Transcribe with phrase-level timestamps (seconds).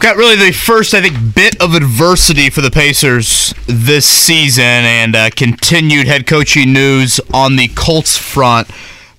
[0.00, 5.14] Got really the first, I think, bit of adversity for the Pacers this season and
[5.14, 8.70] uh, continued head coaching news on the Colts front.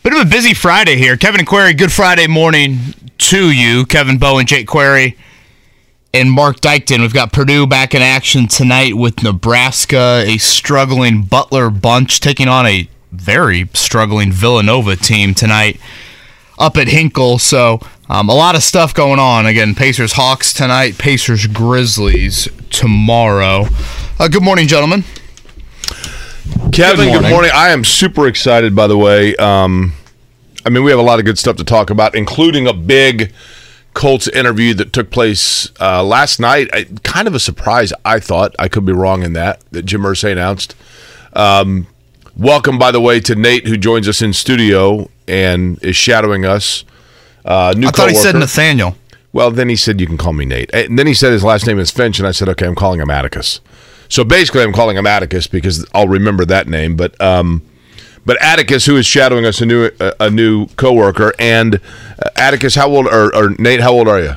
[0.01, 1.17] Bit of a busy Friday here.
[1.17, 2.79] Kevin and Query, good Friday morning
[3.19, 3.85] to you.
[3.85, 5.15] Kevin Bowen, Jake Query,
[6.15, 7.01] and Mark Dykton.
[7.01, 12.65] We've got Purdue back in action tonight with Nebraska, a struggling Butler bunch taking on
[12.65, 15.79] a very struggling Villanova team tonight
[16.57, 17.37] up at Hinkle.
[17.37, 17.81] So
[18.11, 19.45] um, a lot of stuff going on.
[19.45, 23.67] Again, Pacers Hawks tonight, Pacers Grizzlies tomorrow.
[24.19, 25.05] Uh, good morning, gentlemen.
[26.73, 27.31] Kevin, Good good morning.
[27.31, 27.51] morning.
[27.53, 29.33] I am super excited, by the way.
[29.37, 29.93] Um,
[30.65, 33.31] I mean, we have a lot of good stuff to talk about, including a big
[33.93, 36.69] Colts interview that took place uh, last night.
[36.73, 38.53] I, kind of a surprise, I thought.
[38.59, 40.75] I could be wrong in that, that Jim Irsay announced.
[41.31, 41.87] Um,
[42.35, 46.83] welcome, by the way, to Nate, who joins us in studio and is shadowing us.
[47.43, 48.39] Uh, new I thought he said coworker.
[48.39, 48.95] Nathaniel.
[49.33, 50.69] Well, then he said you can call me Nate.
[50.73, 52.99] And then he said his last name is Finch, and I said, okay, I'm calling
[52.99, 53.61] him Atticus.
[54.09, 56.97] So basically, I'm calling him Atticus because I'll remember that name.
[56.97, 57.61] But um,
[58.25, 62.75] but Atticus, who is shadowing us, a new a, a new coworker, and uh, Atticus,
[62.75, 63.79] how old or, or Nate?
[63.79, 64.33] How old are you?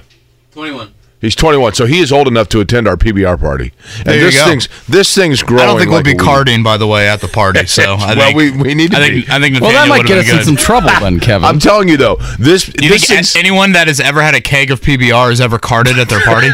[0.53, 0.94] 21.
[1.25, 3.73] He's 21, so he is old enough to attend our PBR party.
[3.99, 4.47] And There you this go.
[4.47, 5.63] thing's this thing's growing.
[5.63, 6.19] I don't think we'll be weed.
[6.21, 7.65] carding, by the way, at the party.
[7.67, 9.33] So I Well, think, we- we need to I think, be.
[9.33, 11.47] I think Well, that might get us been in some trouble then, Kevin.
[11.49, 14.41] I'm telling you though, this you this think thing's, anyone that has ever had a
[14.41, 16.51] keg of PBR has ever carded at their party?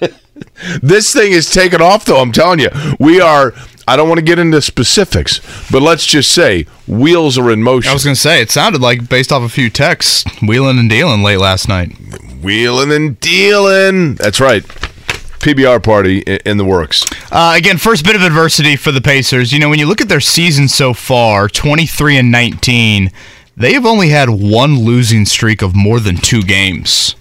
[0.82, 2.20] this thing is taking off though.
[2.20, 3.52] I'm telling you, we are.
[3.86, 7.90] I don't want to get into specifics, but let's just say wheels are in motion.
[7.90, 10.88] I was going to say, it sounded like, based off a few texts, wheeling and
[10.88, 11.96] dealing late last night.
[12.42, 14.14] Wheeling and dealing.
[14.14, 14.62] That's right.
[15.42, 17.04] PBR party in the works.
[17.32, 19.52] Uh, again, first bit of adversity for the Pacers.
[19.52, 23.10] You know, when you look at their season so far, 23 and 19,
[23.56, 27.16] they have only had one losing streak of more than two games.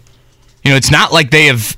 [0.63, 1.75] You know, it's not like they have.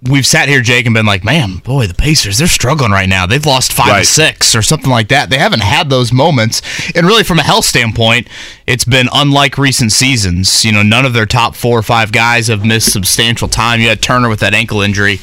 [0.00, 3.26] We've sat here, Jake, and been like, man, boy, the Pacers, they're struggling right now.
[3.26, 4.04] They've lost five Right.
[4.04, 5.28] to six or something like that.
[5.28, 6.62] They haven't had those moments.
[6.94, 8.28] And really, from a health standpoint,
[8.64, 10.64] it's been unlike recent seasons.
[10.64, 13.80] You know, none of their top four or five guys have missed substantial time.
[13.80, 15.18] You had Turner with that ankle injury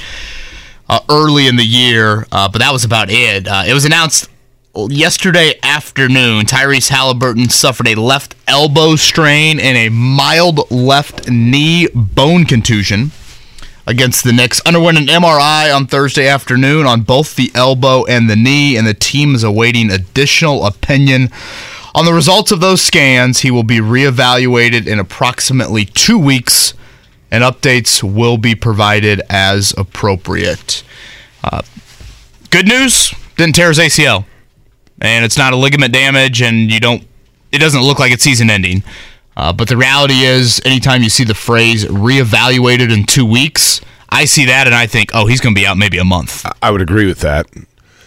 [0.89, 3.47] uh, early in the year, uh, but that was about it.
[3.47, 4.29] Uh, it was announced
[4.89, 6.43] yesterday afternoon.
[6.45, 13.11] Tyrese Haliburton suffered a left elbow strain and a mild left knee bone contusion
[13.87, 14.61] against the Knicks.
[14.61, 18.93] Underwent an MRI on Thursday afternoon on both the elbow and the knee, and the
[18.93, 21.29] team is awaiting additional opinion.
[21.93, 26.73] On the results of those scans, he will be reevaluated in approximately two weeks,
[27.31, 30.83] and updates will be provided as appropriate.
[31.43, 31.61] Uh,
[32.49, 34.25] good news didn't tear his ACL,
[34.99, 37.05] and it's not a ligament damage, and you don't.
[37.51, 38.83] It doesn't look like it's season ending.
[39.37, 44.25] Uh, but the reality is, anytime you see the phrase reevaluated in two weeks, I
[44.25, 46.45] see that and I think, oh, he's going to be out maybe a month.
[46.61, 47.47] I would agree with that.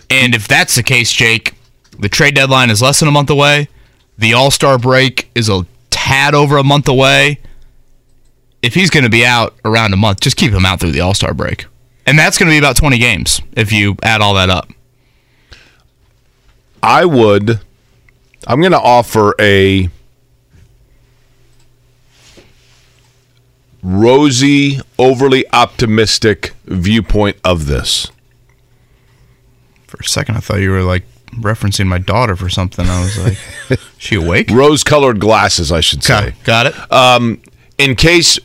[0.08, 1.54] And if that's the case, Jake,
[1.98, 3.68] the trade deadline is less than a month away.
[4.16, 7.40] The All Star break is a tad over a month away.
[8.62, 11.00] If he's going to be out around a month, just keep him out through the
[11.00, 11.66] All Star break.
[12.06, 14.70] And that's going to be about 20 games if you add all that up.
[16.82, 17.60] I would.
[18.46, 19.90] I'm going to offer a
[23.88, 28.10] rosy, overly optimistic viewpoint of this.
[29.86, 32.86] For a second, I thought you were like referencing my daughter for something.
[32.86, 34.50] I was like, she awake?
[34.50, 36.34] Rose colored glasses, I should say.
[36.44, 36.92] Got it.
[36.92, 37.40] Um,
[37.78, 38.38] in case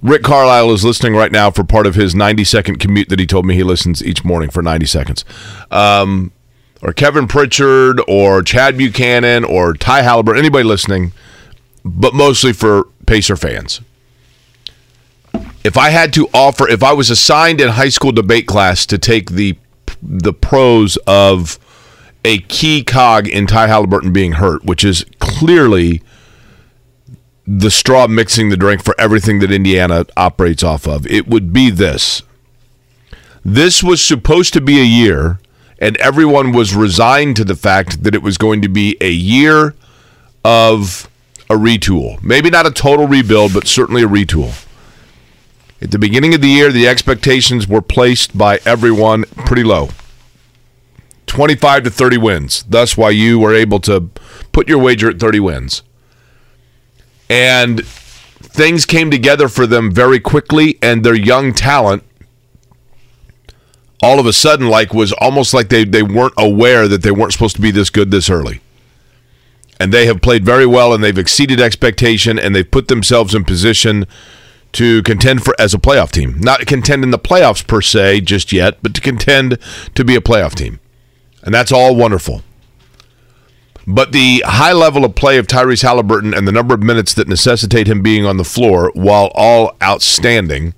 [0.00, 3.26] Rick Carlisle is listening right now for part of his 90 second commute that he
[3.26, 5.26] told me he listens each morning for 90 seconds,
[5.70, 6.32] um,
[6.80, 11.12] or Kevin Pritchard, or Chad Buchanan, or Ty Haliburton, anybody listening,
[11.84, 13.82] but mostly for Pacer fans.
[15.62, 18.98] If I had to offer, if I was assigned in high school debate class to
[18.98, 19.56] take the
[20.02, 21.58] the pros of
[22.24, 26.02] a key cog in Ty Haliburton being hurt, which is clearly
[27.46, 31.06] the straw mixing the drink for everything that Indiana operates off of.
[31.06, 32.22] It would be this.
[33.44, 35.40] This was supposed to be a year,
[35.78, 39.74] and everyone was resigned to the fact that it was going to be a year
[40.44, 41.08] of
[41.48, 42.22] a retool.
[42.22, 44.66] Maybe not a total rebuild, but certainly a retool.
[45.82, 49.90] At the beginning of the year, the expectations were placed by everyone pretty low.
[51.26, 52.64] 25 to 30 wins.
[52.68, 54.10] Thus, why you were able to
[54.52, 55.82] put your wager at 30 wins.
[57.30, 62.04] And things came together for them very quickly, and their young talent
[64.02, 67.32] all of a sudden like was almost like they, they weren't aware that they weren't
[67.32, 68.60] supposed to be this good this early.
[69.78, 73.44] And they have played very well and they've exceeded expectation and they've put themselves in
[73.44, 74.06] position
[74.72, 76.38] to contend for as a playoff team.
[76.38, 79.58] Not contend in the playoffs per se just yet, but to contend
[79.94, 80.80] to be a playoff team.
[81.42, 82.42] And that's all wonderful.
[83.86, 87.28] But the high level of play of Tyrese Haliburton and the number of minutes that
[87.28, 90.74] necessitate him being on the floor, while all outstanding,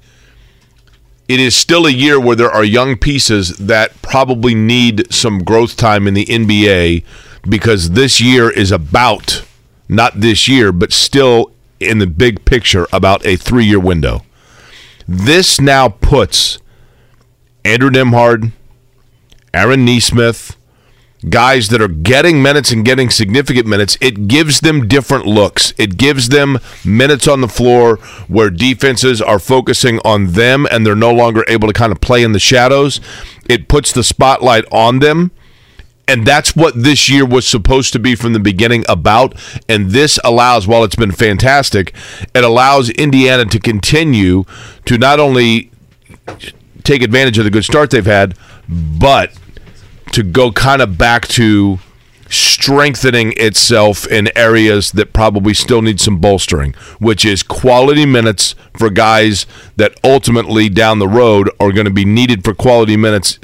[1.29, 5.77] it is still a year where there are young pieces that probably need some growth
[5.77, 7.05] time in the NBA
[7.49, 9.45] because this year is about,
[9.89, 11.53] not this year, but still
[11.89, 14.23] in the big picture, about a three year window.
[15.07, 16.59] This now puts
[17.65, 18.53] Andrew Nembhard,
[19.53, 20.57] Aaron Nesmith,
[21.29, 25.73] guys that are getting minutes and getting significant minutes, it gives them different looks.
[25.79, 27.97] It gives them minutes on the floor
[28.29, 32.23] where defenses are focusing on them and they're no longer able to kind of play
[32.23, 33.01] in the shadows.
[33.49, 35.31] It puts the spotlight on them.
[36.09, 39.35] And that's what this year was supposed to be from the beginning about.
[39.69, 41.95] And this allows, while it's been fantastic,
[42.35, 44.45] it allows Indiana to continue
[44.85, 45.71] to not only
[46.83, 48.37] take advantage of the good start they've had,
[48.69, 49.33] but
[50.13, 51.79] to go kind of back to
[52.29, 58.89] strengthening itself in areas that probably still need some bolstering, which is quality minutes for
[58.89, 59.45] guys
[59.77, 63.39] that ultimately down the road are going to be needed for quality minutes.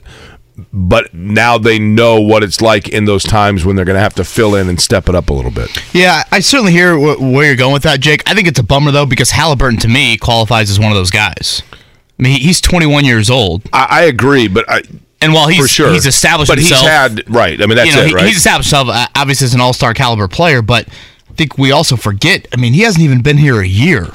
[0.73, 4.15] But now they know what it's like in those times when they're going to have
[4.15, 5.71] to fill in and step it up a little bit.
[5.95, 8.29] Yeah, I certainly hear wh- where you're going with that, Jake.
[8.29, 11.13] I think it's a bummer though because Haliburton to me qualifies as one of those
[11.13, 11.63] guys.
[11.73, 14.83] I mean, he's 21 years old, I, I agree, but I,
[15.21, 17.61] and while he's sure he's established but himself, he's had right.
[17.63, 18.27] I mean, that's you know, it, right?
[18.27, 21.95] he's established himself uh, obviously as an all-star caliber player, but I think we also
[21.97, 22.49] forget.
[22.53, 24.09] I mean, he hasn't even been here a year.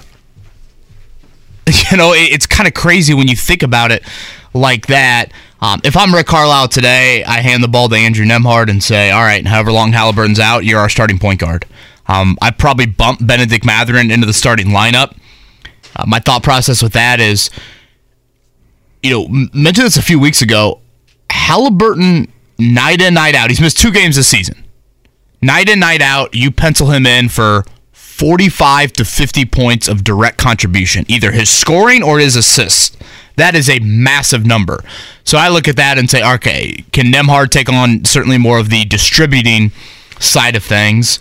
[1.91, 4.03] You know, it, it's kind of crazy when you think about it
[4.53, 5.31] like that.
[5.63, 9.11] Um, if I'm Rick Carlisle today, I hand the ball to Andrew Nembhard and say,
[9.11, 11.65] "All right, however long Haliburton's out, you're our starting point guard."
[12.05, 15.15] Um, I probably bump Bennedict Mathurin into the starting lineup.
[15.95, 17.49] Uh, my thought process with that is,
[19.01, 20.81] you know, mentioned this a few weeks ago.
[21.29, 22.27] Haliburton,
[22.59, 23.49] night in, night out.
[23.49, 24.65] He's missed two games this season.
[25.41, 27.63] Night in, night out, you pencil him in for
[27.93, 32.97] 45 to 50 points of direct contribution, either his scoring or his assists.
[33.35, 34.83] That is a massive number.
[35.23, 38.69] So I look at that and say, okay, can Nembhard take on certainly more of
[38.69, 39.71] the distributing
[40.19, 41.19] side of things?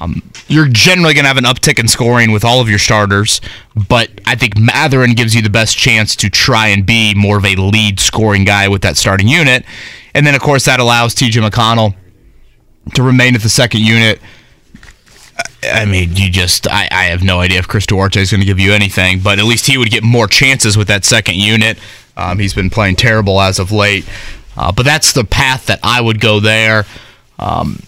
[0.00, 3.40] Um, you're generally going to have an uptick in scoring with all of your starters,
[3.88, 7.44] but I think Mathurin gives you the best chance to try and be more of
[7.46, 9.64] a lead scoring guy with that starting unit.
[10.14, 11.94] And then, of course, that allows TJ McConnell
[12.94, 14.20] to remain at the second unit.
[15.62, 18.46] I mean, you just, I, I have no idea if Chris Duarte is going to
[18.46, 21.78] give you anything, but at least he would get more chances with that second unit.
[22.16, 24.08] Um, he's been playing terrible as of late.
[24.56, 26.86] Uh, but that's the path that I would go there.
[27.38, 27.82] Um,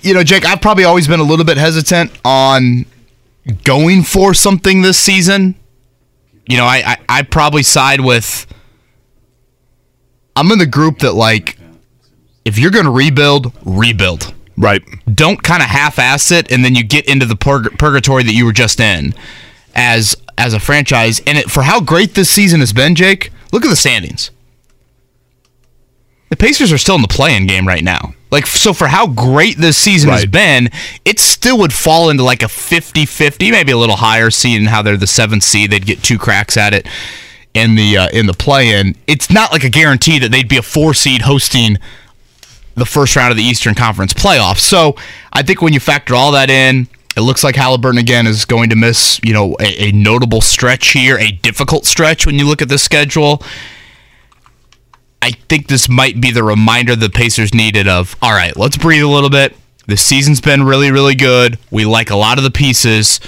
[0.00, 2.86] you know, Jake, I've probably always been a little bit hesitant on
[3.64, 5.54] going for something this season.
[6.48, 8.46] You know, I, I, I probably side with.
[10.34, 11.58] I'm in the group that, like,
[12.44, 14.34] if you're going to rebuild, rebuild.
[14.56, 14.82] Right.
[15.12, 18.44] Don't kind of half-ass it, and then you get into the purg- purgatory that you
[18.44, 19.14] were just in,
[19.74, 21.20] as as a franchise.
[21.26, 24.30] And it, for how great this season has been, Jake, look at the standings.
[26.30, 28.14] The Pacers are still in the play-in game right now.
[28.30, 30.70] Like so for how great this season has been,
[31.04, 34.96] it still would fall into like a 50-50, maybe a little higher seeing how they're
[34.96, 36.88] the 7th seed, they'd get two cracks at it
[37.52, 38.96] in the uh, in the play-in.
[39.06, 41.76] It's not like a guarantee that they'd be a 4 seed hosting
[42.74, 44.60] the first round of the Eastern Conference playoffs.
[44.60, 44.96] So
[45.32, 48.70] I think when you factor all that in, it looks like Haliburton again is going
[48.70, 52.62] to miss, you know, a, a notable stretch here, a difficult stretch when you look
[52.62, 53.42] at the schedule.
[55.20, 59.02] I think this might be the reminder the Pacers needed of, all right, let's breathe
[59.02, 59.54] a little bit.
[59.86, 61.58] The season's been really, really good.
[61.70, 63.20] We like a lot of the pieces,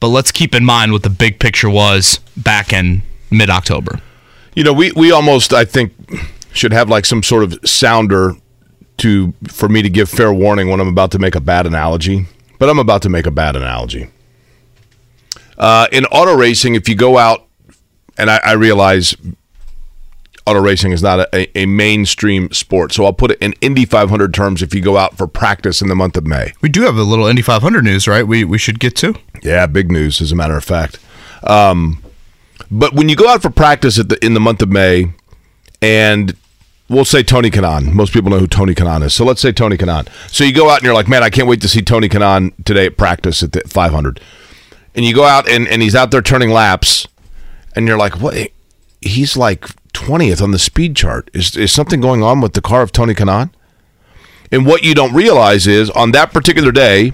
[0.00, 4.00] but let's keep in mind what the big picture was back in mid October.
[4.54, 5.92] You know, we we almost I think
[6.52, 8.34] should have like some sort of sounder
[8.98, 12.26] to for me to give fair warning when I'm about to make a bad analogy.
[12.58, 14.08] But I'm about to make a bad analogy.
[15.56, 17.46] Uh, in auto racing, if you go out,
[18.16, 19.14] and I, I realize
[20.46, 24.32] auto racing is not a, a mainstream sport, so I'll put it in Indy 500
[24.32, 24.62] terms.
[24.62, 27.02] If you go out for practice in the month of May, We do have a
[27.02, 28.26] little Indy 500 news, right?
[28.26, 29.14] We, we should get to.
[29.42, 30.98] Yeah, big news, as a matter of fact.
[31.42, 32.02] Um,
[32.70, 35.12] but when you go out for practice at the, in the month of May,
[35.80, 36.36] and
[36.88, 37.92] we'll say Tony Kanaan.
[37.92, 39.14] Most people know who Tony Kanaan is.
[39.14, 40.08] So let's say Tony Kanaan.
[40.30, 42.52] So you go out and you're like, man, I can't wait to see Tony Kanaan
[42.64, 44.20] today at practice at the 500.
[44.94, 47.06] And you go out and, and he's out there turning laps,
[47.76, 48.50] and you're like, what?
[49.00, 51.30] He's like 20th on the speed chart.
[51.32, 53.50] Is, is something going on with the car of Tony Kanaan?
[54.50, 57.12] And what you don't realize is on that particular day,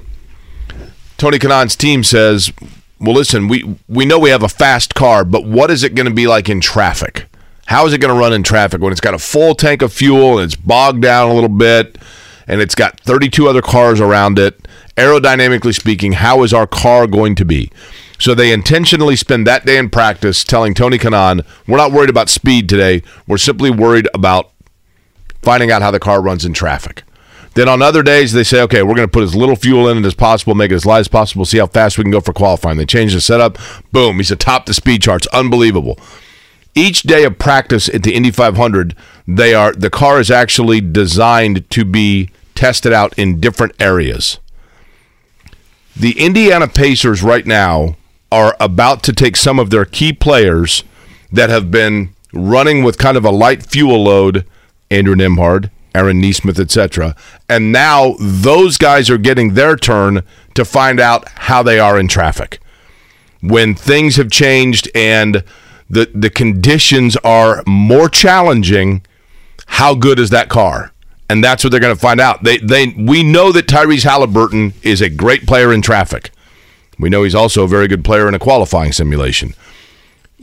[1.19, 2.53] Tony Kanaan's team says,
[3.01, 6.07] well, listen, we, we know we have a fast car, but what is it going
[6.07, 7.27] to be like in traffic?
[7.67, 9.93] How is it going to run in traffic when it's got a full tank of
[9.93, 11.99] fuel and it's bogged down a little bit
[12.47, 14.69] and it's got 32 other cars around it?
[14.97, 17.71] Aerodynamically speaking, how is our car going to be?
[18.19, 22.29] So they intentionally spend that day in practice telling Tony Kanaan, we're not worried about
[22.29, 23.03] speed today.
[23.27, 24.53] We're simply worried about
[25.43, 27.03] finding out how the car runs in traffic.
[27.55, 29.99] Then on other days, they say, okay, we're going to put as little fuel in
[29.99, 32.21] it as possible, make it as light as possible, see how fast we can go
[32.21, 32.79] for qualifying.
[32.79, 33.59] They change the setup.
[33.93, 35.29] Boom, he's atop the speed charts.
[35.29, 35.99] Unbelievable.
[36.75, 41.69] Each day of practice at the Indy 500, they are the car is actually designed
[41.71, 44.39] to be tested out in different areas.
[45.97, 47.97] The Indiana Pacers right now
[48.33, 50.83] are about to take some of their key players
[51.31, 54.45] that have been running with kind of a light fuel load,
[54.91, 57.15] Andrew Nembhard, Aaron Nesmith, etc.
[57.49, 60.23] And now those guys are getting their turn
[60.55, 62.59] to find out how they are in traffic.
[63.41, 65.45] When things have changed and
[65.89, 69.03] the the conditions are more challenging,
[69.67, 70.93] how good is that car?
[71.29, 72.45] And that's what they're going to find out.
[72.45, 76.31] They they we know that Tyrese Haliburton is a great player in traffic.
[76.99, 79.55] We know he's also a very good player in a qualifying simulation.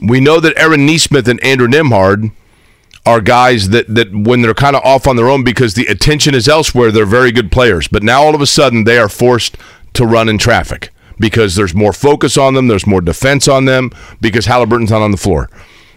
[0.00, 2.32] We know that Aaron Nesmith and Andrew Nembhard
[3.06, 6.34] are guys that that when they're kind of off on their own because the attention
[6.34, 7.88] is elsewhere, they're very good players.
[7.88, 9.56] But now all of a sudden they are forced
[9.94, 13.90] to run in traffic because there's more focus on them, there's more defense on them
[14.20, 15.48] because Haliburton's not on the floor.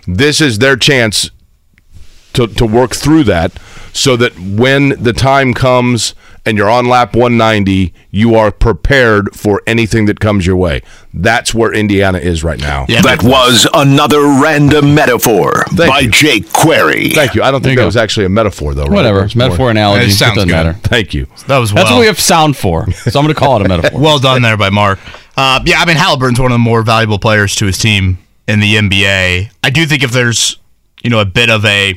[0.08, 1.32] This is their chance
[2.34, 3.52] to, to work through that
[3.92, 6.14] so that when the time comes
[6.46, 10.82] and you're on lap 190, you are prepared for anything that comes your way.
[11.14, 12.86] That's where Indiana is right now.
[12.88, 16.10] Yeah, That was another random metaphor Thank by you.
[16.12, 17.10] Jake Query.
[17.12, 17.42] Thank you.
[17.44, 17.86] I don't think that go.
[17.88, 18.84] was actually a metaphor, though.
[18.84, 18.92] Right?
[18.92, 19.20] Whatever.
[19.24, 20.06] It's was more- Metaphor analogy.
[20.06, 20.54] It sounds doesn't good.
[20.54, 20.74] matter.
[20.84, 21.26] Thank you.
[21.48, 21.84] That was well.
[21.84, 22.90] That's what we have sound for.
[22.92, 24.00] So I'm going to call it a metaphor.
[24.00, 25.00] well done there by Mark.
[25.38, 28.60] Uh, yeah, I mean Haliburton's one of the more valuable players to his team in
[28.60, 29.52] the NBA.
[29.64, 30.58] I do think if there's
[31.04, 31.96] you know a bit of a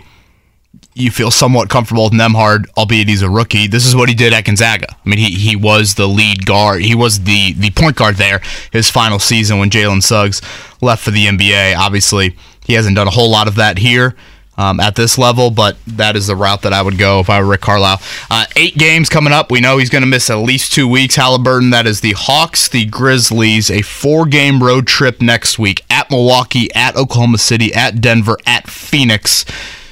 [0.99, 3.67] you feel somewhat comfortable with Nembhard, albeit he's a rookie.
[3.67, 4.89] This is what he did at Gonzaga.
[4.91, 6.83] I mean, he, he was the lead guard.
[6.83, 8.41] He was the the point guard there
[8.73, 10.43] his final season when Jalen Suggs
[10.81, 11.77] left for the NBA.
[11.77, 14.17] Obviously, he hasn't done a whole lot of that here.
[14.61, 17.41] Um, at this level, but that is the route that I would go if I
[17.41, 18.03] were Rick Carlisle.
[18.29, 19.53] Uh, eight games coming up.
[19.53, 21.17] We know he's going to miss at least two weeks.
[21.17, 26.11] Haliburton, that is the Hawks, the Grizzlies, a four game road trip next week at
[26.11, 29.45] Milwaukee, at Oklahoma City, at Denver, at Phoenix.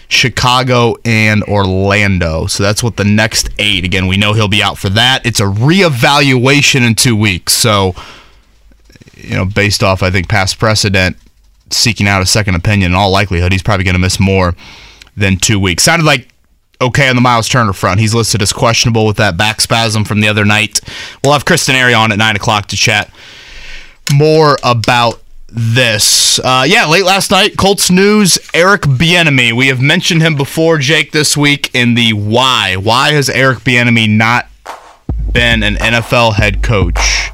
[0.09, 2.47] Chicago and Orlando.
[2.47, 3.85] So that's what the next eight.
[3.85, 5.27] Again, we know he'll be out for that.
[5.27, 7.53] It's a reevaluation in two weeks.
[7.53, 7.95] So,
[9.15, 11.17] you know, based off, I think, past precedent,
[11.71, 14.55] seeking out a second opinion, in all likelihood, he's probably going to miss more
[15.17, 15.83] than two weeks.
[15.83, 16.29] Sounded like
[16.81, 18.01] okay on the Miles Turner front.
[18.01, 20.81] He's listed as questionable with that back spasm from the other night.
[21.25, 23.11] We'll have Kristen Airy on at 9 o'clock to chat
[24.13, 25.21] more about
[25.57, 26.39] this.
[26.39, 28.39] Uh, yeah, late last night, Colts news.
[28.53, 29.53] Eric Bieniemy.
[29.57, 32.77] We have mentioned him before, Jake, this week in the why.
[32.77, 34.47] Why has Eric Bieniemy not
[35.33, 37.31] been an NFL head coach?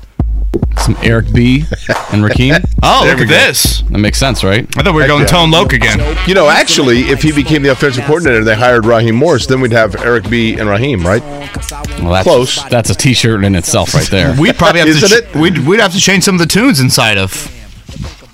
[0.78, 1.64] Some Eric B.
[2.12, 2.54] and Raheem.
[2.84, 3.34] Oh, There look at go.
[3.46, 3.82] this.
[3.82, 4.66] That makes sense, right?
[4.76, 5.28] I thought we were going yeah.
[5.28, 6.00] Tone Loc again.
[6.26, 9.60] You know, actually, if he became the offensive coordinator and they hired Raheem Morris, then
[9.60, 10.56] we'd have Eric B.
[10.58, 11.22] and Raheem, right?
[11.22, 12.64] Well, that's, Close.
[12.70, 14.34] That's a T-shirt in itself, right there.
[14.38, 15.14] We'd probably have Isn't to.
[15.28, 15.34] it?
[15.40, 17.32] We'd, we'd have to change some of the tunes inside of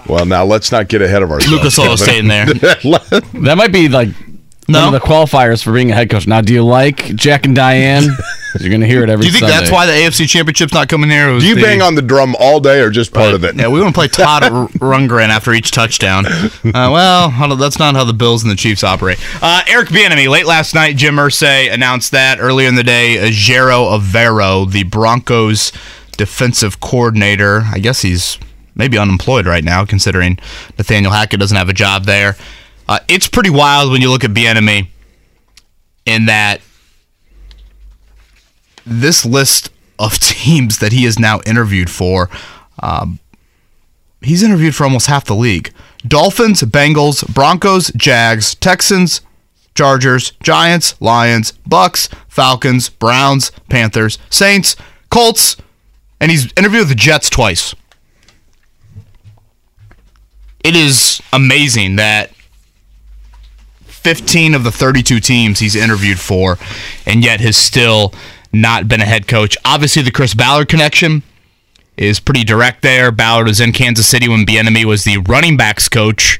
[0.08, 1.52] Well, now let's not get ahead of ourselves.
[1.52, 2.46] Lucas Oil staying there.
[2.54, 4.08] that might be like
[4.68, 4.86] No?
[4.86, 6.26] one of the qualifiers for being a head coach.
[6.26, 8.04] Now, do you like Jack and Diane?
[8.58, 9.58] You're going to hear it every Do you think Sunday.
[9.58, 11.38] that's why the AFC Championship's not coming here?
[11.38, 13.54] Do you the- bang on the drum all day or just part of it?
[13.56, 16.24] Yeah, we want to play Todd R- Rundgren after each touchdown.
[16.26, 19.18] Uh, well, that's not how the Bills and the Chiefs operate.
[19.42, 23.18] Uh, Eric Bieniemy, late last night, Jim Irsay announced that earlier in the day.
[23.18, 25.70] uh, Ejiro Evero, the Broncos
[26.16, 28.38] defensive coordinator, I guess he's
[28.78, 30.38] maybe unemployed right now, considering
[30.78, 32.36] Nathaniel Hackett doesn't have a job there.
[32.88, 34.88] Uh, it's pretty wild when you look at Bieniemy
[36.06, 36.62] in that
[38.86, 42.30] this list of teams that he is now interviewed for,
[42.82, 43.18] um,
[44.22, 45.72] he's interviewed for almost half the league.
[46.06, 49.20] Dolphins, Bengals, Broncos, Jags, Texans,
[49.74, 54.76] Chargers, Giants, Lions, Bucks, Falcons, Browns, Panthers, Saints,
[55.10, 55.56] Colts,
[56.20, 57.74] and he's interviewed the Jets twice.
[60.60, 62.32] It is amazing that
[63.84, 66.58] 15 of the 32 teams he's interviewed for,
[67.06, 68.12] and yet has still
[68.52, 69.56] not been a head coach.
[69.64, 71.22] Obviously, the Chris Ballard connection
[71.96, 73.10] is pretty direct there.
[73.10, 76.38] Ballard was in Kansas City when Bieniemy was the running backs coach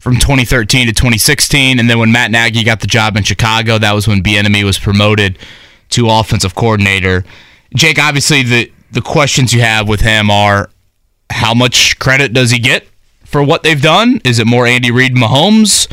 [0.00, 3.92] from 2013 to 2016, and then when Matt Nagy got the job in Chicago, that
[3.92, 5.38] was when Bieniemy was promoted
[5.90, 7.24] to offensive coordinator.
[7.74, 10.70] Jake, obviously the the questions you have with him are
[11.30, 12.86] how much credit does he get
[13.24, 14.20] for what they've done?
[14.24, 15.90] Is it more Andy Reid, Mahomes?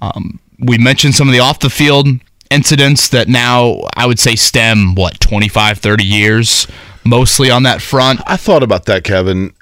[0.00, 2.08] Um, we mentioned some of the off the field
[2.50, 6.66] incidents that now I would say stem what 25, 30 years
[7.04, 8.20] mostly on that front.
[8.26, 9.54] I thought about that, Kevin.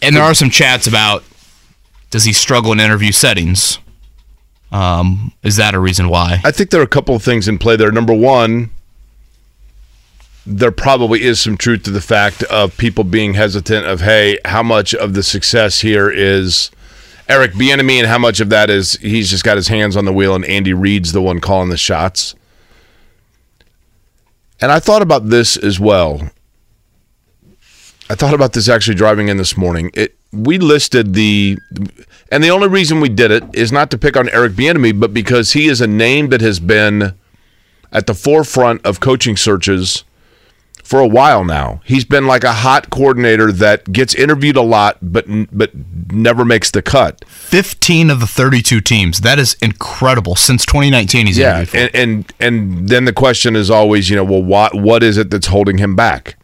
[0.00, 1.24] And there are some chats about
[2.10, 3.78] does he struggle in interview settings?
[4.70, 6.40] Um, is that a reason why?
[6.44, 7.92] I think there are a couple of things in play there.
[7.92, 8.70] Number one,
[10.44, 14.62] there probably is some truth to the fact of people being hesitant of, hey, how
[14.62, 16.70] much of the success here is
[17.28, 20.12] Eric Bieniemy and how much of that is he's just got his hands on the
[20.12, 22.34] wheel and Andy Reid's the one calling the shots.
[24.60, 26.30] And I thought about this as well.
[28.10, 29.90] I thought about this actually driving in this morning.
[29.94, 31.58] It we listed the
[32.30, 35.14] and the only reason we did it is not to pick on Eric Bieniemy, but
[35.14, 37.14] because he is a name that has been
[37.92, 40.04] at the forefront of coaching searches
[40.82, 41.80] for a while now.
[41.84, 45.70] He's been like a hot coordinator that gets interviewed a lot, but but
[46.12, 47.24] never makes the cut.
[47.26, 49.20] 15 of the 32 teams.
[49.20, 50.36] That is incredible.
[50.36, 54.42] Since 2019, he's Yeah, and, and and then the question is always, you know, well,
[54.42, 56.36] what what is it that's holding him back?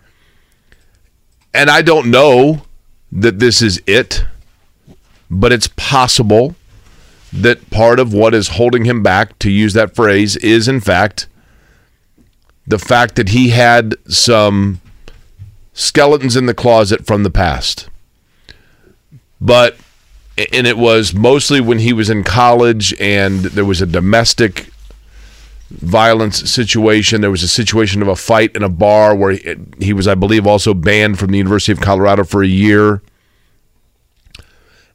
[1.52, 2.62] And I don't know
[3.11, 4.25] that this is it,
[5.30, 6.54] but it's possible
[7.33, 11.26] that part of what is holding him back, to use that phrase, is in fact
[12.68, 14.80] the fact that he had some
[15.72, 17.88] skeletons in the closet from the past.
[19.40, 19.76] But
[20.52, 24.70] and it was mostly when he was in college and there was a domestic
[25.70, 27.21] violence situation.
[27.21, 29.36] There was a situation of a fight in a bar where
[29.78, 33.02] he, was, I believe, also banned from the University of Colorado for a year.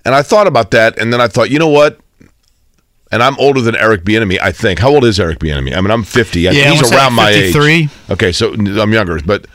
[0.06, 2.00] And I thought about that, and then I thought, you know what?
[3.14, 4.80] And I'm older than Eric Bieniemy, I think.
[4.80, 5.78] How old is Eric Bieniemy?
[5.78, 6.48] I mean, I'm 50.
[6.48, 7.74] I- Yeah, he's around my 53.
[7.84, 7.90] age.
[8.10, 9.46] Okay, so I'm younger, but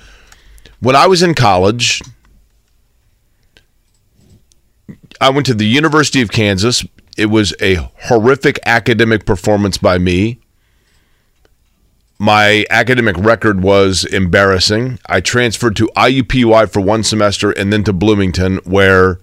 [0.79, 2.01] when I was in college,
[5.21, 6.85] I went to the University of Kansas.
[7.16, 10.38] It was a horrific academic performance by me.
[12.21, 15.01] My academic record was embarrassing.
[15.07, 19.18] I transferred to IUPUI for one semester and then to Bloomington, where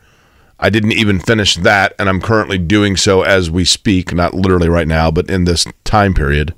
[0.59, 4.69] I didn't even finish that, and I'm currently doing so as we speak, not literally
[4.69, 6.53] right now, but in this time period.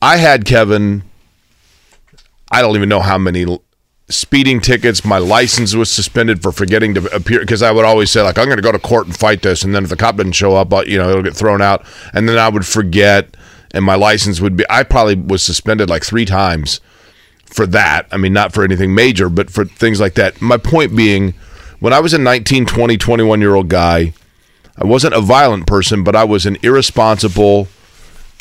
[0.00, 1.02] I had Kevin,
[2.50, 3.46] I don't even know how many
[4.08, 5.04] speeding tickets.
[5.04, 8.46] My license was suspended for forgetting to appear because I would always say like I'm
[8.46, 10.54] going to go to court and fight this, and then if the cop didn't show
[10.56, 13.36] up, uh, you know it'll get thrown out, and then I would forget,
[13.72, 14.64] and my license would be.
[14.68, 16.80] I probably was suspended like three times
[17.46, 18.06] for that.
[18.10, 20.40] I mean, not for anything major, but for things like that.
[20.40, 21.34] My point being,
[21.82, 24.12] when I was a 19, 20, 21 year old guy,
[24.76, 27.66] I wasn't a violent person, but I was an irresponsible,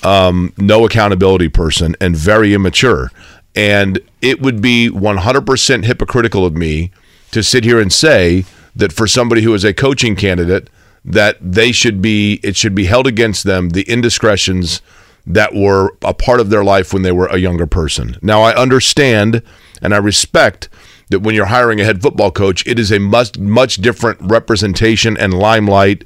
[0.04, 3.12] um, no accountability person and very immature.
[3.56, 6.92] And it would be 100% hypocritical of me
[7.32, 10.70] to sit here and say that for somebody who is a coaching candidate,
[11.04, 14.84] that they should be, it should be held against them the indiscretions
[15.26, 18.18] that were a part of their life when they were a younger person.
[18.22, 19.42] Now, I understand
[19.82, 20.70] and I respect
[21.12, 25.18] that when you're hiring a head football coach, it is a much, much different representation
[25.18, 26.04] and limelight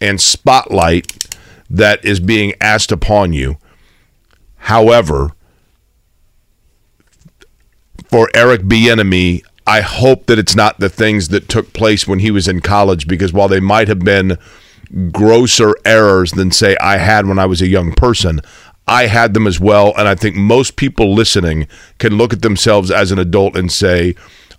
[0.00, 1.34] and spotlight
[1.68, 3.58] that is being asked upon you.
[4.56, 5.32] However,
[8.08, 12.30] for Eric Bieniemy, I hope that it's not the things that took place when he
[12.30, 14.38] was in college because while they might have been
[15.12, 18.40] grosser errors than say I had when I was a young person,
[18.88, 22.90] I had them as well and I think most people listening can look at themselves
[22.90, 24.14] as an adult and say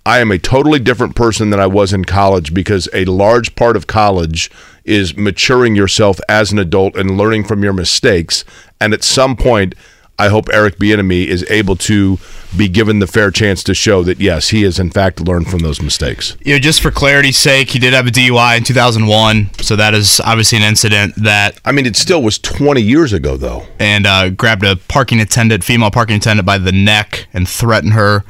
[0.05, 3.75] I am a totally different person than I was in college because a large part
[3.75, 4.49] of college
[4.85, 8.45] is maturing yourself as an adult and learning from your mistakes
[8.79, 9.75] and at some point
[10.19, 12.19] I hope Eric Bieniemy is able to
[12.57, 15.59] be given the fair chance to show that yes, he has in fact learned from
[15.59, 16.35] those mistakes.
[16.43, 19.93] you know, just for clarity's sake, he did have a DUI in 2001, so that
[19.93, 23.63] is obviously an incident that I mean, it still was 20 years ago though.
[23.79, 28.23] and uh, grabbed a parking attendant, female parking attendant, by the neck and threatened her.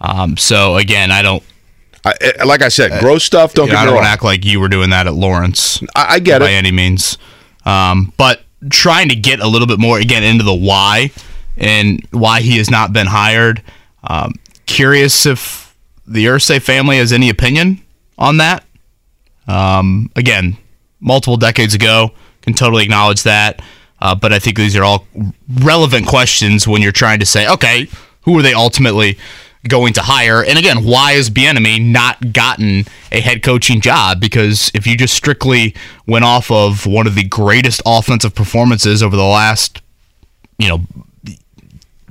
[0.00, 1.42] Um, so again, I don't,
[2.04, 3.52] I, I- like I said, gross stuff.
[3.54, 5.14] Don't you know, get I don't want to act like you were doing that at
[5.14, 6.48] Lawrence I, I get by it.
[6.48, 7.18] By any means.
[7.66, 11.10] Um, but trying to get a little bit more again into the why
[11.58, 13.62] and why he has not been hired.
[14.04, 14.34] Um,
[14.66, 17.82] curious if the Irsay family has any opinion
[18.16, 18.64] on that.
[19.46, 20.56] Um, again,
[21.00, 23.60] multiple decades ago, can totally acknowledge that.
[24.00, 25.06] Uh, but I think these are all
[25.48, 27.88] relevant questions when you're trying to say, okay,
[28.22, 29.18] who are they ultimately
[29.66, 30.44] going to hire?
[30.44, 34.20] And again, why has Bieniemy not gotten a head coaching job?
[34.20, 35.74] Because if you just strictly
[36.06, 39.82] went off of one of the greatest offensive performances over the last,
[40.58, 40.80] you know,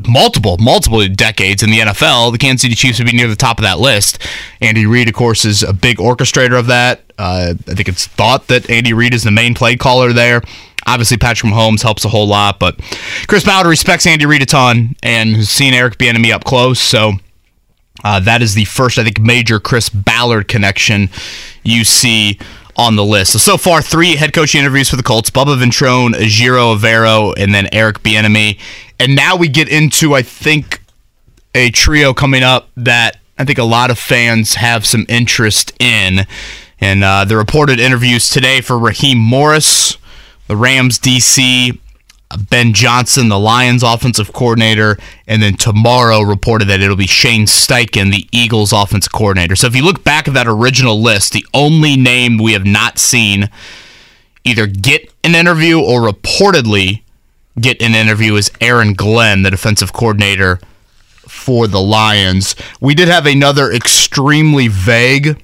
[0.05, 3.59] multiple, multiple decades in the NFL, the Kansas City Chiefs would be near the top
[3.59, 4.19] of that list.
[4.61, 7.01] Andy Reid, of course, is a big orchestrator of that.
[7.17, 10.41] Uh, I think it's thought that Andy Reid is the main play caller there.
[10.85, 12.79] Obviously, Patrick Mahomes helps a whole lot, but
[13.27, 16.79] Chris Ballard respects Andy Reid a ton and has seen Eric Bieniemy up close.
[16.79, 17.13] So
[18.03, 21.09] uh, that is the first, I think, major Chris Ballard connection
[21.63, 22.39] you see
[22.77, 23.33] on the list.
[23.33, 27.53] So so far, three head coaching interviews for the Colts: Bubba Ventrone, Ejiro Evero, and
[27.53, 28.59] then Eric Bieniemy.
[28.99, 30.81] And now we get into, I think,
[31.53, 36.25] a trio coming up that I think a lot of fans have some interest in.
[36.79, 39.97] And uh, the reported interviews today for Raheem Morris,
[40.47, 41.79] the Rams DC,
[42.49, 48.11] Ben Johnson, the Lions offensive coordinator, and then tomorrow reported that it'll be Shane Steichen,
[48.11, 49.55] the Eagles offensive coordinator.
[49.55, 52.99] So if you look back at that original list, the only name we have not
[52.99, 53.49] seen
[54.43, 57.01] either get an interview or reportedly
[57.59, 60.59] get an interview is Aaron Glenn, the defensive coordinator
[61.27, 62.55] for the Lions.
[62.81, 65.41] We did have another extremely vague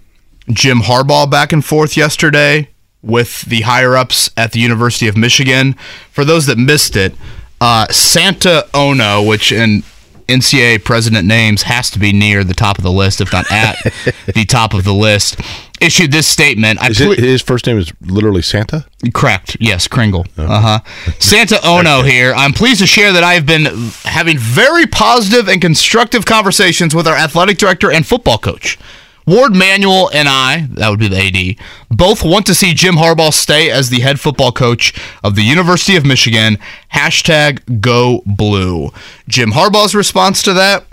[0.49, 2.72] Jim Harbaugh back and forth yesterday
[3.03, 5.73] with the higher ups at the University of Michigan.
[6.11, 7.13] For those that missed it,
[7.61, 9.83] uh, Santa Ono, which in
[10.27, 13.75] NCAA president names has to be near the top of the list, if not at
[14.33, 15.39] the top of the list,
[15.81, 16.81] issued this statement.
[16.81, 18.85] I Is ple- it, his first name is literally Santa?
[19.13, 19.57] Correct.
[19.59, 20.25] Yes, Kringle.
[20.37, 21.11] Uh huh.
[21.19, 22.33] Santa Ono here.
[22.35, 23.65] I'm pleased to share that I have been
[24.05, 28.77] having very positive and constructive conversations with our athletic director and football coach.
[29.25, 33.33] Ward Manuel and I, that would be the AD, both want to see Jim Harbaugh
[33.33, 36.57] stay as the head football coach of the University of Michigan.
[36.93, 38.91] Hashtag go blue.
[39.27, 40.85] Jim Harbaugh's response to that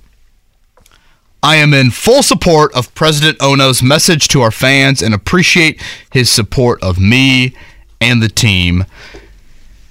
[1.42, 6.30] I am in full support of President Ono's message to our fans and appreciate his
[6.30, 7.54] support of me
[8.00, 8.84] and the team.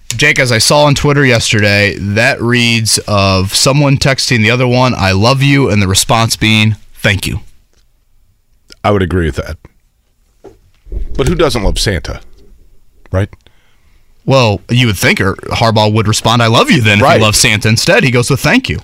[0.09, 4.93] Jake, as I saw on Twitter yesterday, that reads of someone texting the other one,
[4.95, 7.39] I love you, and the response being, thank you.
[8.83, 9.57] I would agree with that.
[11.15, 12.21] But who doesn't love Santa?
[13.11, 13.29] Right?
[14.25, 17.17] Well, you would think Harbaugh would respond, I love you then if Right.
[17.19, 17.67] he loves Santa.
[17.67, 18.79] Instead, he goes with thank you.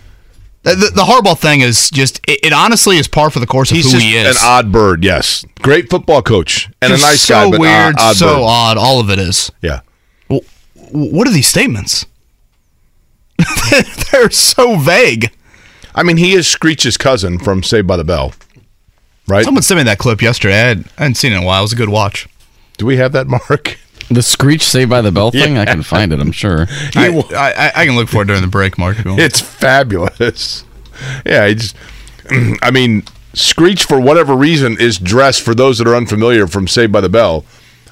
[0.64, 3.78] The, the, Harbaugh thing is just, it, it honestly is par for the course of
[3.78, 4.36] He's who just he is.
[4.38, 5.46] an odd bird, yes.
[5.62, 8.44] Great football coach and a nice so guy, but uh, weird, odd, odd so bird.
[8.44, 8.78] odd.
[8.80, 9.52] All of it is.
[9.62, 9.82] Yeah.
[10.28, 10.42] Well,
[10.92, 12.08] what are these statements?
[14.12, 15.32] They're so vague.
[15.94, 18.34] I mean, he is Screech's cousin from Saved by the Bell,
[19.28, 19.44] right?
[19.46, 20.54] Someone sent me that clip yesterday.
[20.56, 21.60] I, had, I hadn't seen it in a while.
[21.62, 22.28] It was a good watch.
[22.78, 23.78] Do we have that, Mark?
[24.10, 26.68] The Screech Saved by the Bell thing, I can find it, I'm sure.
[26.96, 29.00] I, I, I can look for it during the break, Mark.
[29.00, 29.22] if you want.
[29.22, 30.64] It's fabulous.
[31.26, 31.76] Yeah, he just.
[32.62, 36.94] I mean, Screech for whatever reason is dressed for those that are unfamiliar from Saved
[36.94, 37.44] by the Bell.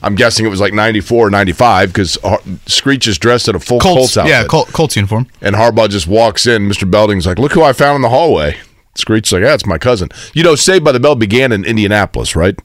[0.02, 2.18] I'm guessing it was like 94 or 95 because
[2.66, 4.30] Screech is dressed in a full Colts, Colts, outfit.
[4.32, 5.28] yeah, Col- Colts uniform.
[5.42, 6.70] And Harbaugh just walks in.
[6.70, 6.90] Mr.
[6.90, 8.56] Belding's like, "Look who I found in the hallway."
[8.96, 12.36] Screech's like, "Yeah, it's my cousin." You know, Saved by the Bell began in Indianapolis,
[12.36, 12.58] right?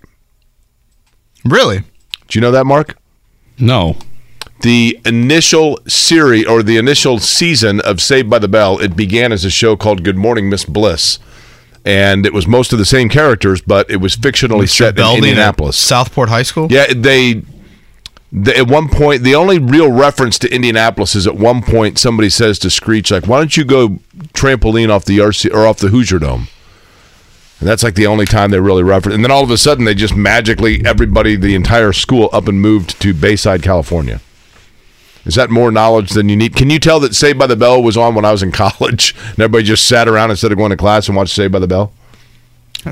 [1.45, 1.79] Really?
[2.29, 2.97] Do you know that, Mark?
[3.59, 3.97] No.
[4.63, 9.45] the initial series or the initial season of Saved by the Bell, it began as
[9.45, 11.21] a show called Good Morning Miss Bliss.
[11.85, 15.23] And it was most of the same characters, but it was fictionally set in Belding
[15.25, 15.77] at Indianapolis.
[15.77, 16.67] Southport High School.
[16.73, 17.43] Yeah, they,
[18.47, 22.59] at one point the only real reference to Indianapolis is at one point somebody says
[22.61, 24.01] to Screech like, "Why don't you go
[24.35, 26.49] trampoline off the RC or off the Hoosier Dome?"
[27.61, 29.17] And that's like the only time they really reference.
[29.17, 32.61] And then all of a sudden, they just magically everybody, the entire school, up and
[32.61, 34.21] moved to Bayside, California.
[35.25, 36.55] Is that more knowledge than you need?
[36.55, 39.15] Can you tell that Saved by the Bell was on when I was in college,
[39.31, 41.67] and everybody just sat around instead of going to class and watched Saved by the
[41.67, 41.93] Bell?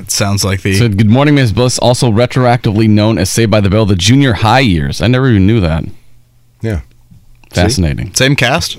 [0.01, 0.75] That sounds like the.
[0.75, 4.33] Said, Good morning, Miss Bliss, also retroactively known as Saved by the Bell, the junior
[4.33, 5.01] high years.
[5.01, 5.85] I never even knew that.
[6.61, 6.81] Yeah.
[7.51, 8.13] Fascinating.
[8.13, 8.77] Same cast.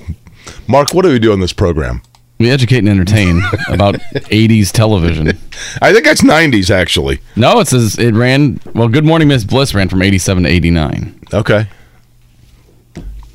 [0.67, 2.01] Mark, what do we do on this program?
[2.39, 5.27] We educate and entertain about 80s television.
[5.81, 7.19] I think that's 90s, actually.
[7.35, 11.19] No, it says it ran, well, Good Morning, Miss Bliss ran from 87 to 89.
[11.33, 11.67] Okay.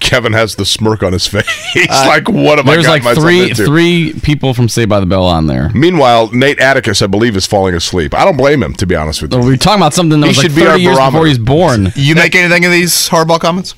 [0.05, 1.49] Kevin has the smirk on his face.
[1.73, 3.65] He's uh, like, what have I There's got like myself three into?
[3.67, 5.71] three people from Saved by the Bell on there.
[5.75, 8.15] Meanwhile, Nate Atticus, I believe, is falling asleep.
[8.15, 9.41] I don't blame him, to be honest with you.
[9.43, 11.11] So we're talking about something that He was like should be our 30 years before
[11.11, 11.25] barometer.
[11.27, 11.93] he was born.
[11.97, 13.75] You make anything of these Harbaugh comments?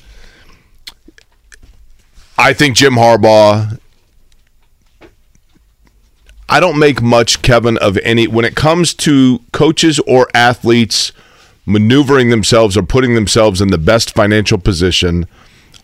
[2.37, 3.79] I think Jim Harbaugh.
[6.49, 11.11] I don't make much, Kevin, of any when it comes to coaches or athletes
[11.65, 15.25] maneuvering themselves or putting themselves in the best financial position.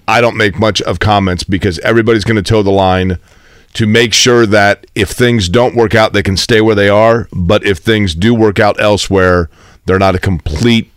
[0.07, 3.17] I don't make much of comments because everybody's going to toe the line
[3.73, 7.27] to make sure that if things don't work out, they can stay where they are.
[7.33, 9.49] But if things do work out elsewhere,
[9.85, 10.91] they're not a complete.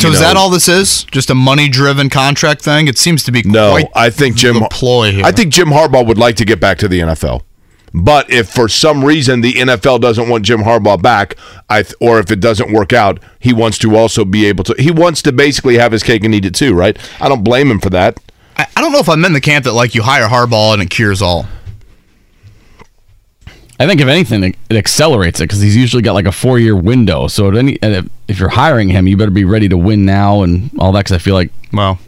[0.00, 1.04] So is that all this is?
[1.04, 2.86] Just a money-driven contract thing?
[2.88, 4.56] It seems to be No, quite I think Jim.
[4.70, 5.24] ploy here.
[5.24, 7.42] I think Jim Harbaugh would like to get back to the NFL.
[7.98, 11.34] But if for some reason the NFL doesn't want Jim Harbaugh back,
[11.70, 14.74] I th- or if it doesn't work out, he wants to also be able to.
[14.78, 16.96] He wants to basically have his cake and eat it too, right?
[17.22, 18.20] I don't blame him for that.
[18.58, 20.82] I, I don't know if I'm in the camp that like you hire Harbaugh and
[20.82, 21.46] it cures all.
[23.80, 26.58] I think if anything, it, it accelerates it because he's usually got like a four
[26.58, 27.28] year window.
[27.28, 30.04] So at any, and if, if you're hiring him, you better be ready to win
[30.04, 31.00] now and all that.
[31.00, 31.98] Because I feel like Well,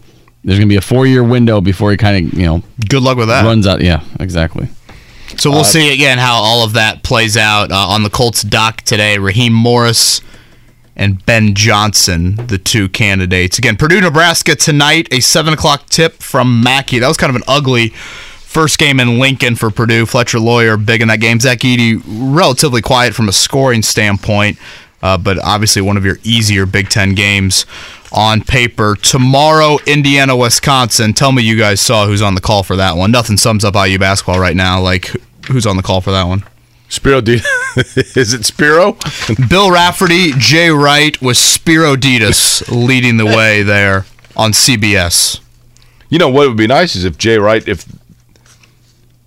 [0.45, 3.17] there's gonna be a four year window before he kind of you know good luck
[3.17, 3.45] with that.
[3.45, 3.81] runs out.
[3.83, 4.69] Yeah, exactly.
[5.37, 8.83] So we'll see again how all of that plays out uh, on the Colts dock
[8.83, 9.19] today.
[9.19, 10.21] Raheem Morris
[10.97, 13.59] and Ben Johnson, the two candidates.
[13.59, 16.99] Again, Purdue, Nebraska tonight, a seven o'clock tip from Mackey.
[16.99, 20.07] That was kind of an ugly first game in Lincoln for Purdue.
[20.07, 21.39] Fletcher Loyer big in that game.
[21.39, 24.59] Zach Edey relatively quiet from a scoring standpoint,
[25.03, 27.65] uh, but obviously one of your easier Big Ten games
[28.13, 28.97] on paper.
[29.01, 31.13] Tomorrow, Indiana, Wisconsin.
[31.13, 33.11] Tell me you guys saw who's on the call for that one.
[33.11, 34.81] Nothing sums up IU basketball right now.
[34.81, 35.11] Like,
[35.49, 36.45] who's on the call for that one?
[36.89, 37.35] Spero, D-
[37.77, 38.93] is it Spero?
[39.49, 45.41] Bill Raftery, Jay Wright, with Spero Dedes leading the way there on CBS.
[46.09, 47.85] You know what would be nice is if Jay Wright, if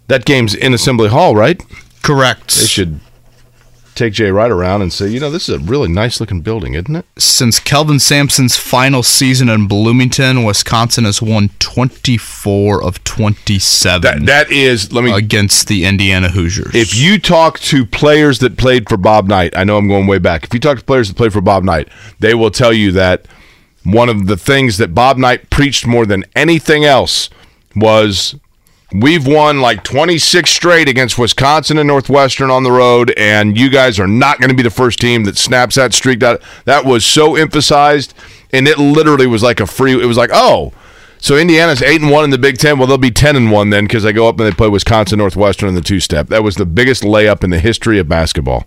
[0.08, 1.62] that game's in Assembly Hall, right?
[2.02, 2.56] Correct.
[2.58, 3.00] They should
[3.96, 6.74] take Jay Wright around and say, you know, this is a really nice looking building,
[6.74, 7.06] isn't it?
[7.18, 14.52] Since Kelvin Sampson's final season in Bloomington, Wisconsin has won 24 of 27 That that
[14.52, 14.92] is.
[14.92, 16.74] Let me against the Indiana Hoosiers.
[16.76, 20.20] If you talk to players that played for Bob Knight, I know I'm going way
[20.20, 20.44] back.
[20.44, 23.26] If you talk to players that played for Bob Knight, they will tell you that
[23.84, 27.30] one of the things that Bob Knight preached more than anything else
[27.76, 28.36] was
[28.94, 34.00] we've won like 26 straight against Wisconsin and Northwestern on the road, and you guys
[34.00, 36.20] are not going to be the first team that snaps that streak.
[36.20, 38.14] That that was so emphasized,
[38.52, 40.02] and it literally was like a free.
[40.02, 40.74] It was like, oh.
[41.24, 42.80] So Indiana's eight and one in the Big Ten.
[42.80, 45.20] Well, they'll be ten and one then because they go up and they play Wisconsin
[45.20, 46.28] Northwestern in the two step.
[46.28, 48.66] That was the biggest layup in the history of basketball.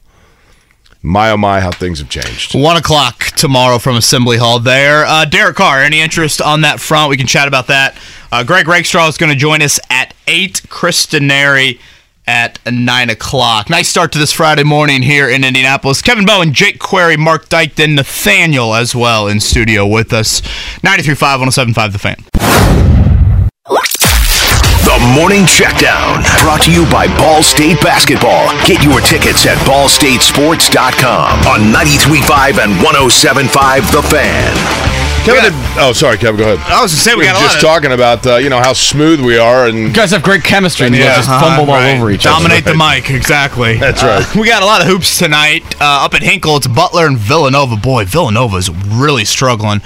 [1.07, 2.55] My oh my, how things have changed.
[2.55, 5.05] One o'clock tomorrow from Assembly Hall there.
[5.05, 7.11] Uh, Derek Carr, any interest on that front?
[7.11, 7.99] We can chat about that.
[8.35, 10.62] Uh, Greg Rakestraw is going to join us at 8.
[10.68, 11.79] Chris Denari
[12.27, 13.70] at 9 o'clock.
[13.70, 16.03] Nice start to this Friday morning here in Indianapolis.
[16.03, 20.40] Kevin Bowen, Jake Query, Mark Dykton, Nathaniel as well in studio with us.
[20.81, 22.16] 93.5, 107.5 The Fan.
[24.83, 28.49] The Morning Checkdown, brought to you by Ball State Basketball.
[28.66, 34.94] Get your tickets at ballstatesports.com on 93.5 and 107.5 The Fan.
[35.25, 36.59] Kevin, did, oh sorry, Kevin, go ahead.
[36.71, 38.37] I was going to say, we, We were a just lot of- talking about uh,
[38.37, 41.09] you know how smooth we are, and You guys have great chemistry, and you Yeah.
[41.09, 41.97] guys just Uh-huh, fumbled all right.
[41.97, 42.37] over each other.
[42.43, 43.79] Dominate the mic, exactly.
[43.79, 44.37] That's Uh, right.
[44.41, 45.65] we got a lot of hoops tonight.
[45.81, 47.77] Uh, up at Hinkle, it's Butler and Villanova.
[47.77, 49.81] Boy, Villanova's really struggling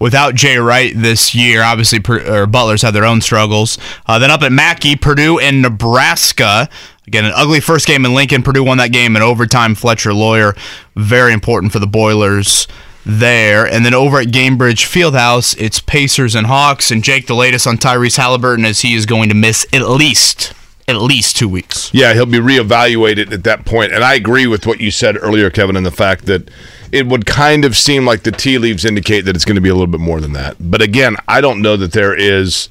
[0.00, 1.62] without Jay Wright this year.
[1.62, 3.78] Obviously, Per- or Butler's had their own struggles.
[4.06, 6.68] Uh, then up at Mackey, Purdue and Nebraska.
[7.06, 8.42] Again, an ugly first game in Lincoln.
[8.42, 9.76] Purdue won that game in overtime.
[9.76, 10.56] Fletcher Loyer,
[10.96, 12.66] very important for the Boilers
[13.04, 13.66] there.
[13.66, 16.90] And then over at Gainbridge Fieldhouse, it's Pacers and Hawks.
[16.90, 20.54] And Jake, the latest on Tyrese Haliburton is he is going to miss at least
[20.88, 21.88] at least two weeks.
[21.94, 23.92] Yeah, he'll be reevaluated at that point.
[23.92, 26.50] And I agree with what you said earlier, Kevin, in the fact that
[26.90, 29.68] it would kind of seem like the tea leaves indicate that it's going to be
[29.68, 30.56] a little bit more than that.
[30.58, 32.68] But again, I don't know that there is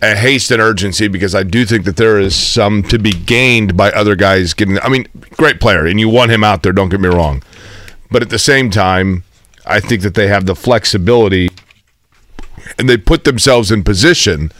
[0.00, 3.76] a haste and urgency because I do think that there is some to be gained
[3.76, 4.78] by other guys getting.
[4.80, 6.72] I mean, great player, and you want him out there.
[6.72, 7.42] Don't get me wrong,
[8.10, 9.24] but at the same time,
[9.66, 11.50] I think that they have the flexibility
[12.78, 14.52] and they put themselves in position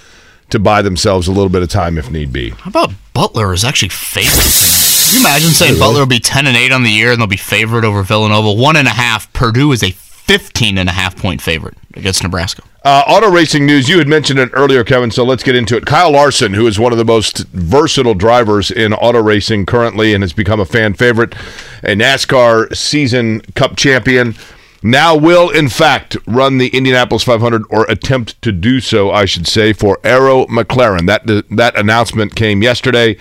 [0.51, 2.51] to buy themselves a little bit of time if need be.
[2.51, 4.31] How about Butler is actually favored?
[4.33, 7.27] Can you imagine saying Butler will be 10 and 8 on the year and they'll
[7.27, 8.53] be favored over Villanova?
[8.53, 9.33] One and a half.
[9.33, 12.63] Purdue is a 15 and a half point favorite against Nebraska.
[12.85, 13.89] Uh, auto racing news.
[13.89, 15.11] You had mentioned it earlier, Kevin.
[15.11, 15.87] So let's get into it.
[15.87, 20.23] Kyle Larson, who is one of the most versatile drivers in auto racing currently, and
[20.23, 21.35] has become a fan favorite,
[21.83, 24.35] a NASCAR season Cup champion,
[24.83, 29.47] now will in fact run the Indianapolis 500 or attempt to do so, I should
[29.47, 31.07] say, for Arrow McLaren.
[31.07, 33.17] That that announcement came yesterday.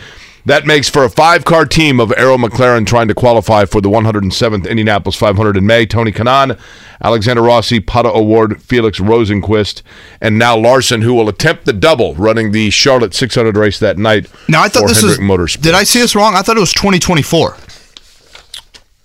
[0.46, 3.90] That makes for a five car team of Arrow McLaren trying to qualify for the
[3.90, 5.86] 107th Indianapolis 500 in May.
[5.86, 6.60] Tony Kanaan,
[7.04, 9.84] Alexander Rossi, Pato O'Ward, Felix Rosenqvist,
[10.20, 14.32] and now Larson, who will attempt the double running the Charlotte 600 race that night.
[14.50, 15.18] Now, I thought for this was.
[15.18, 15.62] Hendrick Motorsports.
[15.62, 16.34] Did I see this wrong?
[16.36, 17.58] I thought it was 2024.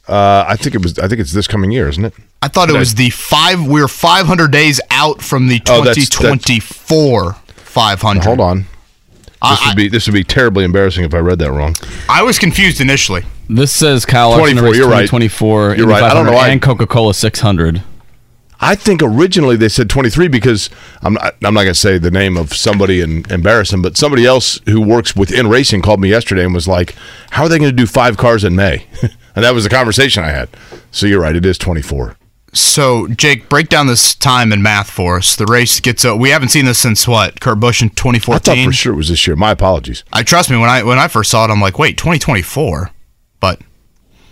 [0.09, 0.99] Uh, I think it was.
[0.99, 2.15] I think it's this coming year, isn't it?
[2.43, 3.67] I thought it was the five.
[3.67, 8.25] We're 500 days out from the Oh, that's- that's- 2024 500.
[8.25, 8.59] Hold on.
[8.59, 8.67] This
[9.43, 11.75] I- would be this would be terribly embarrassing if I read that wrong.
[12.09, 13.25] I was confused initially.
[13.49, 15.03] This says Kyle Larson 24, you're right.
[15.09, 16.03] 2024 You're right.
[16.03, 17.83] I don't know why- and Coca Cola 600.
[18.59, 20.71] I think originally they said 23 because
[21.03, 23.99] I'm not, I'm not going to say the name of somebody and embarrass them, but
[23.99, 26.95] somebody else who works within racing called me yesterday and was like,
[27.33, 28.87] "How are they going to do five cars in May?"
[29.37, 30.49] and that was the conversation I had.
[30.91, 32.17] So you're right, it is 24.
[32.53, 35.37] So, Jake, break down this time in math for us.
[35.37, 36.07] The race gets.
[36.07, 37.39] We haven't seen this since what?
[37.41, 38.35] Kurt Busch in 2014.
[38.35, 39.37] I thought for sure it was this year.
[39.37, 40.05] My apologies.
[40.11, 42.91] I trust me when I when I first saw it, I'm like, wait, 2024.
[43.41, 43.61] But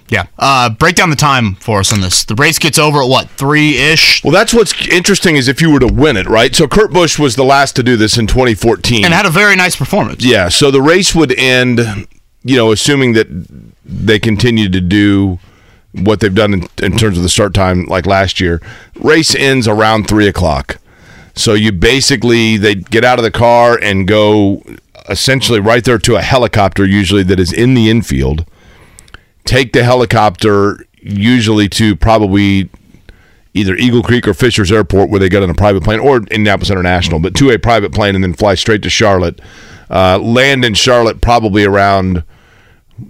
[0.08, 2.24] yeah, uh, break down the time for us on this.
[2.24, 5.70] The race gets over at what three ish, Well, that's what's interesting is if you
[5.70, 6.54] were to win it, right?
[6.54, 9.04] So Kurt Busch was the last to do this in 2014.
[9.04, 10.24] and had a very nice performance.
[10.24, 11.80] Yeah, so the race would end,
[12.42, 13.26] you know, assuming that
[13.84, 15.38] they continue to do
[15.92, 18.60] what they've done in, in terms of the start time like last year.
[18.96, 20.78] Race ends around three o'clock.
[21.34, 24.62] So you basically they get out of the car and go
[25.08, 28.46] essentially right there to a helicopter, usually that is in the infield.
[29.44, 32.70] Take the helicopter usually to probably
[33.52, 36.70] either Eagle Creek or Fishers Airport, where they get on a private plane, or Indianapolis
[36.70, 39.40] International, but to a private plane and then fly straight to Charlotte.
[39.90, 42.24] Uh, land in Charlotte probably around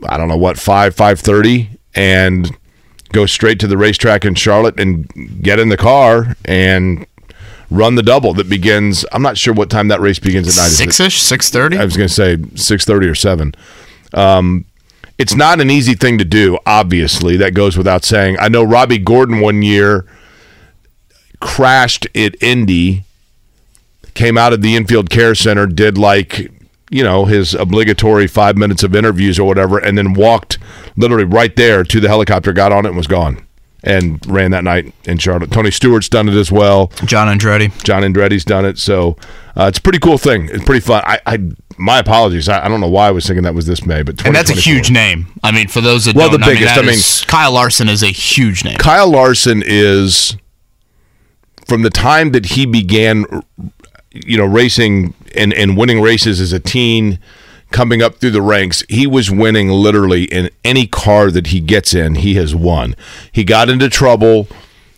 [0.06, 2.56] I don't know what five five thirty, and
[3.12, 5.08] go straight to the racetrack in Charlotte and
[5.42, 7.06] get in the car and
[7.70, 9.04] run the double that begins.
[9.12, 10.70] I'm not sure what time that race begins at night.
[10.70, 11.78] Six ish, six thirty.
[11.78, 13.54] I was going to say six thirty or seven.
[14.12, 14.64] Um,
[15.18, 16.58] it's not an easy thing to do.
[16.66, 18.36] Obviously, that goes without saying.
[18.40, 20.06] I know Robby Gordon one year
[21.40, 23.04] crashed at Indy,
[24.14, 26.50] came out of the infield care center, did like
[26.90, 30.58] you know his obligatory five minutes of interviews or whatever, and then walked
[30.96, 33.46] literally right there to the helicopter, got on it, and was gone.
[33.86, 35.50] And ran that night in Charlotte.
[35.50, 36.86] Tony Stewart's done it as well.
[37.04, 37.70] John Andretti.
[37.84, 39.14] John Andretti's done it, so
[39.56, 40.48] uh, it's a pretty cool thing.
[40.50, 41.02] It's pretty fun.
[41.04, 41.38] I, I
[41.76, 42.48] my apologies.
[42.48, 44.48] I, I don't know why I was thinking that was this May, but And that's
[44.48, 45.26] a huge name.
[45.42, 47.52] I mean, for those that Well, don't the biggest, I mean, I mean- is- Kyle
[47.52, 48.78] Larson is a huge name.
[48.78, 50.34] Kyle Larson is
[51.66, 53.26] from the time that he began,
[54.14, 57.18] you know, racing and and winning races as a teen.
[57.70, 61.92] Coming up through the ranks, he was winning literally in any car that he gets
[61.92, 62.14] in.
[62.16, 62.94] He has won.
[63.32, 64.46] He got into trouble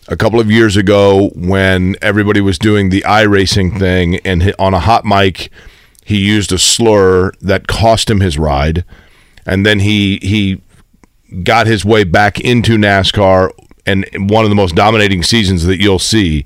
[0.08, 4.80] a couple of years ago when everybody was doing the iRacing thing, and on a
[4.80, 5.50] hot mic,
[6.04, 8.84] he used a slur that cost him his ride,
[9.46, 10.60] and then he he
[11.42, 13.52] got his way back into NASCAR
[13.86, 16.44] and one of the most dominating seasons that you'll see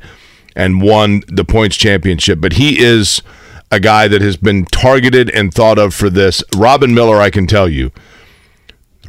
[0.55, 2.41] and won the points championship.
[2.41, 3.23] But he is
[3.71, 6.43] a guy that has been targeted and thought of for this.
[6.57, 7.93] Robin Miller, I can tell you.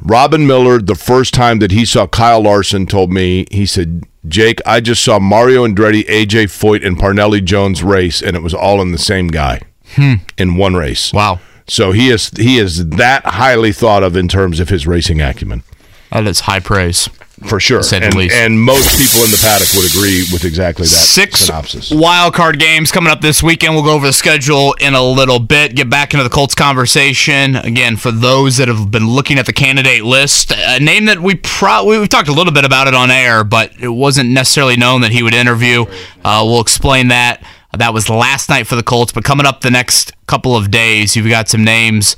[0.01, 4.59] Robin Miller, the first time that he saw Kyle Larson, told me, he said, Jake,
[4.65, 8.81] I just saw Mario Andretti, AJ Foyt, and Parnelli Jones race, and it was all
[8.81, 9.61] in the same guy
[9.95, 10.15] hmm.
[10.37, 11.13] in one race.
[11.13, 11.39] Wow.
[11.67, 15.63] So he is he is that highly thought of in terms of his racing acumen.
[16.11, 17.09] That is high praise.
[17.47, 17.81] For sure.
[17.93, 21.91] and, and most people in the paddock would agree with exactly that Six synopsis.
[21.91, 23.73] wild card games coming up this weekend.
[23.73, 25.75] We'll go over the schedule in a little bit.
[25.75, 27.97] Get back into the Colts conversation again.
[27.97, 31.83] For those that have been looking at the candidate list, a name that we pro
[31.85, 35.01] we, we've talked a little bit about it on air, but it wasn't necessarily known
[35.01, 35.85] that he would interview.
[36.23, 37.43] Uh, we'll explain that.
[37.77, 41.15] That was last night for the Colts, but coming up the next couple of days,
[41.15, 42.15] you've got some names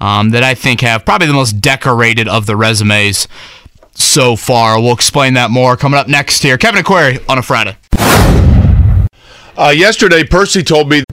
[0.00, 3.28] um, that I think have probably the most decorated of the resumes
[3.94, 4.80] so far.
[4.80, 6.58] We'll explain that more coming up next here.
[6.58, 7.76] Kevin and Query on a Friday.
[9.56, 11.04] Uh, yesterday, Percy told me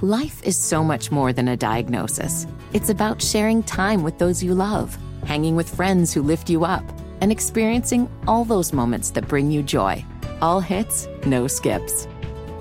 [0.00, 2.46] Life is so much more than a diagnosis.
[2.72, 4.96] It's about sharing time with those you love,
[5.26, 6.82] hanging with friends who lift you up,
[7.20, 10.02] and experiencing all those moments that bring you joy.
[10.40, 12.08] All hits, no skips.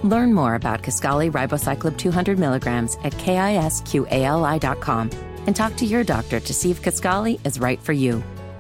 [0.03, 5.09] Learn more about Kisqali Ribociclib 200 milligrams at kisqali.com
[5.47, 8.21] and talk to your doctor to see if Kisqali is right for you.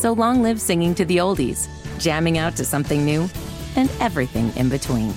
[0.00, 3.28] So long live singing to the oldies, jamming out to something new,
[3.76, 5.12] and everything in between.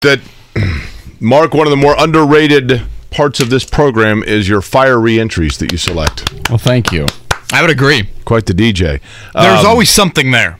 [0.00, 0.20] that,
[1.20, 2.80] Mark, one of the more underrated
[3.10, 6.32] parts of this program is your fire reentries that you select.
[6.48, 7.06] Well, thank you.
[7.52, 8.08] I would agree.
[8.24, 9.00] Quite the DJ.
[9.34, 10.58] There's Um, always something there.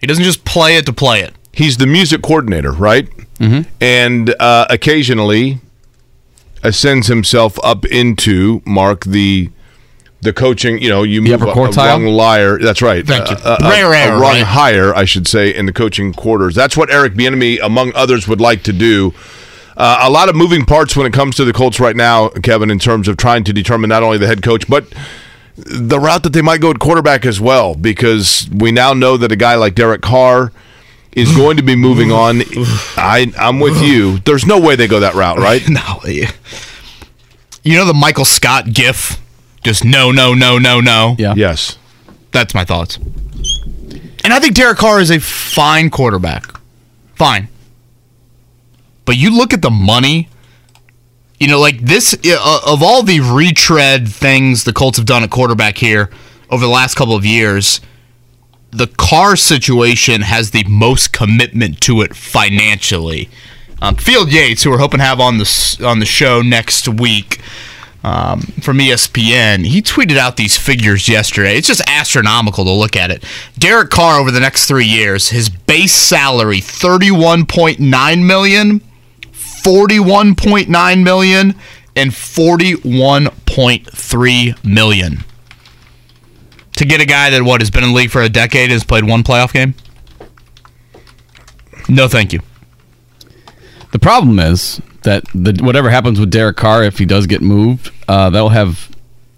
[0.00, 1.34] He doesn't just play it to play it.
[1.52, 3.08] he's the music coordinator, right?
[3.38, 3.68] Mm-hmm.
[3.80, 5.58] And uh, occasionally
[6.62, 9.50] ascends himself up into Mark the
[10.20, 10.78] the coaching.
[10.80, 12.58] You know, you move upper a, a rung liar.
[12.58, 13.06] That's right.
[13.06, 13.36] Thank you.
[13.36, 16.54] Uh, a, Rare, a, rare, a rung higher, I should say, in the coaching quarters.
[16.54, 19.14] That's what Eric Bieniemy, among others, would like to do.
[19.76, 22.70] Uh, a lot of moving parts when it comes to the Colts right now, Kevin,
[22.70, 24.86] in terms of trying to determine not only the head coach, but
[25.56, 29.32] the route that they might go at quarterback as well, because we now know that
[29.32, 30.50] a guy like Derek Carr
[31.12, 32.40] is going to be moving on.
[32.96, 34.18] I, I'm with you.
[34.20, 35.62] There's no way they go that route, right?
[35.68, 36.00] No.
[37.62, 39.20] You know the Michael Scott gif?
[39.66, 41.16] Just no, no, no, no, no.
[41.18, 41.34] Yeah.
[41.36, 41.76] Yes.
[42.30, 42.98] That's my thoughts.
[44.22, 46.44] And I think Derek Carr is a fine quarterback.
[47.16, 47.48] Fine.
[49.04, 50.28] But you look at the money,
[51.40, 55.30] you know, like this, uh, of all the retread things the Colts have done at
[55.30, 56.10] quarterback here
[56.48, 57.80] over the last couple of years,
[58.70, 63.28] the Carr situation has the most commitment to it financially.
[63.82, 67.40] Um, Field Yates, who we're hoping to have on the on the show next week
[68.06, 71.56] um, from ESPN, he tweeted out these figures yesterday.
[71.56, 73.24] It's just astronomical to look at it.
[73.58, 78.80] Derek Carr over the next three years, his base salary thirty one point nine million,
[79.32, 81.56] forty one point nine million,
[81.96, 85.24] and forty one point three million.
[86.76, 88.84] To get a guy that what has been in the league for a decade has
[88.84, 89.74] played one playoff game.
[91.88, 92.38] No, thank you.
[93.90, 97.90] The problem is that the, whatever happens with Derek Carr, if he does get moved,
[98.08, 98.90] uh, that'll have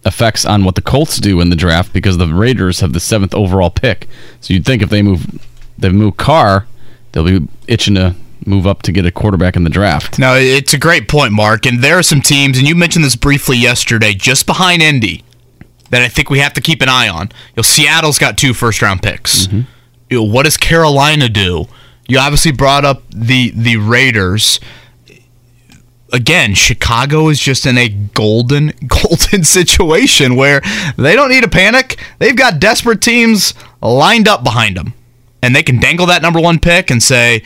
[0.04, 3.34] effects on what the Colts do in the draft because the Raiders have the seventh
[3.34, 4.08] overall pick.
[4.40, 5.26] So you'd think if they move,
[5.78, 6.66] they move Carr,
[7.12, 8.14] they'll be itching to
[8.46, 10.18] move up to get a quarterback in the draft.
[10.18, 11.66] No, it's a great point, Mark.
[11.66, 15.22] And there are some teams, and you mentioned this briefly yesterday, just behind Indy,
[15.90, 17.26] that I think we have to keep an eye on.
[17.28, 19.46] You know, Seattle's got two first round picks.
[20.10, 21.66] You know, what does Carolina do?
[22.06, 24.60] You obviously brought up the the Raiders.
[26.12, 30.62] Again, Chicago is just in a golden golden situation where
[30.96, 31.98] they don't need to panic.
[32.18, 34.94] They've got desperate teams lined up behind them.
[35.42, 37.42] And they can dangle that number 1 pick and say,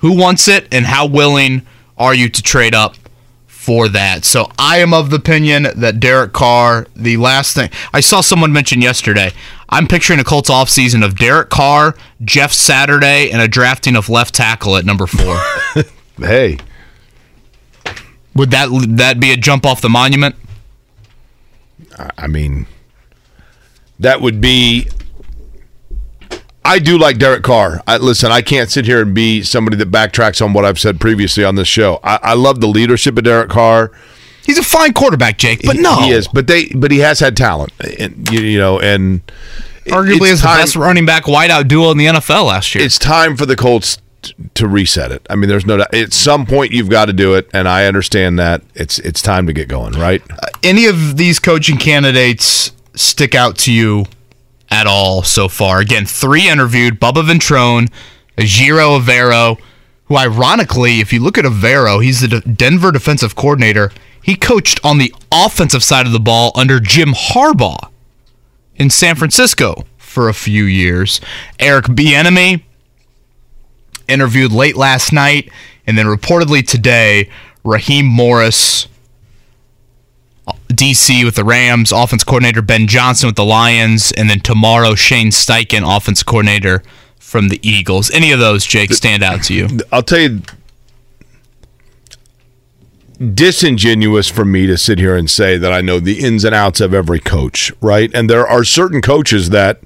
[0.00, 1.62] who wants it and how willing
[1.98, 2.96] are you to trade up
[3.46, 4.24] for that?
[4.24, 8.52] So I am of the opinion that Derek Carr, the last thing I saw someone
[8.52, 9.32] mention yesterday,
[9.68, 14.34] I'm picturing a Colts offseason of Derek Carr, Jeff Saturday, and a drafting of left
[14.34, 15.38] tackle at number four.
[16.16, 16.58] Hey,
[18.34, 20.34] Would that that be a jump off the monument?
[22.18, 22.66] I mean,
[24.00, 24.88] that would be.
[26.66, 27.82] I do like Derek Carr.
[27.86, 30.98] I, listen, I can't sit here and be somebody that backtracks on what I've said
[30.98, 32.00] previously on this show.
[32.02, 33.92] I, I love the leadership of Derek Carr.
[34.46, 36.26] He's a fine quarterback, Jake, but He- no, he is.
[36.26, 39.20] But they, but he has had talent, and you, you know, and
[39.86, 42.82] arguably is the best running back wideout duo in the NFL last year.
[42.82, 43.98] It's time for the Colts
[44.54, 45.26] to reset it.
[45.28, 45.94] I mean, there's no doubt.
[45.94, 48.62] At some point, you've got to do it, and I understand that.
[48.74, 50.22] It's it's time to get going, right?
[50.30, 54.06] Uh, any of these coaching candidates stick out to you
[54.70, 55.80] at all so far?
[55.80, 57.90] Again, three interviewed: Bubba Ventrone,
[58.36, 59.58] Ejiro Evero,
[60.06, 63.90] who, ironically, if you look at Evero, he's the De- Denver defensive coordinator.
[64.22, 67.90] He coached on the offensive side of the ball under Jim Harbaugh
[68.76, 71.20] in San Francisco for a few years.
[71.58, 72.62] Eric Bieniemy
[74.08, 75.50] interviewed late last night,
[75.86, 77.30] and then reportedly today,
[77.64, 78.88] Raheem Morris.
[80.68, 85.28] DC with the Rams, offense coordinator Ben Johnson with the Lions, and then tomorrow Shane
[85.28, 86.82] Steichen, offense coordinator
[87.18, 88.10] from the Eagles.
[88.10, 89.68] Any of those, Jake, stand out to you?
[89.90, 90.42] I'll tell you,
[93.18, 96.80] disingenuous for me to sit here and say that I know the ins and outs
[96.80, 98.10] of every coach, right?
[98.14, 99.80] And there are certain coaches that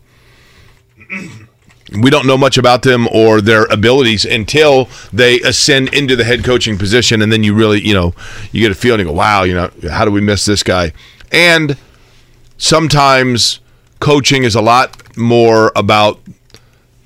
[1.92, 6.44] we don't know much about them or their abilities until they ascend into the head
[6.44, 8.14] coaching position, and then you really, you know,
[8.52, 10.92] you get a feeling, you go, wow, you know, how do we miss this guy?
[11.32, 11.76] And
[12.58, 13.60] sometimes
[14.00, 16.20] coaching is a lot more about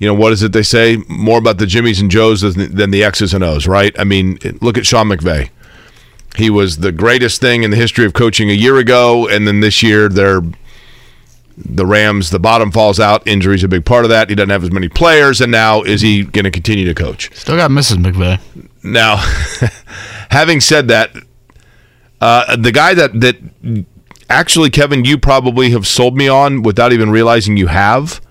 [0.03, 0.97] you know, what is it they say?
[1.07, 3.97] More about the Jimmies and Joes than, than the X's and O's, right?
[3.97, 5.49] I mean, look at Sean McVay.
[6.35, 9.61] He was the greatest thing in the history of coaching a year ago, and then
[9.61, 10.41] this year they're
[11.57, 12.29] the Rams.
[12.29, 13.25] The bottom falls out.
[13.27, 14.29] Injuries a big part of that.
[14.29, 17.33] He doesn't have as many players, and now is he going to continue to coach?
[17.35, 17.97] Still got Mrs.
[17.97, 18.39] McVay.
[18.83, 19.17] Now,
[20.29, 21.11] having said that,
[22.21, 23.37] uh, the guy that that
[24.29, 28.21] actually, Kevin, you probably have sold me on without even realizing you have.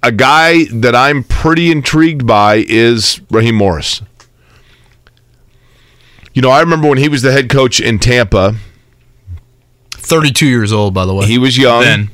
[0.00, 4.00] A guy that I'm pretty intrigued by is Raheem Morris.
[6.32, 8.54] You know, I remember when he was the head coach in Tampa
[10.08, 11.26] 32 years old, by the way.
[11.26, 11.82] He was young.
[11.82, 12.10] then.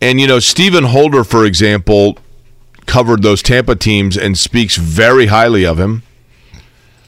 [0.00, 2.18] And you know, Stephen Holder, for example,
[2.86, 6.02] covered those Tampa teams and speaks very highly of him.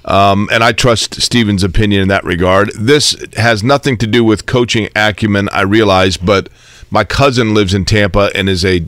[0.04, 2.70] Um, and I trust Stephen's opinion in that regard.
[2.78, 6.48] This has nothing to do with coaching acumen, I realize, but
[6.90, 8.86] my cousin lives in Tampa and is a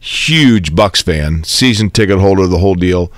[0.00, 3.12] huge Bucks fan, season ticket holder, the whole deal.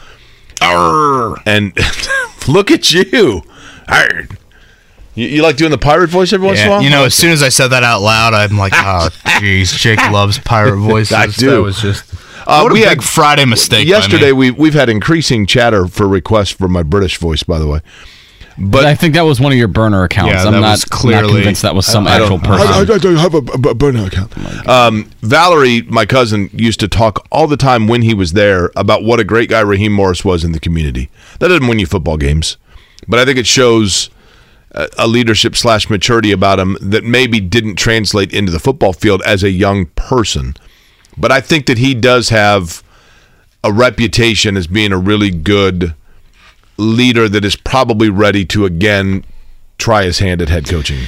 [1.46, 1.72] And
[2.48, 3.42] look at you.
[3.88, 4.26] Arr.
[5.16, 6.82] You, you like doing the pirate voice every once in a while?
[6.82, 9.08] you know, as soon as I said that out loud, I'm like, oh,
[9.40, 11.12] jeez, Jake loves pirate voices.
[11.12, 11.50] I do.
[11.50, 12.04] That was just
[12.46, 13.86] Uh, what a we big had- Friday mistake.
[13.86, 14.32] by Yesterday, me.
[14.32, 17.42] we we've had increasing chatter for requests for my British voice.
[17.42, 17.80] By the way,
[18.58, 20.32] But I think that was one of your burner accounts.
[20.34, 22.66] Yeah, I'm that not, was clearly- not convinced that was some I actual person.
[22.68, 24.68] I, I don't have a burnout account.
[24.68, 29.02] Um, Valerie, my cousin, used to talk all the time when he was there about
[29.02, 31.10] what a great guy Raheem Morris was in the community.
[31.40, 32.56] That doesn't win you football games,
[33.08, 34.08] but I think it shows
[34.76, 39.42] a, leadership slash maturity about him that maybe didn't translate into the football field as
[39.42, 40.54] a young person.
[41.16, 42.82] But I think that he does have
[43.64, 45.94] a reputation as being a really good
[46.76, 49.24] leader that is probably ready to again
[49.78, 51.00] try his hand at head coaching.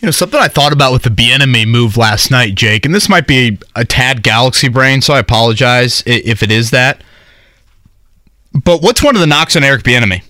[0.00, 3.08] You know, something I thought about with the Bieniemy move last night, Jake, and this
[3.08, 7.04] might be a tad galaxy brain, so I apologize if it is that.
[8.52, 10.22] But what's one of the knocks on Eric Bieniemy?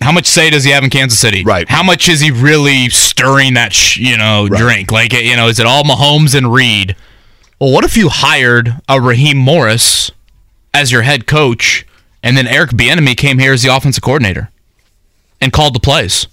[0.00, 1.44] How much say does he have in Kansas City?
[1.44, 1.68] Right.
[1.68, 4.90] How much is he really stirring that, sh- you know, drink?
[4.90, 6.96] Like, eh, you know, is it all Mahomes and Reid?
[7.60, 10.10] Well, what if you hired a Raheem Morris
[10.74, 11.86] as your head coach,
[12.22, 14.50] and then Eric Bieniemy came here as the offensive coordinator
[15.40, 16.26] and called the plays?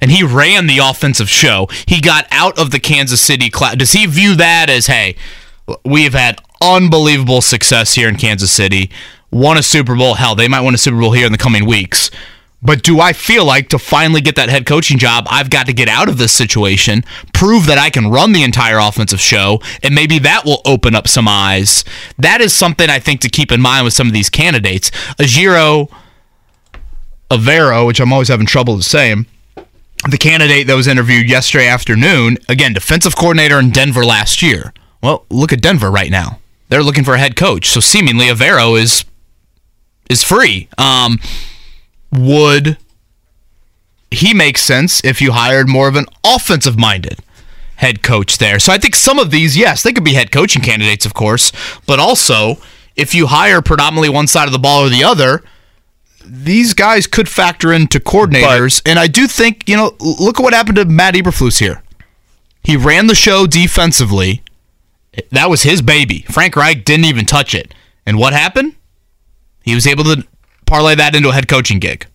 [0.00, 1.68] and he ran the offensive show.
[1.86, 3.76] He got out of the Kansas City class.
[3.76, 5.14] Does he view that as, hey,
[5.84, 8.90] we have had unbelievable success here in Kansas City,
[9.30, 10.14] won a Super Bowl?
[10.14, 12.10] Hell, they might win a Super Bowl here in the coming weeks.
[12.62, 15.72] But do I feel like to finally get that head coaching job, I've got to
[15.72, 19.94] get out of this situation, prove that I can run the entire offensive show, and
[19.94, 21.84] maybe that will open up some eyes.
[22.18, 24.90] That is something I think to keep in mind with some of these candidates.
[25.18, 25.88] Ejiro
[27.30, 29.26] Evero, which I'm always having trouble saying,
[30.08, 34.72] the candidate that was interviewed yesterday afternoon, again, defensive coordinator in Denver last year.
[35.02, 36.40] Well, look at Denver right now.
[36.68, 37.68] They're looking for a head coach.
[37.68, 39.04] So seemingly Evero is
[40.08, 40.68] is free.
[40.76, 41.20] Um,
[42.12, 42.78] would
[44.10, 47.20] he make sense if you hired more of an offensive minded
[47.76, 48.58] head coach there?
[48.58, 51.52] So I think some of these, yes, they could be head coaching candidates, of course,
[51.86, 52.56] but also
[52.96, 55.42] if you hire predominantly one side of the ball or the other,
[56.24, 58.82] these guys could factor into coordinators.
[58.84, 61.82] and I do think, you know, look at what happened to Matt Eberflus here.
[62.62, 64.42] He ran the show defensively.
[65.30, 66.24] That was his baby.
[66.30, 67.74] Frank Reich didn't even touch it.
[68.04, 68.76] And what happened?
[69.62, 70.26] He was able to
[70.70, 72.06] parlay that into a head coaching gig.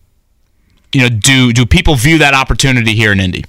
[0.92, 3.44] You know, do do people view that opportunity here in Indy?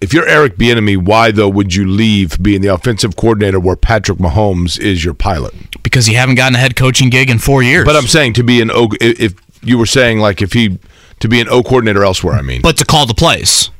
[0.00, 4.18] If you're Eric Bieniemy, why though would you leave being the offensive coordinator where Patrick
[4.18, 5.54] Mahomes is your pilot?
[5.84, 7.84] Because you haven't gotten a head coaching gig in four years.
[7.84, 10.78] But I'm saying to be an O, if you were saying like if he
[11.20, 13.70] to be an O coordinator elsewhere, I mean, but to call the plays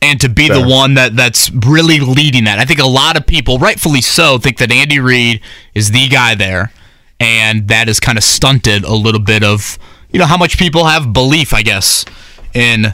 [0.00, 2.60] and to be the one that that's really leading that.
[2.60, 5.40] I think a lot of people, rightfully so, think that Andy Reid
[5.74, 6.72] is the guy there,
[7.22, 9.78] and that has kind of stunted a little bit of
[10.10, 12.04] you know how much people have belief, I guess,
[12.52, 12.92] in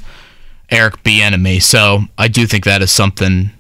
[0.71, 1.63] Eric Bieniemy.
[1.63, 3.51] So I do think that is something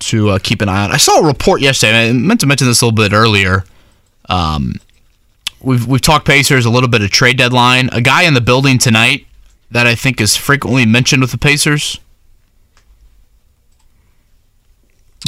[0.00, 0.92] to uh, keep an eye on.
[0.92, 2.08] I saw a report yesterday.
[2.08, 3.64] and I meant to mention this a little bit earlier.
[4.28, 4.74] Um,
[5.62, 7.88] we've we've talked Pacers a little bit of trade deadline.
[7.92, 9.26] A guy in the building tonight
[9.70, 12.00] that I think is frequently mentioned with the Pacers.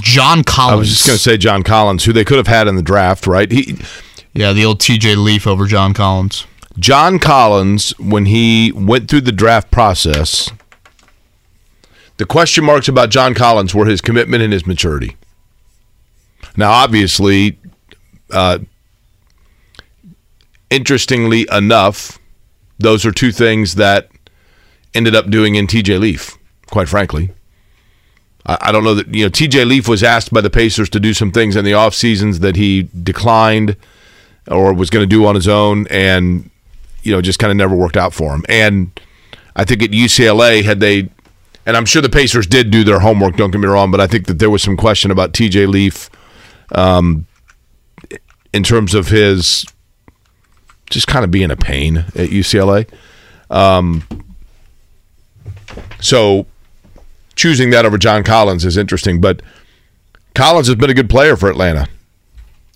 [0.01, 0.72] John Collins.
[0.72, 2.82] I was just going to say John Collins, who they could have had in the
[2.82, 3.51] draft, right?
[3.51, 3.76] He
[4.33, 6.47] yeah, the old TJ Leaf over John Collins.
[6.78, 10.51] John Collins, when he went through the draft process,
[12.16, 15.16] the question marks about John Collins were his commitment and his maturity.
[16.57, 17.59] Now, obviously,
[18.31, 18.61] uh,
[20.70, 22.18] interestingly enough,
[22.78, 24.09] those are two things that
[24.95, 27.31] ended up doing in TJ Leaf, quite frankly.
[28.47, 31.01] I, I don't know that, you know, TJ Leaf was asked by the Pacers to
[31.01, 33.76] do some things in the off seasons that he declined
[34.49, 36.51] or was going to do on his own and
[37.03, 38.45] you know just kind of never worked out for him.
[38.49, 38.99] And
[39.57, 41.09] i think at ucla had they
[41.66, 44.07] and i'm sure the pacers did do their homework don't get me wrong but i
[44.07, 46.09] think that there was some question about tj leaf
[46.72, 47.26] um,
[48.53, 49.66] in terms of his
[50.88, 52.88] just kind of being a pain at ucla
[53.51, 54.07] um,
[56.01, 56.47] so
[57.34, 59.43] choosing that over john collins is interesting but
[60.34, 61.88] collins has been a good player for atlanta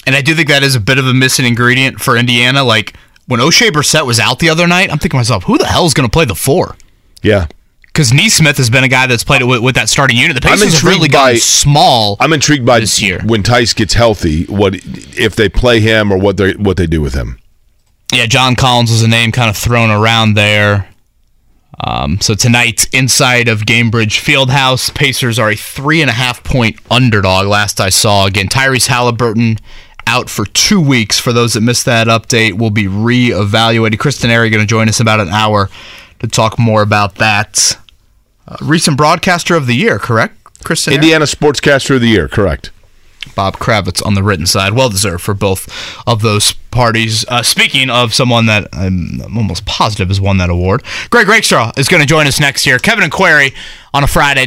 [0.06, 2.62] And I do think that is a bit of a missing ingredient for Indiana.
[2.64, 2.96] Like
[3.26, 5.86] when Oshae Brissett was out the other night, I'm thinking to myself, who the hell
[5.86, 6.76] is going to play the four?
[7.22, 7.46] yeah
[7.86, 10.34] because Nesmith has been a guy that's played it with, with that starting unit.
[10.34, 12.16] The Pacers have really gotten by- small.
[12.18, 13.20] I'm intrigued by This year.
[13.24, 14.46] when Tice gets healthy.
[14.46, 17.38] What if they play him or what they what they do with him?
[18.12, 20.88] yeah, John Collins was a name kind of thrown around there.
[21.80, 26.78] Um, so tonight, inside of Gainbridge Fieldhouse, Pacers are a three and a half point
[26.90, 27.46] underdog.
[27.46, 29.58] Last I saw, again, Tyrese Haliburton
[30.06, 31.18] out for two weeks.
[31.18, 33.98] For those that missed that update, will be reevaluated.
[33.98, 35.70] Chris Denari going to join us in about an hour
[36.20, 37.78] to talk more about that.
[38.46, 40.36] Uh, recent broadcaster of the year, correct?
[40.64, 40.94] Kristen?
[40.94, 42.70] Indiana Sportscaster of the Year, correct?
[43.34, 44.74] Bob Kravitz on the written side.
[44.74, 45.68] Well deserved for both
[46.06, 47.24] of those parties.
[47.28, 51.72] Uh, speaking of someone that I'm, I'm almost positive has won that award, Greg Rakestraw
[51.76, 52.78] is going to join us next year.
[52.78, 53.54] Kevin and Query
[53.92, 54.46] on a Friday.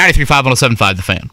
[0.00, 1.30] 93.5 1075 The Fan.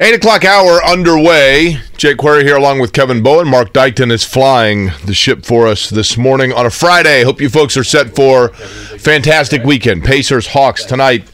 [0.00, 1.78] Eight o'clock hour underway.
[1.96, 3.46] Jake Query here along with Kevin Bowen.
[3.46, 7.22] Mark Dykton is flying the ship for us this morning on a Friday.
[7.22, 10.02] Hope you folks are set for fantastic weekend.
[10.02, 11.24] Pacers Hawks tonight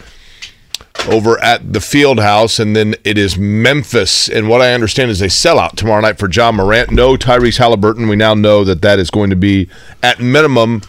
[1.09, 4.29] over at the Field House, and then it is Memphis.
[4.29, 6.91] And what I understand is a sellout tomorrow night for Ja Morant.
[6.91, 8.07] No Tyrese Haliburton.
[8.07, 9.71] We now know that that is going to be
[10.03, 10.83] at minimum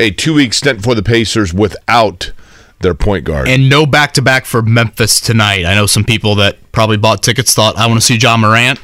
[0.00, 2.32] a two week stint for the Pacers without
[2.80, 3.48] their point guard.
[3.48, 5.64] And no back to back for Memphis tonight.
[5.64, 8.80] I know some people that probably bought tickets thought, I want to see Ja Morant.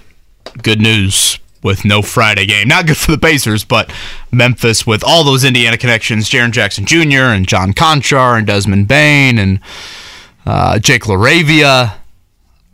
[0.62, 2.68] Good news with no Friday game.
[2.68, 3.90] Not good for the Pacers, but
[4.30, 7.32] Memphis with all those Indiana connections Jaren Jackson Jr.
[7.32, 9.60] and John Konchar and Desmond Bane and
[10.44, 11.94] uh, Jake LaRavia.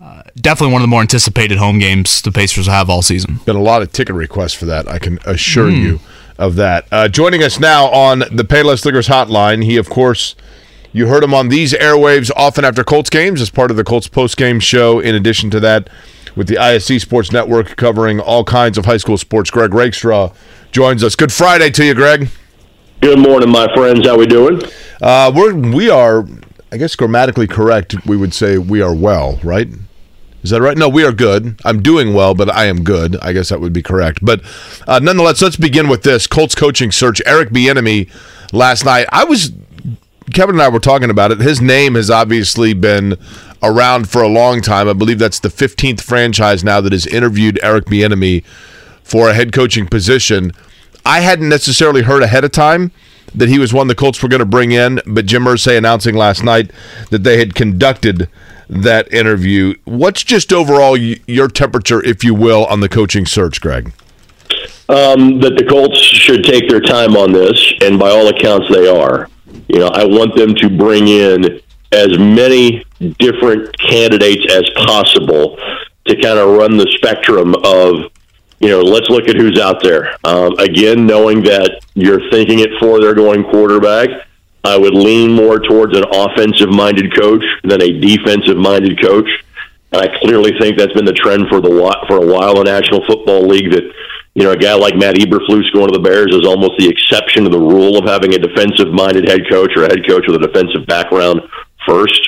[0.03, 3.39] Uh, definitely one of the more anticipated home games the Pacers will have all season.
[3.47, 4.89] Been a lot of ticket requests for that.
[4.89, 6.01] I can assure you
[6.37, 6.87] of that.
[6.91, 10.35] Uh, joining us now on the Payless Liquors hotline, he, of course,
[10.93, 14.09] you heard him on these airwaves often after Colts games as part of the Colts
[14.09, 15.01] post-game show.
[15.01, 15.88] In addition to that,
[16.36, 20.32] with the ISC Sports Network covering all kinds of high school sports, Greg Rakestraw
[20.72, 21.14] joins us.
[21.16, 22.28] Good Friday to you, Greg.
[23.01, 24.07] Good morning, my friends.
[24.07, 24.61] How we doing?
[25.01, 26.26] Uh, we're we are,
[26.70, 28.07] I guess, grammatically correct.
[28.07, 29.68] We would say we are well, right?
[30.43, 30.76] Is that right?
[30.76, 31.61] No, we are good.
[31.64, 33.16] I'm doing well, but I am good.
[33.20, 34.20] I guess that would be correct.
[34.22, 34.41] But
[34.86, 37.20] uh, nonetheless, let's begin with this Colts coaching search.
[37.26, 38.11] Eric Bieniemy
[38.53, 39.07] last night.
[39.12, 39.51] I was
[40.33, 41.41] Kevin and I were talking about it.
[41.41, 43.16] His name has obviously been
[43.62, 44.89] around for a long time.
[44.89, 48.45] I believe that's the 15th franchise now that has interviewed Eric Bieniemy
[49.03, 50.53] for a head coaching position.
[51.05, 52.93] I hadn't necessarily heard ahead of time
[53.35, 56.14] that he was one the Colts were going to bring in, but Jim Irsay announcing
[56.14, 56.70] last night
[57.11, 58.28] that they had conducted
[58.68, 59.74] that interview.
[59.85, 63.93] What's just overall your temperature, if you will, on the coaching search, Greg?
[64.89, 68.89] Um, that the Colts should take their time on this, and by all accounts, they
[68.89, 69.28] are.
[69.73, 71.61] You know, I want them to bring in
[71.93, 72.85] as many
[73.18, 75.57] different candidates as possible
[76.07, 78.11] to kind of run the spectrum of,
[78.59, 80.16] you know, let's look at who's out there.
[80.25, 84.09] Um, again, knowing that you're thinking it for their going quarterback,
[84.64, 89.29] I would lean more towards an offensive-minded coach than a defensive-minded coach.
[89.93, 91.71] And I clearly think that's been the trend for the
[92.09, 93.71] for a while in the National Football League.
[93.71, 93.85] That
[94.35, 97.45] you know, a guy like Matt Eberflus going to the Bears is almost the exception
[97.45, 100.47] to the rule of having a defensive-minded head coach or a head coach with a
[100.47, 101.41] defensive background
[101.87, 102.20] first.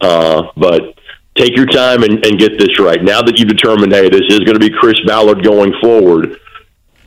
[0.00, 0.98] Uh, but
[1.36, 3.02] take your time and, and get this right.
[3.02, 6.38] Now that you've determined, hey, this is going to be Chris Ballard going forward,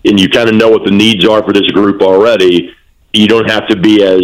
[0.06, 2.72] and you kind of know what the needs are for this group already,
[3.14, 4.22] you don't have to be as,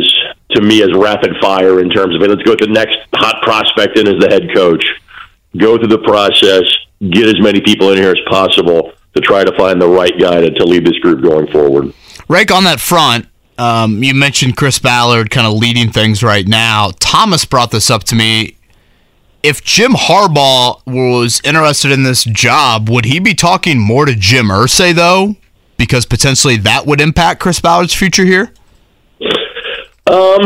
[0.52, 3.42] to me, as rapid fire in terms of, hey, let's go to the next hot
[3.42, 4.86] prospect in as the head coach.
[5.58, 6.64] Go through the process,
[7.10, 10.42] get as many people in here as possible to try to find the right guy
[10.42, 11.94] to, to lead this group going forward.
[12.28, 16.92] Rake, on that front, um, you mentioned Chris Ballard kind of leading things right now.
[17.00, 18.58] Thomas brought this up to me.
[19.44, 24.48] If Jim Harbaugh was interested in this job, would he be talking more to Jim
[24.48, 25.36] Irsay, though?
[25.78, 28.54] Because potentially that would impact Chris Ballard's future here?
[30.08, 30.44] Um,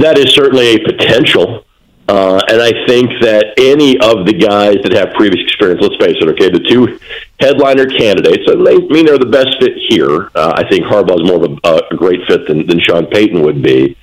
[0.00, 1.64] that is certainly a potential.
[2.08, 6.16] Uh, and I think that any of the guys that have previous experience, let's face
[6.18, 6.98] it, okay, the two
[7.38, 10.30] headliner candidates, and they mean they're the best fit here.
[10.34, 13.42] Uh, I think Harbaugh is more of a, a great fit than, than Sean Payton
[13.42, 13.94] would be.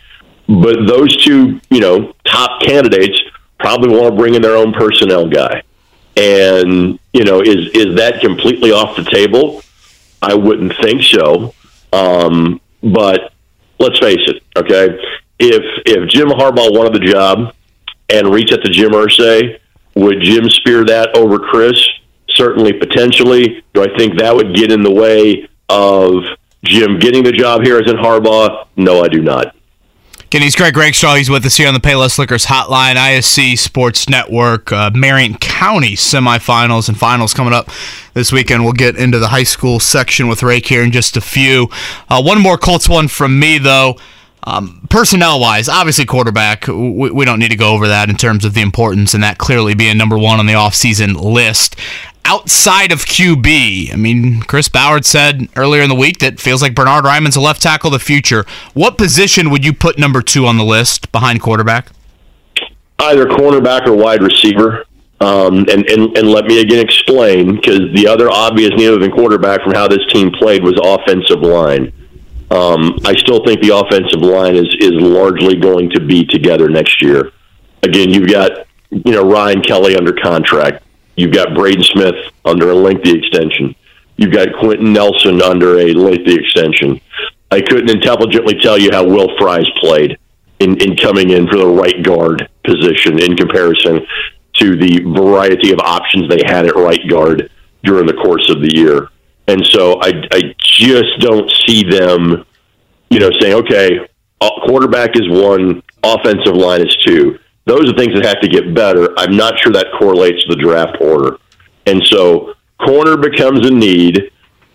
[0.48, 3.20] But those two, you know, top candidates
[3.60, 5.64] probably want to bring in their own personnel guy.
[6.16, 9.64] And, you know, is, is that completely off the table?
[10.22, 11.56] I wouldn't think so.
[11.92, 13.34] Um, but
[13.80, 15.00] let's face it, okay?
[15.40, 17.54] if if Jim Harbaugh wanted the job
[18.10, 19.60] and reach out to Jim Irsay,
[19.96, 21.78] would Jim spear that over Chris?
[22.30, 23.64] Certainly, potentially.
[23.74, 26.24] Do I think that would get in the way of
[26.64, 28.68] Jim getting the job here as in Harbaugh?
[28.76, 29.56] No, I do not.
[30.32, 31.16] He's Greg Rakestraw.
[31.16, 35.96] He's with us here on the Payless Liquors Hotline, ISC Sports Network, uh, Marion County
[35.96, 37.70] semifinals and finals coming up
[38.14, 38.66] this weekend.
[38.66, 41.70] We'll get into the high school section with Rake here in just a few.
[42.10, 43.98] Uh, one more Colts one from me, though.
[44.46, 48.46] Um, personnel wise, obviously quarterback, we, we, don't need to go over that in terms
[48.46, 51.76] of the importance and that clearly being number one on the offseason list.
[52.26, 56.76] Outside of QB, I mean, Chris Ballard said earlier in the week that feels like
[56.76, 58.46] Bernhard Raimann's a left tackle of the future.
[58.74, 61.90] What position would you put number two on the list behind quarterback?
[63.00, 64.86] Either cornerback or wide receiver.
[65.22, 69.10] Um, and, and, and let me again explain because the other obvious need of a
[69.10, 71.92] quarterback from how this team played was offensive line.
[72.52, 77.02] Um, I still think the offensive line is is largely going to be together next
[77.02, 77.32] year.
[77.84, 80.84] Again, you've got you know Ryan Kelly under contract.
[81.16, 83.76] You've got Braden Smith under a lengthy extension.
[84.18, 87.02] You've got Quenton Nelson under a lengthy extension.
[87.52, 90.18] I couldn't intelligently tell you how Will Fries played
[90.60, 94.06] in, in coming in for the right guard position in comparison
[94.54, 97.50] to the variety of options they had at right guard
[97.84, 99.10] during the course of the year.
[99.48, 102.46] And so I, I just don't see them,
[103.10, 104.00] you know, saying, okay,
[104.42, 107.40] uh, quarterback is one, offensive line is two.
[107.66, 109.10] Those are things that have to get better.
[109.18, 111.38] I'm not sure that correlates to the draft order.
[111.86, 114.32] And so corner becomes a need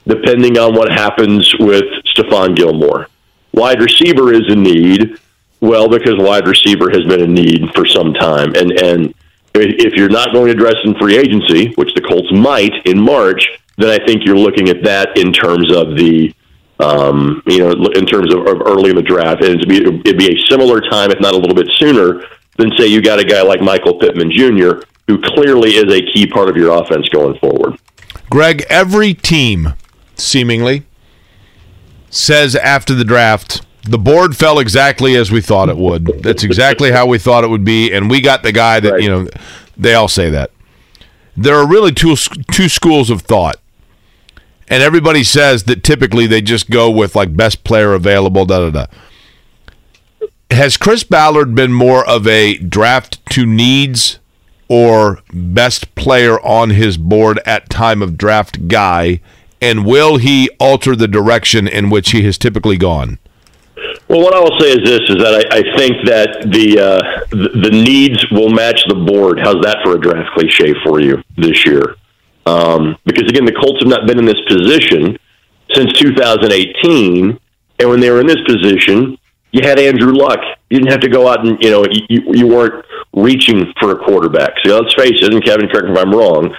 [0.07, 1.85] depending on what happens with
[2.17, 3.07] Stephon Gilmore.
[3.53, 5.19] Wide receiver is a need,
[5.61, 8.55] well, because wide receiver has been a need for some time.
[8.55, 9.15] And, and
[9.55, 13.47] if you're not going to address in free agency, which the Colts might in March,
[13.81, 16.35] then I think you're looking at that in terms of the,
[16.79, 19.43] um, you know, in terms of, of early in the draft.
[19.43, 22.23] And it'd be, it'd be a similar time, if not a little bit sooner,
[22.59, 26.27] than say you got a guy like Michael Pittman Jr., who clearly is a key
[26.27, 27.79] part of your offense going forward.
[28.29, 29.75] Greg, every team
[30.15, 30.85] seemingly
[32.11, 36.23] says after the draft, the board fell exactly as we thought it would.
[36.23, 39.03] That's exactly how we thought it would be, and we got the guy that right.
[39.03, 39.29] you know.
[39.77, 40.51] They all say that.
[41.37, 42.17] There are really two
[42.53, 43.57] two schools of thought
[44.71, 48.71] and everybody says that typically they just go with like best player available, da da
[48.71, 48.87] da.
[50.53, 54.21] Has Chris Ballard been more of a draft to needs
[54.69, 59.21] or best player on his board at time of draft guy?
[59.61, 63.19] And will he alter the direction in which he has typically gone?
[64.09, 67.27] Well, what I will say is this: is that I, I think that the, uh,
[67.31, 69.39] the the needs will match the board.
[69.39, 71.97] How's that for a draft cliche for you this year?
[72.47, 75.19] Um, because again, the Colts have not been in this position
[75.75, 77.39] since 2018,
[77.79, 79.19] and when they were in this position,
[79.53, 80.41] you had Andrew Luck.
[80.69, 83.97] You didn't have to go out and you know you, you weren't reaching for a
[83.97, 84.53] quarterback.
[84.65, 86.55] So let's face it, and Kevin, correct me if I'm wrong.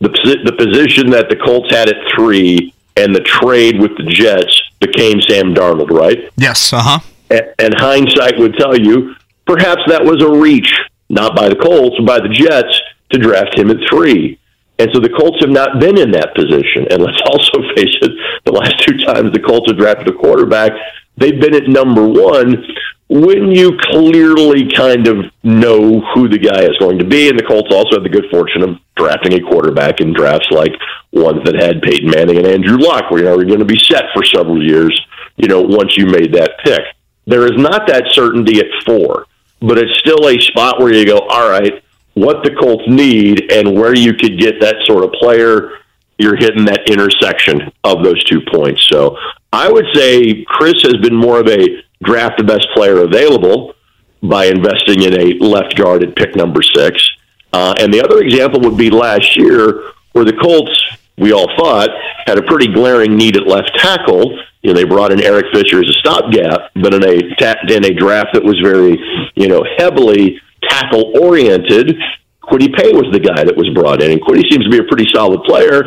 [0.00, 0.08] The
[0.44, 5.20] the position that the Colts had at three and the trade with the Jets became
[5.22, 6.30] Sam Darnold, right?
[6.36, 6.72] Yes.
[6.72, 7.00] Uh huh.
[7.30, 9.14] And, and hindsight would tell you
[9.46, 10.72] perhaps that was a reach,
[11.08, 14.38] not by the Colts, but by the Jets to draft him at three.
[14.80, 16.88] And so the Colts have not been in that position.
[16.90, 18.12] And let's also face it,
[18.44, 20.72] the last two times the Colts have drafted a quarterback,
[21.18, 22.64] they've been at number one
[23.10, 27.28] when you clearly kind of know who the guy is going to be.
[27.28, 30.72] And the Colts also had the good fortune of drafting a quarterback in drafts like
[31.12, 33.78] ones that had Peyton Manning and Andrew Luck, where you know, you're going to be
[33.78, 34.98] set for several years,
[35.36, 36.82] you know, once you made that pick.
[37.26, 39.26] There is not that certainty at four,
[39.60, 41.82] but it's still a spot where you go, all right,
[42.14, 45.78] what the Colts need and where you could get that sort of player,
[46.18, 48.84] you're hitting that intersection of those two points.
[48.88, 49.16] So
[49.52, 53.74] I would say Chris has been more of a draft the best player available
[54.22, 57.02] by investing in a left guard at pick number six.
[57.52, 60.78] Uh, and the other example would be last year where the Colts,
[61.16, 61.88] we all thought,
[62.26, 64.38] had a pretty glaring need at left tackle.
[64.62, 67.94] You know, they brought in Eric Fisher as a stopgap, but in a in a
[67.94, 68.98] draft that was very,
[69.34, 70.40] you know, heavily
[70.70, 71.96] tackle oriented.
[72.44, 74.84] Kwity Paye was the guy that was brought in, and Kwity seems to be a
[74.84, 75.84] pretty solid player.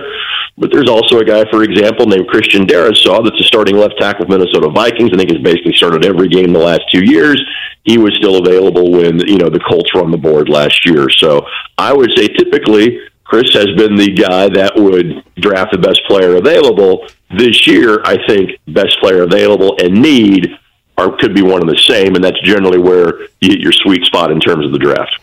[0.58, 4.26] But there's also a guy, for example, named Christian Darrisaw that's a starting left tackle
[4.26, 5.10] with Minnesota Vikings.
[5.12, 7.42] I think has basically started every game the last two years.
[7.84, 11.10] He was still available when you know the Colts were on the board last year.
[11.10, 11.42] So
[11.78, 16.36] I would say typically Chris has been the guy that would draft the best player
[16.36, 17.08] available.
[17.36, 20.56] This year, I think best player available and need
[20.98, 24.04] are could be one and the same, and that's generally where you hit your sweet
[24.06, 25.20] spot in terms of the draft.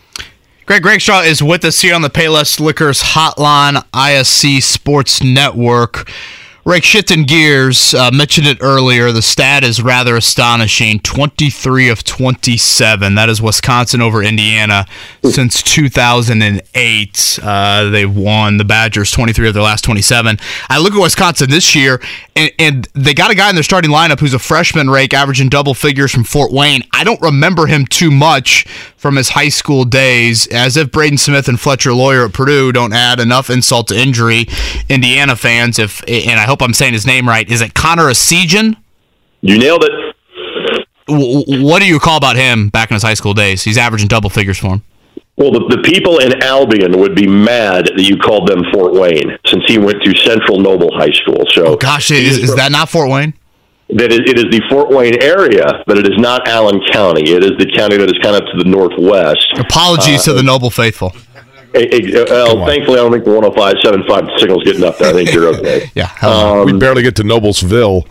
[0.65, 6.09] Greg Rakestraw is with us here on the Payless Liquors Hotline, ISC Sports Network.
[6.63, 9.11] Rick, shifting gears, uh, mentioned it earlier.
[9.11, 13.15] The stat is rather astonishing 23 of 27.
[13.15, 14.85] That is Wisconsin over Indiana
[15.23, 17.39] since 2008.
[17.41, 20.37] Uh, they've won the Badgers 23 of their last 27.
[20.69, 21.99] I look at Wisconsin this year,
[22.35, 25.49] and, and they got a guy in their starting lineup who's a freshman rake, averaging
[25.49, 26.83] double figures from Fort Wayne.
[26.93, 28.67] I don't remember him too much
[29.01, 32.93] from his high school days, as if Braden Smith and Fletcher Loyer at Purdue don't
[32.93, 34.45] add enough insult to injury.
[34.89, 37.49] Indiana fans, if and I hope I'm saying his name right.
[37.49, 38.77] Is it Connor Essegian?
[39.41, 39.91] You nailed it.
[41.07, 43.63] What do you call about him back in his high school days?
[43.63, 44.83] He's averaging double figures for him.
[45.35, 49.35] Well, the, the people in Albion would be mad that you called them Fort Wayne,
[49.47, 51.43] since he went to Central Noble High School.
[51.49, 53.33] So, oh, gosh, is, is that not Fort Wayne?
[53.93, 57.29] That is, it is the Fort Wayne area, but it is not Allen County.
[57.31, 59.45] It is the county that is kind of to the northwest.
[59.59, 61.13] Apologies uh, to the Noble faithful.
[61.73, 65.09] well, thankfully, I don't think the 105.75 signal's getting up there.
[65.09, 65.91] I think you're okay.
[65.95, 66.11] yeah.
[66.21, 68.07] Um, we barely get to Noblesville.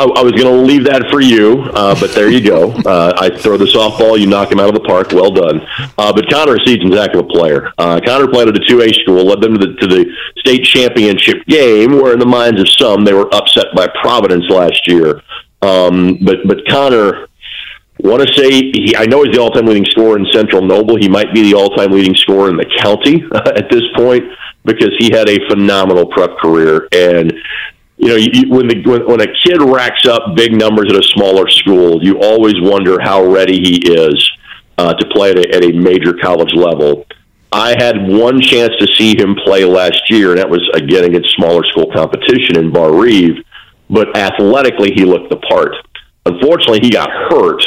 [0.00, 2.72] I, I was going to leave that for you, uh, but there you go.
[2.72, 5.12] Uh, I throw the softball, you knock him out of the park.
[5.12, 5.60] Well done.
[5.98, 7.70] Uh, but Connor Essegian's a heck of a player.
[7.76, 10.06] Uh, Connor played at a 2A school, led them to the, to the
[10.38, 14.88] state championship game, where in the minds of some, they were upset by Providence last
[14.88, 15.20] year.
[15.60, 17.28] Um, but, but Connor,
[17.98, 20.96] want to say he, I know he's the all-time leading scorer in Central Noble.
[20.96, 24.24] He might be the all-time leading scorer in the county at this point
[24.64, 26.88] because he had a phenomenal prep career.
[26.92, 27.34] And
[28.00, 31.02] you know, you, when the when, when a kid racks up big numbers at a
[31.02, 34.30] smaller school, you always wonder how ready he is
[34.78, 37.04] uh, to play at a, at a major college level.
[37.52, 41.34] I had one chance to see him play last year, and that was again against
[41.36, 43.44] smaller school competition in Barr-Reeve.
[43.90, 45.74] But athletically, he looked the part.
[46.24, 47.62] Unfortunately, he got hurt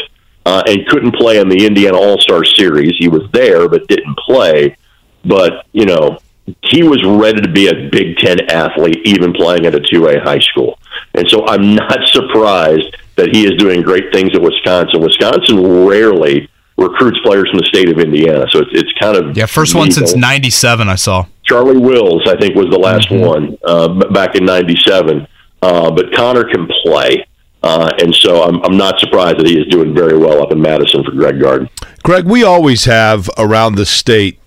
[0.47, 2.93] uh, and couldn't play in the Indiana All Star Series.
[2.97, 4.77] He was there, but didn't play.
[5.25, 6.17] But you know,
[6.61, 10.39] he was ready to be a Big Ten athlete, even playing at a 2A high
[10.39, 10.77] school.
[11.13, 15.01] And so I'm not surprised that he is doing great things at Wisconsin.
[15.01, 19.45] Wisconsin rarely recruits players from the state of Indiana, so it's, it's kind of yeah.
[19.45, 21.27] First one since '97, I saw.
[21.43, 23.25] Charlie Wills, I think, was the last mm-hmm.
[23.25, 25.27] one uh, back in '97.
[25.61, 27.25] Uh, but Connor can play.
[27.61, 30.59] Uh, and so I'm, I'm not surprised that he is doing very well up in
[30.59, 31.69] Madison for Greg Garden.
[32.03, 34.37] Greg, we always have around the state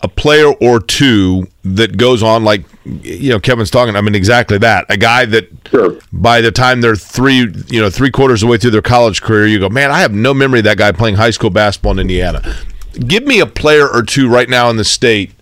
[0.00, 3.96] a player or two that goes on like you know Kevin's talking.
[3.96, 4.86] I mean exactly that.
[4.88, 5.98] A guy that sure.
[6.12, 9.22] by the time they're three you know three quarters of the way through their college
[9.22, 11.92] career, you go, man, I have no memory of that guy playing high school basketball
[11.92, 12.56] in Indiana.
[12.94, 15.32] Give me a player or two right now in the state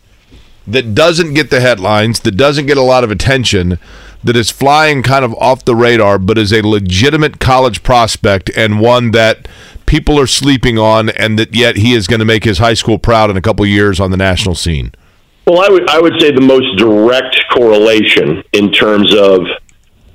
[0.67, 3.79] that doesn't get the headlines, that doesn't get a lot of attention,
[4.27, 8.81] that is flying kind of off the radar, but is a legitimate college prospect and
[8.81, 9.49] one that
[9.87, 12.99] people are sleeping on, and that yet he is going to make his high school
[12.99, 14.93] proud in a couple years on the national scene?
[15.47, 19.43] Well, I would I would say the most direct correlation in terms of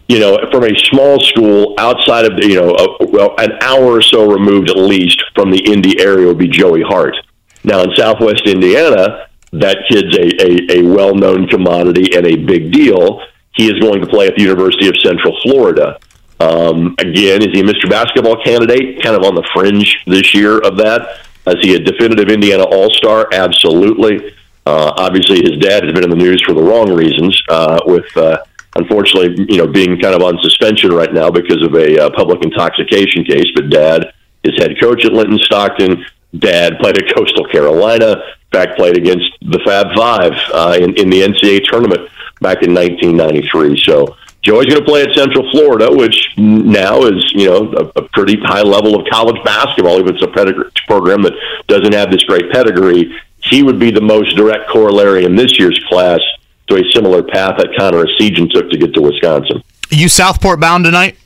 [0.10, 4.02] you know from a small school outside of you know a, well an hour or
[4.02, 7.16] so removed at least from the Indy area would be Joey Hart.
[7.64, 12.74] Now in Southwest Indiana, that kid's a, a, a well known commodity and a big
[12.74, 13.22] deal.
[13.54, 16.00] He is going to play at the University of Central Florida.
[16.40, 17.90] Um, again, is he a Mr.
[17.90, 19.02] Basketball candidate?
[19.04, 21.28] Kind of on the fringe this year of that.
[21.48, 23.28] Is he a definitive Indiana All Star?
[23.32, 24.34] Absolutely.
[24.66, 28.06] Uh, obviously, his dad has been in the news for the wrong reasons, uh, with
[28.16, 28.38] uh,
[28.76, 32.44] unfortunately, you know, being kind of on suspension right now because of a uh, public
[32.44, 33.48] intoxication case.
[33.56, 36.06] But dad is head coach at Linton Stockton.
[36.38, 38.12] Dad played at Coastal Carolina.
[38.14, 42.10] In fact, played against the Fab Five uh, in, in the NCAA tournament
[42.42, 43.84] back in 1993.
[43.86, 48.10] So Joey's going to play at Central Florida, which now is you know a, a
[48.10, 50.00] pretty high level of college basketball.
[50.00, 51.34] If it's a pedigree program that
[51.68, 55.80] doesn't have this great pedigree, he would be the most direct corollary in this year's
[55.88, 56.20] class
[56.68, 59.64] to a similar path that Connor Essegian took to get to Wisconsin.
[59.90, 61.18] you Southport bound tonight?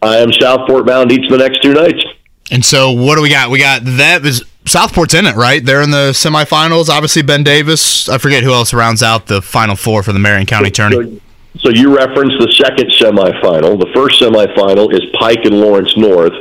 [0.00, 2.04] I am Southport bound each of the next two nights.
[2.50, 3.50] And so, what do we got?
[3.50, 5.64] We got that is Southport's in it, right?
[5.64, 6.88] They're in the semifinals.
[6.88, 8.08] Obviously, Ben Davis.
[8.08, 11.20] I forget who else rounds out the final four for the Marion County so, tourney.
[11.56, 13.78] So, so you referenced the second semifinal.
[13.78, 16.32] The first semifinal is Pike and Lawrence North,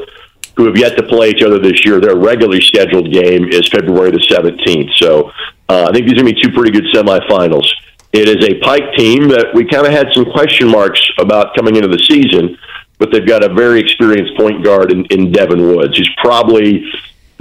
[0.55, 1.99] who have yet to play each other this year.
[1.99, 4.91] Their regularly scheduled game is February the 17th.
[4.97, 5.32] So
[5.67, 7.67] uh, I think these are going to be two pretty good semifinals.
[8.13, 11.76] It is a Pike team that we kind of had some question marks about coming
[11.76, 12.57] into the season,
[12.99, 15.97] but they've got a very experienced point guard in, in Devin Woods.
[15.97, 16.86] He's probably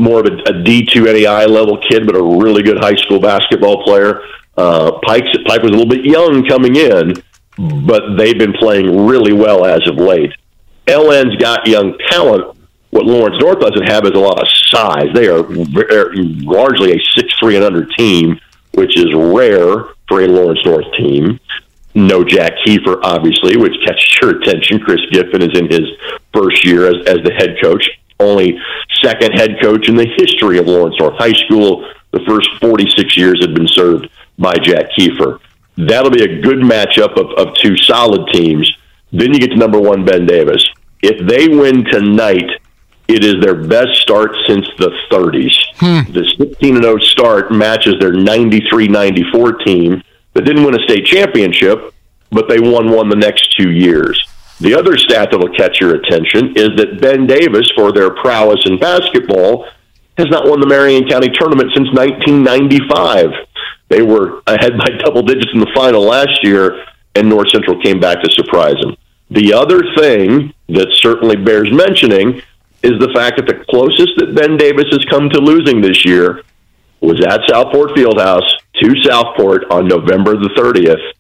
[0.01, 3.85] more of a a D2 NAI level kid, but a really good high school basketball
[3.85, 4.23] player.
[4.57, 7.15] Uh, Pike's, Pike was a little bit young coming in,
[7.87, 10.33] but they've been playing really well as of late.
[10.87, 12.57] LN's got young talent.
[12.91, 15.07] What Lawrence North doesn't have is a lot of size.
[15.15, 18.41] They are largely a six three and under team,
[18.73, 21.39] which is rare for a Lawrence North team.
[21.95, 24.81] no Jack Keefer, obviously, which catches your attention.
[24.81, 25.87] Chris Giffen is in his
[26.35, 27.89] first year as, as the head coach,
[28.21, 28.59] only
[29.03, 31.89] second head coach in the history of Lawrence North High School.
[32.12, 34.09] The first 46 years had been served
[34.39, 35.41] by Jack Keefer.
[35.77, 38.71] That'll be a good matchup of, of two solid teams.
[39.12, 40.64] Then you get to number one, Ben Davis.
[41.03, 42.51] If they win tonight,
[43.09, 45.53] it is their best start since the 30s.
[45.77, 46.12] Hmm.
[46.12, 50.03] The 16 0 start matches their 93 94 team
[50.35, 51.93] that didn't win a state championship,
[52.31, 54.30] but they won one the next two years.
[54.61, 58.79] The other stat that'll catch your attention is that Ben Davis, for their prowess in
[58.79, 59.67] basketball,
[60.19, 63.31] has not won the Marion County tournament since 1995.
[63.89, 66.85] They were ahead by double digits in the final last year,
[67.15, 68.97] and North Central came back to surprise them.
[69.31, 72.43] The other thing that certainly bears mentioning
[72.83, 76.43] is the fact that the closest that Ben Davis has come to losing this year
[77.01, 78.49] was at Southport Fieldhouse
[78.83, 81.13] to Southport on November the 30th.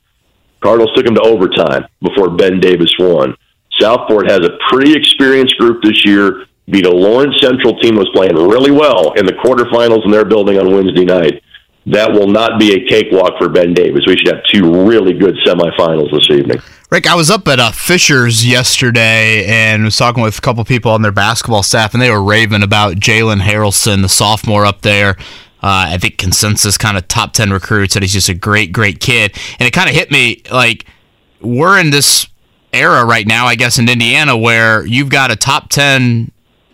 [0.60, 3.34] Cardinals took them to overtime before Ben Davis won.
[3.80, 6.46] Southport has a pretty experienced group this year.
[6.68, 10.58] Beat a Lawrence Central team was playing really well in the quarterfinals in their building
[10.58, 11.42] on Wednesday night.
[11.86, 14.04] That will not be a cakewalk for Ben Davis.
[14.06, 16.60] We should have two really good semifinals this evening.
[16.90, 20.90] Rick, I was up at uh, Fishers yesterday and was talking with a couple people
[20.90, 25.16] on their basketball staff, and they were raving about Jalen Haralson, the sophomore up there.
[25.62, 29.00] Uh, I think consensus kind of top 10 recruits that he's just a great, great
[29.00, 29.36] kid.
[29.58, 30.86] And it kind of hit me like
[31.40, 32.26] we're in this
[32.72, 36.30] era right now, I guess, in Indiana where you've got a top 10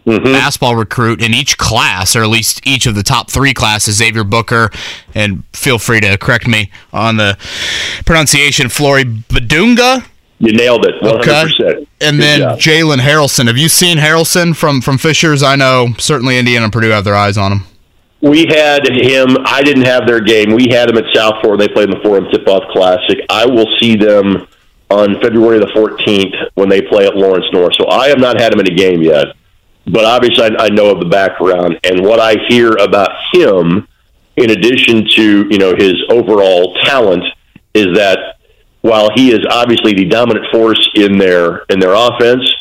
[0.06, 0.24] mm-hmm.
[0.24, 4.24] basketball recruit in each class, or at least each of the top three classes Xavier
[4.24, 4.70] Booker,
[5.14, 7.36] and feel free to correct me on the
[8.04, 10.06] pronunciation, Flory Bidunga.
[10.38, 11.60] You nailed it, 100%.
[11.60, 11.86] Okay.
[12.02, 13.46] And then Jalen Haralson.
[13.46, 15.42] Have you seen Haralson from, from Fishers?
[15.42, 17.60] I know certainly Indiana and Purdue have their eyes on him.
[18.22, 19.36] We had him.
[19.44, 20.54] I didn't have their game.
[20.54, 21.58] We had him at Southport.
[21.58, 23.18] They played in the Forum Tip Off Classic.
[23.28, 24.46] I will see them
[24.90, 27.74] on February the 14th when they play at Lawrence North.
[27.78, 29.26] So I have not had him in a game yet
[29.86, 33.86] but obviously I, I know of the background and what I hear about him,
[34.36, 37.24] in addition to you know his overall talent,
[37.74, 38.38] is that
[38.82, 42.52] while he is obviously the dominant force in their in their offense,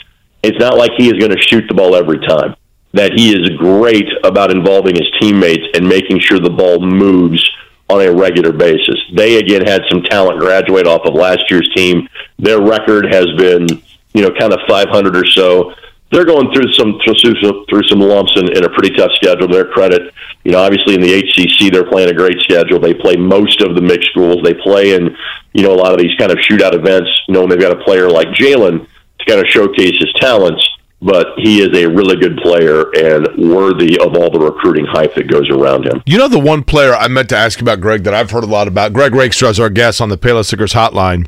[0.44, 2.56] it's not like he is going to shoot the ball every time.
[2.96, 7.48] That he is great about involving his teammates and making sure the ball moves
[7.90, 9.00] on a regular basis.
[9.14, 12.10] They again had some talent graduate off of last year's team.
[12.40, 13.68] Their record has been,
[14.14, 15.76] you know, kind of 500 or so
[16.12, 19.48] they're going through some through some, through some lumps in, in a pretty tough schedule.
[19.48, 22.80] Their credit, you know, obviously in the HCC they're playing a great schedule.
[22.80, 24.44] They play most of the mixed schools.
[24.44, 25.16] They play in
[25.54, 27.10] you know a lot of these kind of shootout events.
[27.28, 28.88] Knowing they've got a player like Jalen
[29.20, 30.66] to kind of showcase his talents,
[31.06, 35.30] but he is a really good player and worthy of all the recruiting hype that
[35.30, 36.02] goes around him.
[36.06, 38.48] You know the one player I meant to ask about, Greg, that I've heard a
[38.48, 38.92] lot about.
[38.94, 41.28] Greg Rakestraw is our guest on the Payless Liquors Hotline,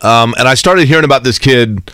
[0.00, 1.90] um, and I started hearing about this kid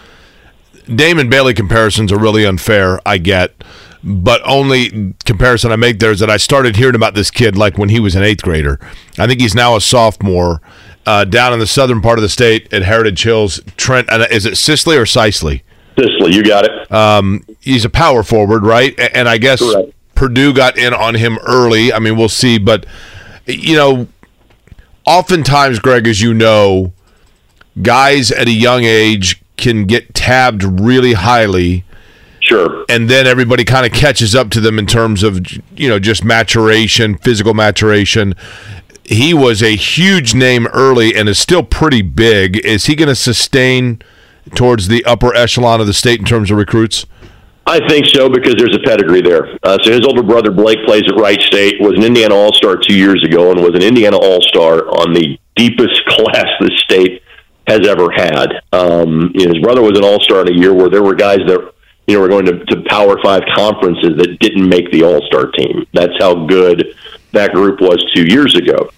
[0.95, 3.01] Damon Bailey comparisons are really unfair.
[3.07, 3.55] I get,
[4.03, 7.79] but only comparison I make there is that I started hearing about this kid like
[7.79, 8.81] when he was an eighth grader.
[9.19, 10.61] I think he's now a sophomore
[11.07, 13.61] uh, down in the southern part of the state at Heritage Hills.
[13.77, 15.63] Trent, is it Sisley or Sisley?
[16.01, 16.93] You got it.
[16.93, 18.99] Um, he's a power forward, right?
[19.15, 19.93] And I guess Correct.
[20.15, 21.93] Purdue got in on him early.
[21.93, 22.87] I mean, we'll see, but
[23.47, 24.09] you know,
[25.07, 26.93] oftentimes, Greg, as you know,
[27.83, 31.85] guys at a young age can get tabbed really highly.
[32.41, 32.85] Sure.
[32.89, 35.41] And then everybody kind of catches up to them in terms of,
[35.77, 38.35] you know, just maturation, physical maturation.
[39.05, 42.57] He was a huge name early and is still pretty big.
[42.65, 44.01] Is he going to sustain
[44.55, 47.07] towards the upper echelon of the state in terms of recruits?
[47.67, 49.57] I think so because there's a pedigree there.
[49.63, 52.77] Uh, so his older brother Blake plays at Wright State, was an Indiana All Star
[52.77, 57.23] two years ago, and was an Indiana All Star on the deepest class the state
[57.67, 58.61] has ever had.
[58.73, 61.15] Um, you know, his brother was an All Star in a year where there were
[61.15, 61.73] guys that
[62.07, 65.51] you know were going to, to Power Five conferences that didn't make the All Star
[65.53, 65.87] team.
[65.93, 66.97] That's how good
[67.33, 68.91] that group was two years ago.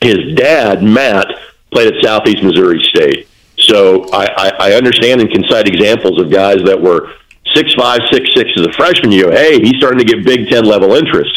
[0.00, 1.26] His dad, Matt,
[1.70, 3.28] played at Southeast Missouri State.
[3.68, 7.12] So I, I, I understand and can cite examples of guys that were
[7.54, 9.12] six five, six six as a freshman.
[9.12, 11.30] You go, hey, he's starting to get Big Ten level interest.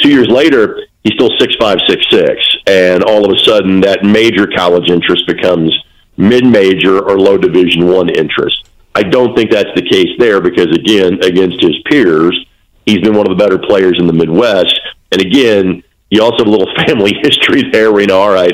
[0.00, 4.04] Two years later, he's still six five, six six, and all of a sudden, that
[4.04, 5.72] major college interest becomes
[6.16, 8.68] mid-major or low division one interest.
[8.94, 12.36] I don't think that's the case there because again, against his peers,
[12.84, 14.78] he's been one of the better players in the Midwest.
[15.12, 18.52] And again, you also have a little family history there where you know, all right,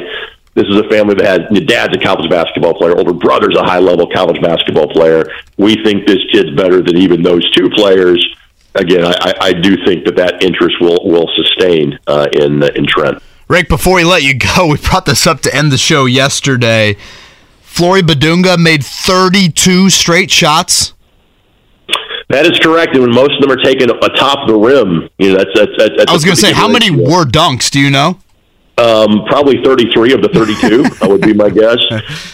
[0.55, 3.64] this is a family that has your dad's a college basketball player, older brother's a
[3.64, 5.28] high level college basketball player.
[5.57, 8.24] We think this kid's better than even those two players.
[8.76, 13.22] Again, I, I do think that that interest will will sustain uh, in in Trent.
[13.48, 16.96] Rick, before we let you go, we brought this up to end the show yesterday.
[17.61, 20.92] Flory Bidunga made 32 straight shots.
[22.28, 25.38] That is correct, and when most of them are taken atop the rim, you know
[25.38, 25.70] that's that's.
[25.76, 27.70] that's, that's I was going to say, how many were dunks?
[27.70, 28.18] Do you know?
[28.77, 30.83] Um, probably thirty-three of the thirty-two.
[31.01, 31.79] that would be my guess.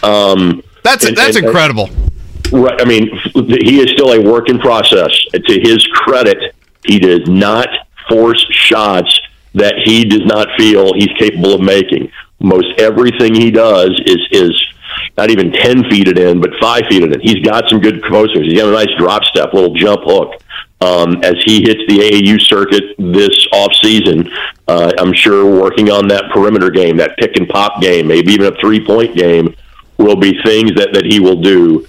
[0.03, 1.91] Um, That's and- that's and- incredible.
[2.53, 2.81] Right.
[2.81, 5.11] I mean, he is still a work in process.
[5.35, 7.69] To his credit, he does not
[8.09, 9.21] force shots
[9.55, 12.11] that he does not feel he's capable of making.
[12.41, 14.67] Most everything he does is is
[15.17, 17.21] not even ten feet it in, but five feet it in.
[17.21, 18.47] He's got some good posters.
[18.47, 20.43] He's got a nice drop step, little jump hook.
[20.83, 24.31] Um, as he hits the AAU circuit this off season,
[24.67, 28.53] uh, I'm sure working on that perimeter game, that pick and pop game, maybe even
[28.53, 29.55] a three point game,
[29.99, 31.87] will be things that, that he will do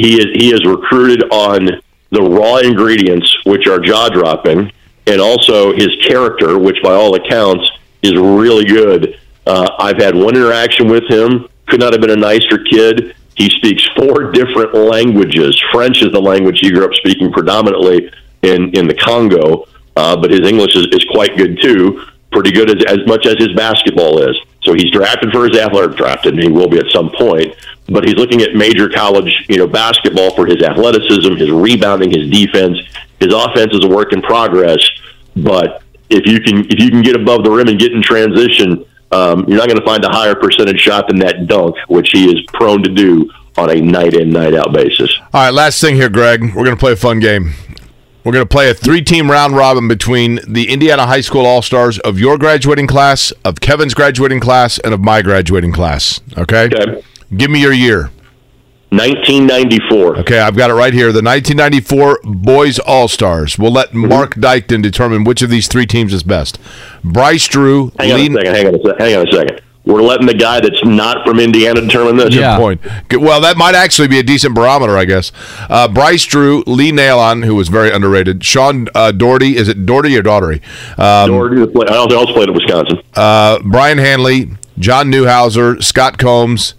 [0.00, 1.80] he is he is recruited on
[2.10, 4.72] the raw ingredients, which are jaw dropping,
[5.06, 7.70] and also his character, which by all accounts
[8.02, 9.20] is really good.
[9.46, 11.48] Uh, I've had one interaction with him.
[11.66, 13.14] Could not have been a nicer kid.
[13.36, 15.60] He speaks four different languages.
[15.72, 18.10] French is the language he grew up speaking predominantly
[18.42, 19.66] in in the Congo,
[19.96, 22.06] uh, but his English is, is quite good too.
[22.32, 24.36] Pretty good as, as much as his basketball is.
[24.62, 27.54] So he's drafted for his athletic drafted, and he will be at some point.
[27.88, 32.30] But he's looking at major college, you know, basketball for his athleticism, his rebounding, his
[32.30, 32.78] defense.
[33.18, 34.78] His offense is a work in progress.
[35.34, 38.84] But if you can if you can get above the rim and get in transition,
[39.12, 42.30] um, you're not going to find a higher percentage shot than that dunk, which he
[42.30, 45.12] is prone to do on a night in night out basis.
[45.32, 46.42] All right, last thing here, Greg.
[46.42, 47.52] We're going to play a fun game.
[48.24, 51.62] We're going to play a three team round robin between the Indiana High School All
[51.62, 56.20] Stars of your graduating class, of Kevin's graduating class, and of my graduating class.
[56.36, 56.64] Okay?
[56.66, 57.02] Okay.
[57.36, 58.10] Give me your year.
[58.90, 60.18] 1994.
[60.18, 61.12] Okay, I've got it right here.
[61.12, 63.56] The 1994 Boys All Stars.
[63.58, 64.08] We'll let Mm-hmm.
[64.08, 66.58] Mark Dykton determine which of these three teams is best.
[67.04, 68.54] Bryce Drew, Hang on Lee- a second.
[68.54, 69.00] Hang on a second.
[69.00, 69.60] Hang on a second.
[69.86, 72.34] We're letting the guy that's not from Indiana determine this.
[72.34, 72.58] Yeah.
[72.58, 72.80] point.
[73.08, 75.32] Good- Well, that might actually be a decent barometer, I guess.
[75.70, 78.44] Uh, Bryce Drew, Lee Nailon, who was very underrated.
[78.44, 80.60] Sean uh, Doherty, is it Doherty or Daugherty?
[80.98, 83.00] Um, Doherty, the I also also played at Wisconsin.
[83.16, 86.74] uh, Brian Hanley, John Newhouser, Scott Combs,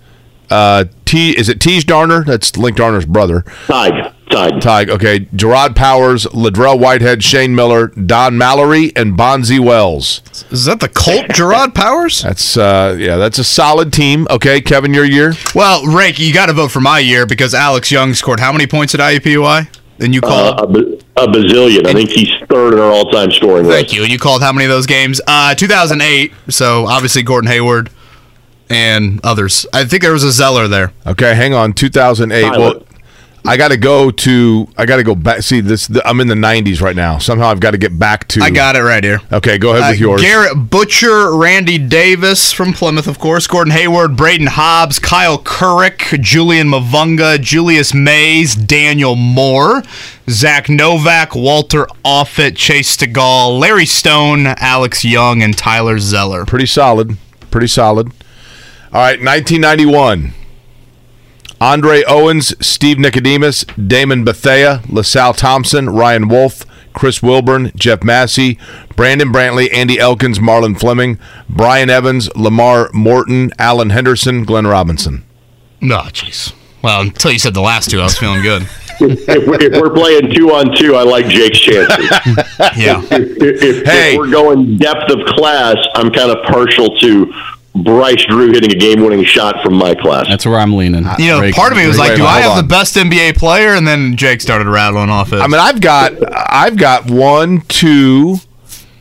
[0.52, 1.32] uh, T.
[1.38, 2.24] Is it Tej Darner?
[2.24, 3.44] That's Link Darner's brother.
[3.68, 3.94] Tig.
[4.32, 4.62] Tig.
[4.62, 4.90] Tig.
[4.90, 10.22] Okay, Gerard Powers, Ladrell Whitehead, Shane Miller, Don Mallory, and Bonzi Wells.
[10.52, 12.22] Is that the Colt Gerard Powers?
[12.22, 14.28] That's uh, yeah, that's a solid team.
[14.30, 15.34] Okay, Kevin, your year.
[15.54, 18.66] Well, Rake, you got to vote for my year because Alex Young scored how many
[18.68, 19.68] points at IUPUI?
[20.00, 20.60] And you Uh, called.
[20.60, 21.86] a, ba- a bazillion.
[21.86, 23.96] I think he's third in our all-time scoring Thank list.
[23.96, 24.02] you.
[24.04, 25.22] And you called how many of those games?
[25.28, 26.32] Uh, 2008.
[26.50, 27.92] So obviously Gordon Hayward
[28.70, 29.66] and others.
[29.74, 30.92] I think there was a Zeller there.
[31.06, 31.74] Okay, hang on.
[31.74, 32.42] 2008.
[32.42, 32.60] Tyler.
[32.60, 32.84] Well,
[33.44, 34.68] I got to go to.
[34.78, 35.42] I got to go back.
[35.42, 35.90] See this.
[36.06, 37.18] I'm in the 90s right now.
[37.18, 38.42] Somehow I've got to get back to.
[38.42, 39.20] I got it right here.
[39.32, 40.22] Okay, go ahead Uh, with yours.
[40.22, 46.68] Garrett Butcher, Randy Davis from Plymouth, of course, Gordon Hayward, Braden Hobbs, Kyle Kuric, Julian
[46.70, 49.82] Mavunga, Julius Mays, Daniel Moore,
[50.30, 56.46] Zach Novak, Walter Offutt, Chase Stigall, Larry Stone, Alex Young, and Tyler Zeller.
[56.46, 57.18] Pretty solid.
[57.50, 58.08] Pretty solid.
[58.94, 60.34] All right, 1991.
[61.62, 68.58] Andre Owens, Steve Nicodemus, Damon Bethea, LaSalle Thompson, Ryan Wolf, Chris Wilburn, Jeff Massey,
[68.96, 75.24] Brandon Brantley, Andy Elkins, Marlon Fleming, Brian Evans, Lamar Morton, Alan Henderson, Glenn Robinson.
[75.84, 76.54] Oh, jeez.
[76.82, 78.64] Well, until you said the last two, I was feeling good.
[79.00, 82.10] if, we're, if we're playing two on two, I like Jake's chances.
[82.76, 83.02] Yeah.
[83.12, 84.14] if, if, Hey.
[84.14, 87.34] if we're going depth of class, I'm kind of partial to
[87.74, 90.28] Bryce Drew hitting a game-winning shot from my class.
[90.28, 91.06] That's where I'm leaning.
[91.18, 92.58] You know, Drake- part of me was Wait, like, wait, do I have on.
[92.58, 93.76] the best NBA player?
[93.76, 95.38] And then Jake started rattling off it.
[95.38, 98.40] I mean, I've got I've got one, two,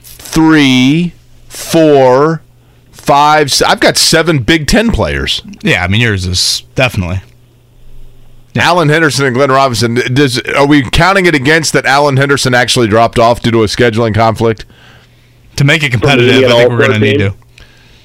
[0.02, 1.12] three,
[1.48, 2.42] four,
[2.92, 3.46] five.
[3.48, 5.42] s- I've got seven Big Ten players.
[5.62, 7.20] yeah, I mean, yours is definitely.
[8.56, 9.94] Alan Henderson and Glenn Robinson.
[10.12, 13.66] Does are we counting it against that Alan Henderson actually dropped off due to a
[13.66, 14.64] scheduling conflict?
[15.56, 17.34] To make it competitive, I think we're going to need to.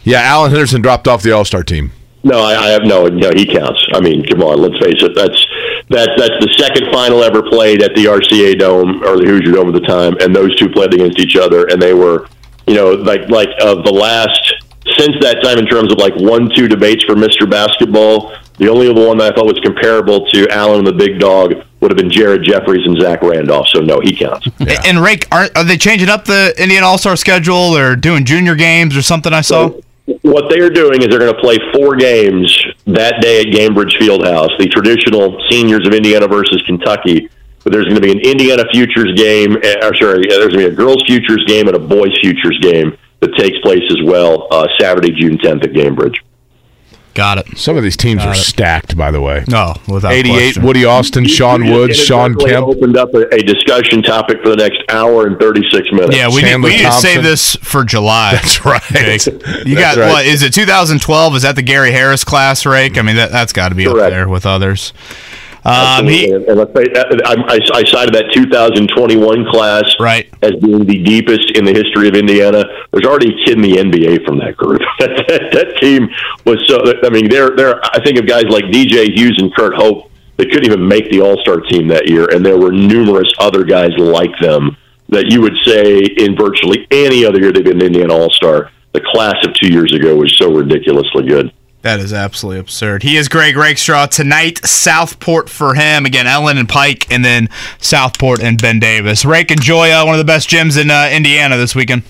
[0.06, 1.91] Yeah, Alan Henderson dropped off the All Star team.
[2.23, 3.07] No, I, I have no.
[3.07, 3.84] No, he counts.
[3.94, 5.14] I mean, come on, let's face it.
[5.15, 5.45] That's
[5.90, 9.68] that's that's the second final ever played at the RCA Dome or the Hoosier Dome
[9.68, 12.27] at the time, and those two played against each other, and they were,
[12.68, 14.41] you know, like like of the last
[14.98, 17.49] since that time in terms of like one two debates for Mr.
[17.49, 18.34] Basketball.
[18.57, 21.53] The only other one that I thought was comparable to Alan and the Big Dog
[21.82, 23.68] would have been Jared Jeffries and Zach Randolph.
[23.73, 24.48] So no, he counts.
[24.61, 28.23] A- And Rake, are, are they changing up the Indian All Star schedule or doing
[28.26, 29.34] junior games or something?
[29.34, 29.72] I saw.
[30.22, 32.56] What they are doing is they're going to play four games
[32.86, 37.30] that day at Gainbridge Fieldhouse, the traditional seniors of Indiana versus Kentucky.
[37.64, 40.69] But there's going to be an Indiana futures game, eh, or sorry, there's going to
[40.69, 44.48] be a girls futures game and a boys futures game that takes place as well
[44.52, 46.18] uh, Saturday, June 10th at Gainbridge.
[47.15, 47.57] Got it.
[47.57, 49.45] Some of these teams are stacked, by the way.
[49.47, 50.63] No, without 88, question.
[50.63, 52.67] Woody Austin, Sean You Woods, Sean inadvertently Kemp.
[52.67, 56.13] opened up a, a discussion topic for the next hour and 36 minutes.
[56.15, 58.31] Yeah, we need, we need to save this for July.
[58.35, 58.81] That's right.
[58.83, 59.25] Jake.
[59.25, 60.09] You That's got right.
[60.09, 60.25] what?
[60.25, 61.35] Is it 2012?
[61.37, 62.97] Is that the Gary Harris class, Rake?
[62.97, 64.91] I mean, that that's got to be up there with others.
[65.65, 70.29] Um, he, and, let's say, uh, I, I, I cited that 2021 class Right.
[70.43, 72.63] as being the deepest in the history of Indiana.
[72.91, 74.81] There's already a kid in the NBA from that group.
[74.99, 76.07] that, that, that team
[76.45, 76.77] was so.
[77.03, 77.83] I mean, they're they're.
[77.83, 81.21] I think of guys like DJ Hughes and Kurt Hope that couldn't even make the
[81.21, 84.77] All Star team that year, and there were numerous other guys like them
[85.09, 88.71] that you would say in virtually any other year they've been an Indiana All Star.
[88.93, 91.51] The class of two years ago was so ridiculously good.
[91.86, 93.03] That is absolutely absurd.
[93.03, 94.66] He is Greg Rakestraw tonight.
[94.66, 96.26] Southport for him again.
[96.26, 97.48] Ellen and Pike, and then
[97.80, 99.24] Southport and Ben Davis.
[99.24, 102.03] Rake enjoy uh, one of the best gyms in uh, Indiana this weekend.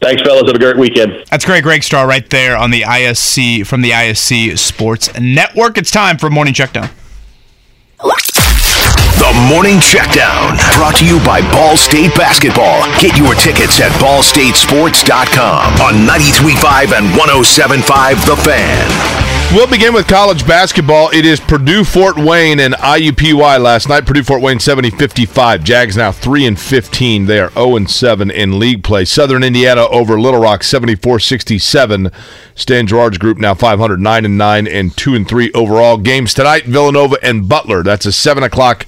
[0.00, 0.44] Thanks, fellas.
[0.46, 1.24] Have a great weekend.
[1.30, 5.78] That's Greg Rakestraw right there on the ISC from the ISC Sports Network.
[5.78, 6.90] It's time for morning checkdown.
[9.22, 12.82] The Morning Checkdown, brought to you by Ball State Basketball.
[12.98, 19.21] Get your tickets at ballstatesports.com on 93.5 and 107.5 The Fan.
[19.54, 21.10] We'll begin with college basketball.
[21.10, 24.06] It is Purdue Fort Wayne and IUPUI last night.
[24.06, 25.62] Purdue Fort Wayne 70 55.
[25.62, 27.26] Jags now 3 and 15.
[27.26, 29.04] They are 0 and 7 in league play.
[29.04, 32.10] Southern Indiana over Little Rock 74 67.
[32.54, 35.98] Stan Gouard's group now 509-9 and 9 and 2 and 3 overall.
[35.98, 37.82] Games tonight Villanova and Butler.
[37.82, 38.86] That's a 7 o'clock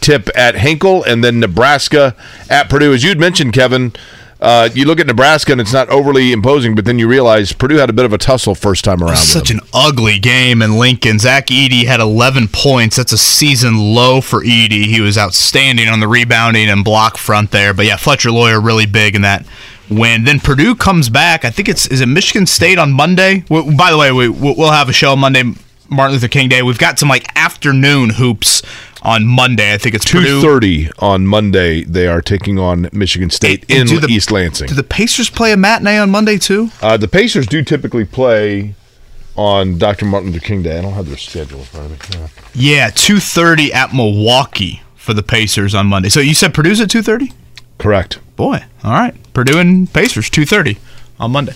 [0.00, 2.16] tip at Hinkle and then Nebraska
[2.48, 2.94] at Purdue.
[2.94, 3.92] As you'd mentioned, Kevin.
[4.40, 7.76] Uh, you look at Nebraska and it's not overly imposing, but then you realize Purdue
[7.76, 9.16] had a bit of a tussle first time around.
[9.16, 11.18] Such an ugly game in Lincoln.
[11.18, 12.96] Zach Edey had 11 points.
[12.96, 14.84] That's a season low for Edey.
[14.84, 17.72] He was outstanding on the rebounding and block front there.
[17.72, 19.46] But yeah, Fletcher Loyer really big in that
[19.90, 20.24] win.
[20.24, 21.44] Then Purdue comes back.
[21.44, 23.44] I think it's is it Michigan State on Monday.
[23.48, 25.44] By the way, we we'll have a show on Monday,
[25.88, 26.62] Martin Luther King Day.
[26.62, 28.62] We've got some like afternoon hoops
[29.02, 29.72] on Monday.
[29.74, 31.84] I think it's two thirty on Monday.
[31.84, 34.68] They are taking on Michigan State And- and in the- East Lansing.
[34.68, 36.70] Do the Pacers play a matinee on Monday too?
[36.82, 38.74] uh, the Pacers do typically play
[39.36, 40.06] on Dr.
[40.06, 40.78] Martin Luther King Day.
[40.78, 42.18] I don't have their schedule in front of me.
[42.54, 42.86] Yeah.
[42.86, 46.08] Yeah, 2:30 at Milwaukee for the Pacers on Monday.
[46.08, 47.32] So you said Purdue's at 2:30?
[47.78, 48.18] Correct.
[48.36, 49.14] Boy, all right.
[49.34, 50.78] Purdue and Pacers, 2.30
[51.20, 51.52] on Monday.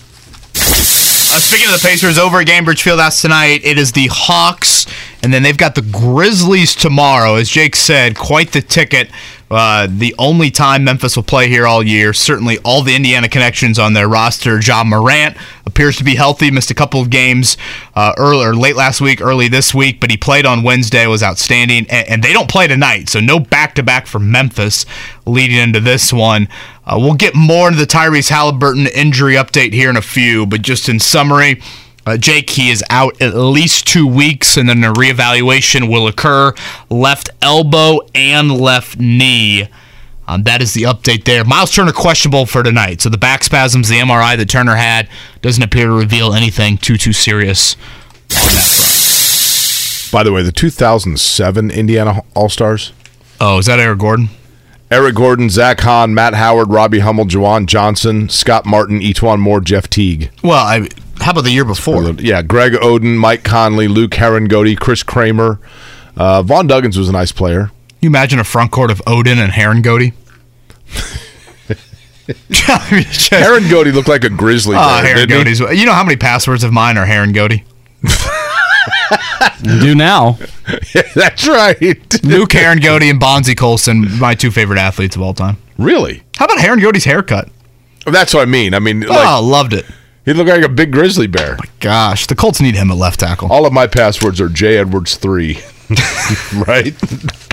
[1.33, 4.85] Uh, speaking of the Pacers, over at Gainbridge Fieldhouse tonight, it is the Hawks,
[5.23, 7.35] and then they've got the Grizzlies tomorrow.
[7.35, 9.09] As Jake said, quite the ticket.
[9.49, 12.11] Uh, the only time Memphis will play here all year.
[12.11, 14.59] Certainly all the Indiana connections on their roster.
[14.61, 17.55] Ja Morant appears to be healthy, missed a couple of games
[17.95, 21.23] uh, early, or late last week, early this week, but he played on Wednesday, was
[21.23, 24.85] outstanding, and, and they don't play tonight, so no back-to-back for Memphis
[25.25, 26.49] leading into this one.
[26.91, 30.61] Uh, we'll get more into the Tyrese Haliburton injury update here in a few, but
[30.61, 31.61] just in summary,
[32.05, 36.53] uh, Jake, he is out at least two weeks, and then a reevaluation will occur.
[36.89, 39.69] Left elbow and left knee.
[40.27, 41.45] Um, that is the update there.
[41.45, 42.99] Miles Turner questionable for tonight.
[42.99, 45.07] So the back spasms, the MRI that Turner had,
[45.41, 47.75] doesn't appear to reveal anything too too serious
[48.31, 50.11] on that front.
[50.11, 52.91] By the way, the 2007 Indiana All Stars.
[53.39, 54.29] Oh, is that Eric Gordon?
[54.91, 59.89] Eric Gordon, Zach Hahn, Matt Howard, Robbie Hummel, JaJuan Johnson, Scott Martin, E'Twaun Moore, Jeff
[59.89, 60.29] Teague.
[60.43, 60.89] Well, I,
[61.21, 62.11] how about the year before?
[62.11, 65.59] Yeah, Greg Oden, Mike Conley, Luke Harangody, Chris Kramer.
[66.17, 67.71] Uh, Vaughn Duggins was a nice player.
[68.01, 70.13] you imagine a front court of Oden and Harangody?
[73.29, 74.75] Heron Goatee looked like a grizzly.
[74.77, 75.53] Oh, bear, Heron didn't he?
[75.53, 75.77] Goatees.
[75.77, 77.05] You know how many passwords of mine are?
[77.05, 77.63] You
[79.63, 80.37] do now.
[81.15, 82.23] That's right.
[82.23, 85.57] New Karen Goatee and Bonzie Colson, my two favorite athletes of all time.
[85.77, 86.23] really?
[86.37, 87.49] How about Karen Goatee's haircut?
[88.05, 88.73] That's what I mean.
[88.73, 89.85] I mean, like oh, loved it.
[90.25, 91.55] he looked like a big grizzly bear.
[91.57, 93.51] My Gosh, the Colts need him at left tackle.
[93.51, 95.59] All of my passwords are J Edwards three.
[96.67, 96.95] right?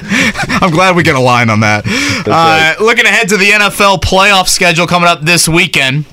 [0.63, 1.85] I'm glad we get a line on that.
[1.87, 2.77] Uh, right.
[2.81, 6.07] Looking ahead to the NFL playoff schedule coming up this weekend.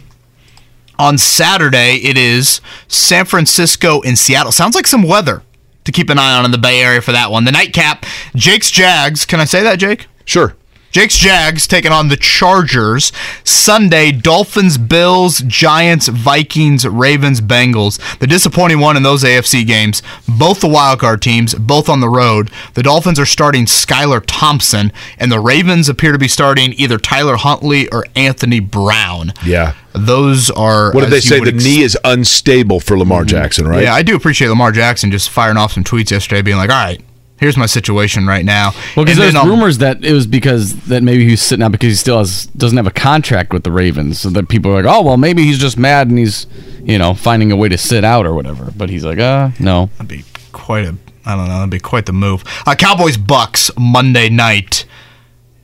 [0.98, 4.52] On Saturday, it is San Francisco and Seattle.
[4.52, 5.44] Sounds like some weather
[5.84, 7.46] to keep an eye on in the Bay Area for that one.
[7.46, 8.06] The nightcap,
[8.36, 9.26] Jake's Jags.
[9.26, 10.08] Can I say that, Jake?
[10.26, 10.56] Sure.
[10.96, 13.12] Jake's Jags taking on the Chargers.
[13.44, 18.00] Sunday, Dolphins, Bills, Giants, Vikings, Ravens, Bengals.
[18.20, 20.02] The disappointing one in those AFC games.
[20.26, 22.50] Both the wildcard teams, both on the road.
[22.76, 27.36] The Dolphins are starting Skylar Thompson, and the Ravens appear to be starting either Tyler
[27.36, 29.34] Huntley or Anthony Brown.
[29.46, 29.74] Yeah.
[29.92, 30.94] Those are.
[30.94, 31.42] What did they say?
[31.42, 33.28] The ex- knee is unstable for Lamar mm-hmm.
[33.28, 33.84] Jackson, right?
[33.84, 36.78] Yeah, I do appreciate Lamar Jackson just firing off some tweets yesterday, being like, "All
[36.78, 37.02] right,
[37.40, 38.72] here's my situation right now.
[38.95, 41.95] Well, because there's rumors that it was because that maybe he's sitting out because he
[41.95, 45.02] still has doesn't have a contract with the Ravens, so that people are like, oh
[45.02, 46.48] well, maybe he's just mad and he's
[46.82, 48.72] you know finding a way to sit out or whatever.
[48.76, 49.90] But he's like, uh, no.
[49.98, 50.95] That'd be quite a.
[51.26, 51.56] I don't know.
[51.56, 52.44] That'd be quite the move.
[52.66, 54.86] Uh, Cowboys Bucs Monday night,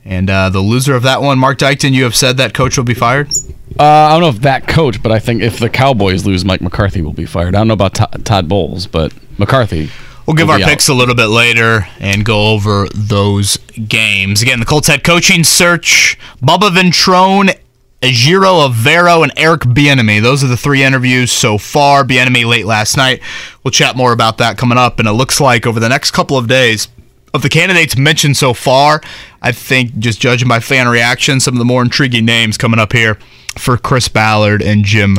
[0.04, 1.92] and uh, the loser of that one, Mark Dykton.
[1.92, 3.30] You have said that coach will be fired.
[3.78, 6.60] Uh, I don't know if that coach, but I think if the Cowboys lose, Mike
[6.60, 7.54] McCarthy will be fired.
[7.54, 7.94] I don't know about
[8.24, 9.88] Todd Bowles, but McCarthy.
[10.26, 10.70] We'll give will our be out.
[10.70, 13.56] picks a little bit later and go over those
[13.88, 14.42] games.
[14.42, 17.56] Again, the Colts head coaching search: Bubba Ventrone,
[18.00, 20.22] Ejiro Evero, and Eric Bieniemy.
[20.22, 22.04] Those are the three interviews so far.
[22.04, 23.20] Bieniemy late last night.
[23.64, 24.98] We'll chat more about that coming up.
[24.98, 26.88] And it looks like over the next couple of days,
[27.34, 29.00] of the candidates mentioned so far,
[29.40, 32.92] I think just judging by fan reaction, some of the more intriguing names coming up
[32.92, 33.18] here
[33.56, 35.18] for Chris Ballard and Jim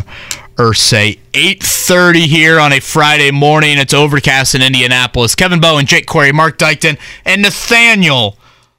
[0.55, 1.19] Irsay.
[1.31, 3.77] 8.30 here on a Friday morning.
[3.77, 5.35] It's overcast in Indianapolis.
[5.35, 8.38] Kevin Bowen, Jake Query, Mark Dykton, and Nathaniel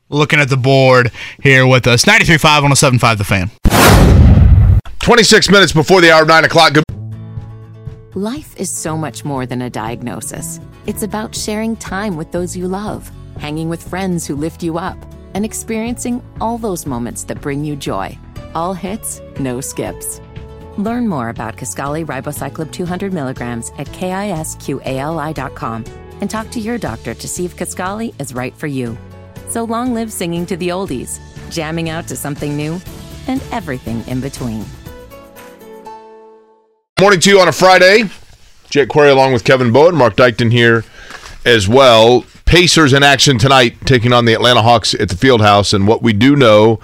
[0.09, 1.10] looking at the board
[1.42, 2.05] here with us.
[2.05, 3.51] 93.5, 107.5 The Fan.
[5.01, 6.74] 26 minutes before the hour of 9 o'clock.
[6.74, 6.84] Good
[8.14, 10.60] Life is so much more than a diagnosis.
[10.86, 14.96] It's about sharing time with those you love, hanging with friends who lift you up,
[15.34, 18.16] and experiencing all those moments that bring you joy.
[18.55, 20.20] All hits, no skips.
[20.76, 25.84] Learn more about Kisqali Ribociclib 200 milligrams at kisqali.com
[26.20, 28.96] and talk to your doctor to see if Kaskali is right for you.
[29.48, 31.20] So long live singing to the oldies,
[31.51, 32.80] jamming out to something new,
[33.28, 34.64] and everything in between.
[37.01, 38.05] morning to you on a Friday.
[38.70, 40.84] Jake Query along with Kevin Bowen, Mark Dykton here
[41.44, 42.24] as well.
[42.46, 45.72] Pacers in action tonight, taking on the Atlanta Hawks at the Fieldhouse.
[45.72, 46.80] And what we do know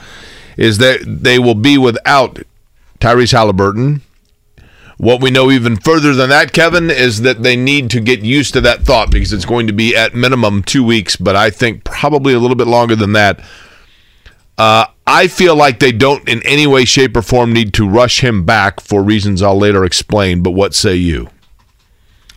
[0.57, 2.39] is that they will be without
[3.01, 4.03] Tyrese Haliburton.
[4.99, 8.53] What we know even further than that, Kevin, is that they need to get used
[8.53, 11.85] to that thought because it's going to be at minimum two weeks, but I think
[11.85, 13.43] probably a little bit longer than that.
[14.59, 18.23] Uh, I feel like they don't in any way, shape, or form need to rush
[18.23, 20.43] him back for reasons I'll later explain.
[20.43, 21.31] But what say you?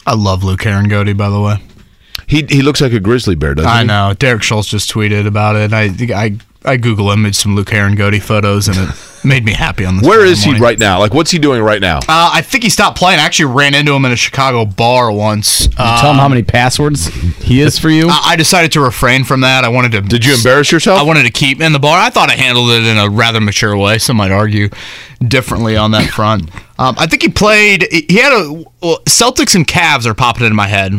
[0.07, 1.57] I love Luke Harangody, by the way.
[2.27, 3.77] He he looks like a grizzly bear, doesn't he?
[3.77, 3.87] I he?
[3.87, 4.13] know.
[4.17, 5.63] Derek Schultz just tweeted about it.
[5.63, 8.95] And I think I I Google image some Luke Harangody photos, and it
[9.25, 10.07] made me happy on this.
[10.07, 10.99] Where Friday is he right now?
[10.99, 11.97] Like, what's he doing right now?
[11.99, 13.19] Uh, I think he stopped playing.
[13.19, 15.67] I actually ran into him in a Chicago bar once.
[15.77, 18.07] Uh, Tell him how many passwords he is for you.
[18.09, 19.63] I I decided to refrain from that.
[19.63, 20.01] I wanted to.
[20.01, 20.99] Did you embarrass yourself?
[20.99, 21.99] I wanted to keep in the bar.
[21.99, 23.97] I thought I handled it in a rather mature way.
[23.99, 24.69] Some might argue
[25.25, 26.49] differently on that front.
[26.79, 27.87] Um, I think he played.
[27.91, 30.91] He had a well, Celtics and Cavs are popping into my head.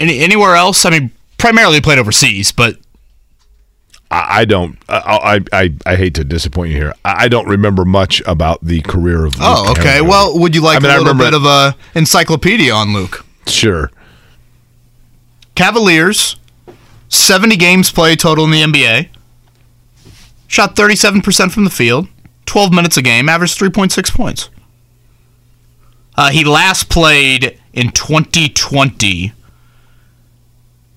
[0.00, 0.84] Any, anywhere else?
[0.84, 2.76] I mean, primarily he played overseas, but
[4.14, 4.78] I, don't.
[4.88, 6.94] I, I I hate to disappoint you here.
[7.04, 9.34] I, don't remember much about the career of.
[9.40, 9.98] oh, okay.
[10.00, 10.08] Harangody.
[10.08, 13.24] Well, would you like I mean, a little bit of a encyclopedia on Luke?
[13.46, 13.90] sure.
[15.54, 16.36] Cavaliers,
[17.08, 19.08] 70 games played total in the NBA.
[20.48, 22.08] Shot 37% from the field,
[22.46, 24.50] 12 minutes a game, averaged 3.6 points.
[26.16, 29.32] Uh, he last played in 2020,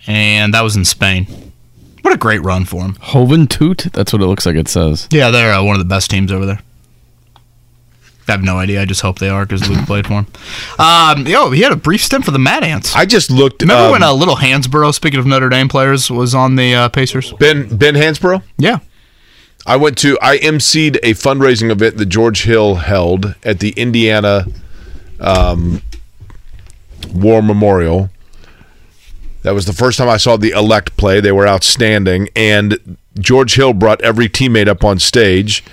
[0.06, 1.47] and that was in Spain.
[2.18, 2.96] What a great run for him.
[2.96, 3.92] Hoventoot?
[3.92, 5.08] That's what it looks like it says.
[5.12, 6.60] Yeah, they're uh, one of the best teams over there.
[8.28, 8.82] I have no idea.
[8.82, 10.28] I just hope they are because Luke played for him.
[10.80, 12.96] Um, yo, he had a brief stint for the Mad Ants.
[12.96, 13.62] I just looked.
[13.62, 16.90] Remember um, when uh, Little Hansbrough, speaking of Notre Dame players, was on the uh,
[16.90, 17.34] Pacers?
[17.34, 18.42] Ben Ben Hansbrough?
[18.58, 18.80] Yeah.
[19.68, 20.18] I went to.
[20.20, 24.48] I emceed a fundraising event that George Hill held at the Indiana
[25.20, 25.84] um,
[27.14, 28.10] War Memorial.
[29.48, 31.22] That was the first time I saw the elect play.
[31.22, 35.64] They were outstanding, and George Hill brought every teammate up on stage,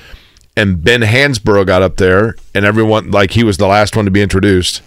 [0.57, 4.13] and Ben Hansbrough got up there, and everyone like he was the last one to
[4.13, 4.81] be introduced.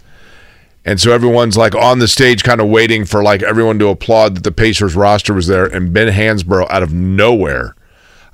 [0.85, 4.35] And so everyone's like on the stage, kind of waiting for like everyone to applaud
[4.35, 5.65] that the Pacers roster was there.
[5.65, 7.76] And Ben Hansbrough, out of nowhere,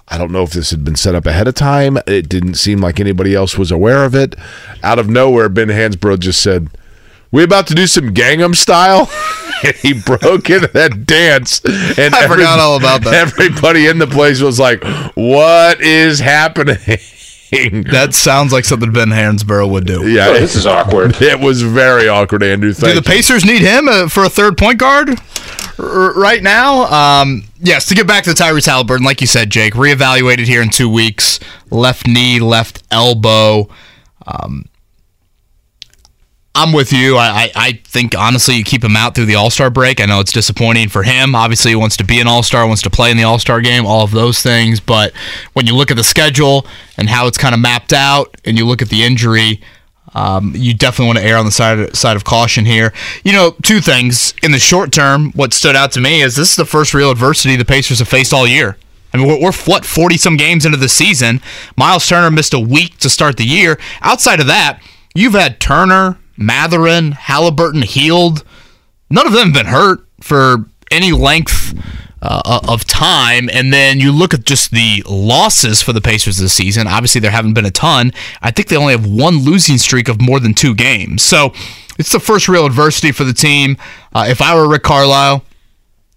[0.07, 1.97] I don't know if this had been set up ahead of time.
[2.05, 4.35] It didn't seem like anybody else was aware of it.
[4.83, 6.69] Out of nowhere, Ben Hansbrough just said,
[7.31, 9.09] "We about to do some Gangnam Style,"
[9.81, 11.61] he broke into that dance.
[11.63, 13.13] And I forgot all about that.
[13.13, 14.83] Everybody in the place was like,
[15.15, 16.77] "What is happening?"
[17.91, 20.09] That sounds like something Ben Hansbrough would do.
[20.09, 21.15] yeah, Oh, this is awkward.
[21.21, 22.69] It was very awkward, Andrew.
[22.69, 23.15] Do Thank the you.
[23.15, 25.09] Pacers need him uh, for a third point guard
[25.77, 26.85] r- right now?
[27.21, 30.69] Um, yes, to get back to Tyrese Haliburton, like you said, Jake, reevaluated here in
[30.69, 31.39] two weeks.
[31.69, 33.69] Left knee, left elbow.
[34.25, 34.65] Um,
[36.55, 37.17] I'm with you.
[37.17, 39.99] I, I, I think, honestly, you keep him out through the All Star break.
[39.99, 41.33] I know it's disappointing for him.
[41.33, 43.59] Obviously, he wants to be an All Star, wants to play in the All Star
[43.59, 44.79] game, all of those things.
[44.79, 45.13] But
[45.53, 46.67] when you look at the schedule
[46.97, 49.61] and how it's kind of mapped out, and you look at the injury,
[50.15, 52.93] Um, you definitely want to err on the side side of caution here.
[53.23, 55.31] You know, two things in the short term.
[55.31, 58.07] What stood out to me is this is the first real adversity the Pacers have
[58.07, 58.77] faced all year.
[59.11, 61.41] I mean, we're, we're what forty some games into the season.
[61.75, 63.79] Miles Turner missed a week to start the year.
[64.01, 64.83] Outside of that,
[65.15, 68.43] you've had Turner, Mathurin, Haliburton, Hield.
[69.09, 71.73] None of them have been hurt for any length
[72.21, 73.49] uh, of time.
[73.51, 76.87] And then you look at just the losses for the Pacers this season.
[76.87, 78.13] Obviously, there haven't been a ton.
[78.41, 81.21] I think they only have one losing streak of more than two games.
[81.21, 81.53] So
[81.99, 83.77] it's the first real adversity for the team.
[84.13, 85.43] Uh, if I were Rick Carlisle,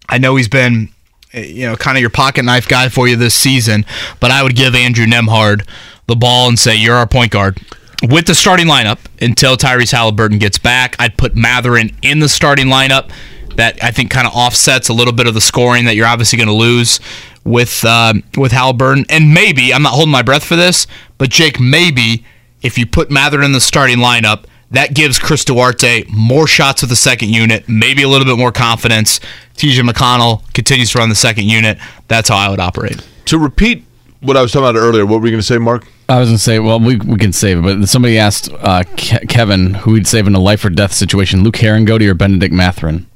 [0.09, 0.91] I know he's been
[1.33, 3.85] you know, kind of your pocket knife guy for you this season,
[4.21, 5.69] but I would give Andrew Nembhard
[6.07, 7.59] the ball and say, You're our point guard.
[8.03, 12.67] With the starting lineup until Tyrese Haliburton gets back, I'd put Mathurin in the starting
[12.67, 13.11] lineup
[13.57, 16.37] that I think kind of offsets a little bit of the scoring that you're obviously
[16.37, 17.01] going to lose
[17.43, 19.07] with uh, with Haliburton.
[19.09, 20.87] And maybe I'm not holding my breath for this,
[21.17, 22.25] but Jake, maybe
[22.63, 26.91] if you put Mathurin in the starting lineup, that gives Chris Duarte more shots with
[26.91, 29.21] the second unit, maybe a little bit more confidence.
[29.57, 31.79] TJ McConnell continues to run the second unit.
[32.09, 33.01] That's how I would operate.
[33.27, 33.85] To repeat
[34.27, 35.87] what I was talking about earlier, what were you going to say, Mark?
[36.09, 38.85] I was going to say, well, we, we can save it, but somebody asked uh,
[38.85, 42.55] Ke- Kevin who he'd save in a life or death situation Luke Harangody or Benedict
[42.55, 43.07] Mathurin.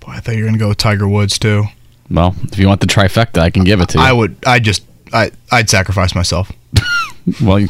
[0.00, 1.64] Boy, I thought you were going to go with Tiger Woods too.
[2.10, 4.04] Well, if you want the trifecta, I can give it to you.
[4.04, 4.36] I would.
[4.46, 4.84] I just.
[5.12, 5.30] I.
[5.50, 6.52] I'd sacrifice myself.
[7.42, 7.68] well, you,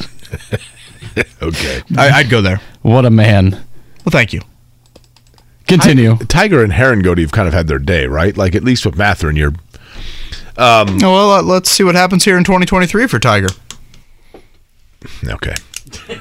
[1.43, 1.83] okay.
[1.97, 2.61] I, would go there.
[2.83, 3.53] What a man.
[4.05, 4.41] Well, thank you.
[5.69, 6.15] Continue.
[6.15, 8.37] I, Tiger and Harangody have kind of had their day, right?
[8.37, 9.55] Like at least with Mathurin, you're.
[10.57, 13.49] Um, well, let's see what happens here in 2023 for Tiger.
[15.27, 15.55] Okay.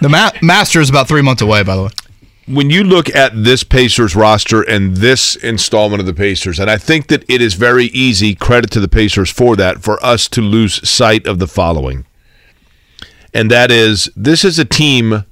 [0.02, 1.90] The ma- Master is about three months away, by the way
[2.48, 6.78] when you look at this Pacers roster and this installment of the Pacers, and I
[6.78, 10.42] think that it is very easy, credit to the Pacers for that, for us to
[10.42, 12.06] lose sight of the following.
[13.34, 15.26] And that is this is a team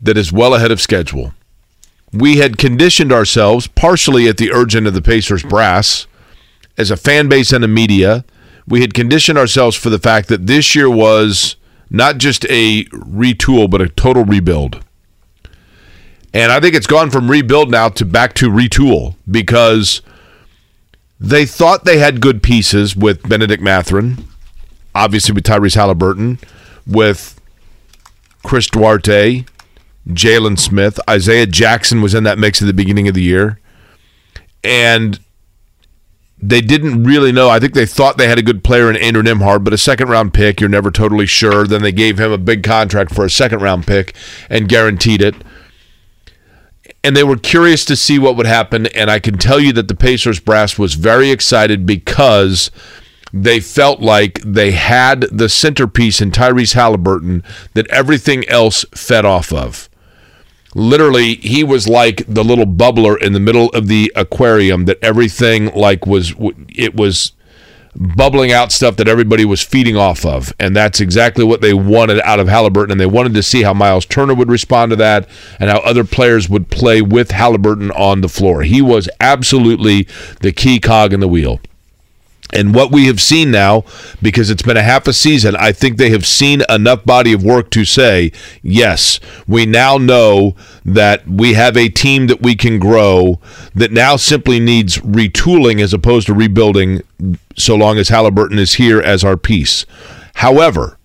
[0.00, 1.34] that is well ahead of schedule.
[2.12, 6.06] We had conditioned ourselves, partially at the urging of the Pacers brass,
[6.78, 8.24] as a fan base and a media.
[8.66, 11.56] We had conditioned ourselves for the fact that this year was
[11.90, 14.84] not just a retool, but a total rebuild
[16.32, 20.02] and I think it's gone from rebuild now to back to retool because
[21.18, 24.24] they thought they had good pieces with Benedict Mathurin,
[24.94, 26.40] obviously with Tyrese Haliburton,
[26.86, 27.40] with
[28.44, 29.44] Chris Duarte,
[30.08, 33.58] Jalen Smith, Isaiah Jackson was in that mix at the beginning of the year.
[34.62, 35.18] And
[36.40, 37.48] they didn't really know.
[37.48, 40.08] I think they thought they had a good player in Andrew Nembhard, but a second
[40.08, 41.66] round pick, you're never totally sure.
[41.66, 44.14] Then they gave him a big contract for a second round pick
[44.48, 45.34] and guaranteed it
[47.04, 48.86] and they were curious to see what would happen.
[48.88, 52.70] And I can tell you that the Pacers brass was very excited because
[53.32, 57.44] they felt like they had the centerpiece in Tyrese Haliburton
[57.74, 59.87] that everything else fed off of.
[60.74, 65.74] Literally, he was like the little bubbler in the middle of the aquarium that everything
[65.74, 66.34] like was
[66.68, 67.32] it was
[67.98, 70.52] bubbling out stuff that everybody was feeding off of.
[70.60, 72.92] And that's exactly what they wanted out of Haliburton.
[72.92, 75.28] And they wanted to see how Miles Turner would respond to that
[75.58, 78.62] and how other players would play with Haliburton on the floor.
[78.62, 80.06] He was absolutely
[80.40, 81.60] the key cog in the wheel.
[82.52, 83.84] And what we have seen now,
[84.22, 87.44] because it's been a half a season, I think they have seen enough body of
[87.44, 92.78] work to say, yes, we now know that we have a team that we can
[92.78, 93.38] grow
[93.74, 97.02] that now simply needs retooling as opposed to rebuilding
[97.56, 99.84] so long as Haliburton is here as our piece.
[100.36, 100.97] However,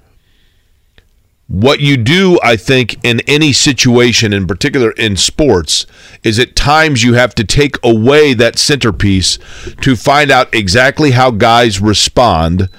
[1.48, 5.86] what you do, I think, in any situation, in particular in sports,
[6.24, 9.38] is at times you have to take away that centerpiece
[9.82, 12.70] to find out exactly how guys respond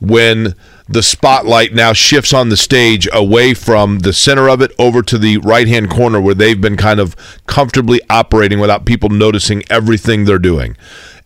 [0.00, 0.54] when
[0.88, 5.16] the spotlight now shifts on the stage away from the center of it over to
[5.16, 7.14] the right hand corner where they've been kind of
[7.46, 10.76] comfortably operating without people noticing everything they're doing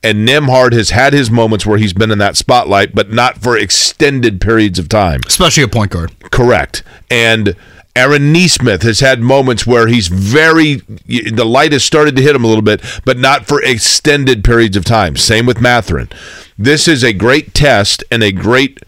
[0.05, 3.57] and Nembhard has had his moments where he's been in that spotlight, but not for
[3.57, 5.21] extended periods of time.
[5.27, 6.13] Especially a point guard.
[6.31, 6.83] Correct.
[7.11, 7.57] And
[7.97, 12.45] Aaron Nesmith has had moments where he's very the light has started to hit him
[12.45, 15.17] a little bit, but not for extended periods of time.
[15.17, 16.11] Same with Mathurin.
[16.59, 18.81] This is a great test and a great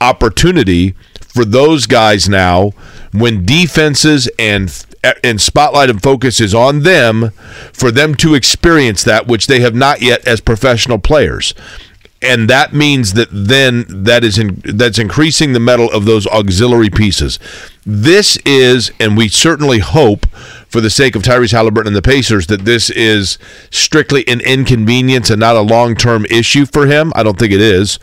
[0.00, 2.72] opportunity for those guys now
[3.12, 4.84] when defenses and
[5.24, 7.30] and spotlight and focus is on them
[7.72, 11.54] for them to experience that which they have not yet as professional players
[12.22, 16.88] and that means that then that is in, that's increasing the metal of those auxiliary
[16.88, 17.38] pieces.
[17.84, 20.26] This is, and we certainly hope,
[20.68, 23.38] for the sake of Tyrese Haliburton and the Pacers, that this is
[23.70, 27.12] strictly an inconvenience and not a long-term issue for him.
[27.16, 27.98] I don't think it is.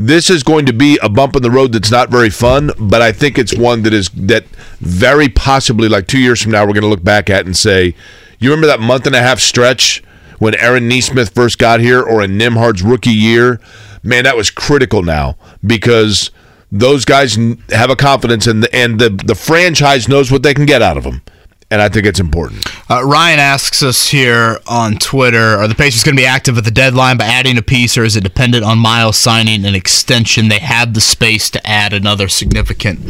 [0.00, 3.02] This is going to be a bump in the road that's not very fun, but
[3.02, 4.44] I think it's one that is that
[4.78, 7.96] very possibly like two years from now we're going to look back at and say,
[8.38, 10.04] you remember that month and a half stretch
[10.38, 13.60] when Aaron Nesmith first got here, or in Nembhard's rookie year?
[14.04, 16.30] Man, that was critical now because
[16.70, 17.36] those guys
[17.70, 20.96] have a confidence and the, and the the franchise knows what they can get out
[20.96, 21.22] of them,
[21.70, 22.66] and I think it's important.
[22.90, 26.64] Uh, Ryan asks us here on Twitter: Are the Pacers going to be active at
[26.64, 30.48] the deadline by adding a piece, or is it dependent on Miles signing an extension?
[30.48, 33.00] They have the space to add another significant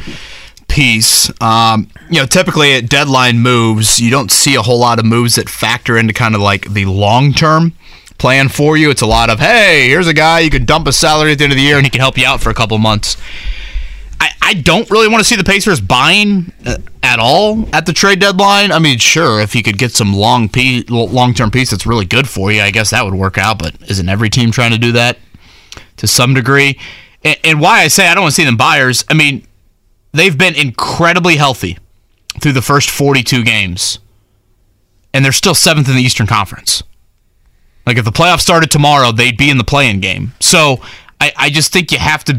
[0.69, 1.31] piece.
[1.41, 5.37] Um, you know, typically at deadline moves, you don't see a whole lot of moves
[5.37, 7.73] that factor into kind of like the long term
[8.19, 8.91] plan for you.
[8.91, 11.45] It's a lot of, hey, here's a guy you could dump a salary at the
[11.45, 13.17] end of the year and he can help you out for a couple months.
[14.21, 17.93] I, I don't really want to see the Pacers buying uh, at all at the
[17.93, 18.73] trade deadline.
[18.73, 22.05] I mean, sure, if you could get some long piece, long term piece that's really
[22.05, 23.59] good for you, I guess that would work out.
[23.59, 25.19] But isn't every team trying to do that
[25.99, 26.79] to some degree?
[27.23, 29.47] And, and why I say I don't want to see them buyers, I mean,
[30.13, 31.79] they've been incredibly healthy
[32.41, 33.99] through the first 42 games,
[35.13, 36.83] and they're still seventh in the Eastern Conference.
[37.87, 40.35] Like if the playoffs started tomorrow, they'd be in the play-in game.
[40.41, 40.83] So
[41.21, 42.39] I, I just think you have to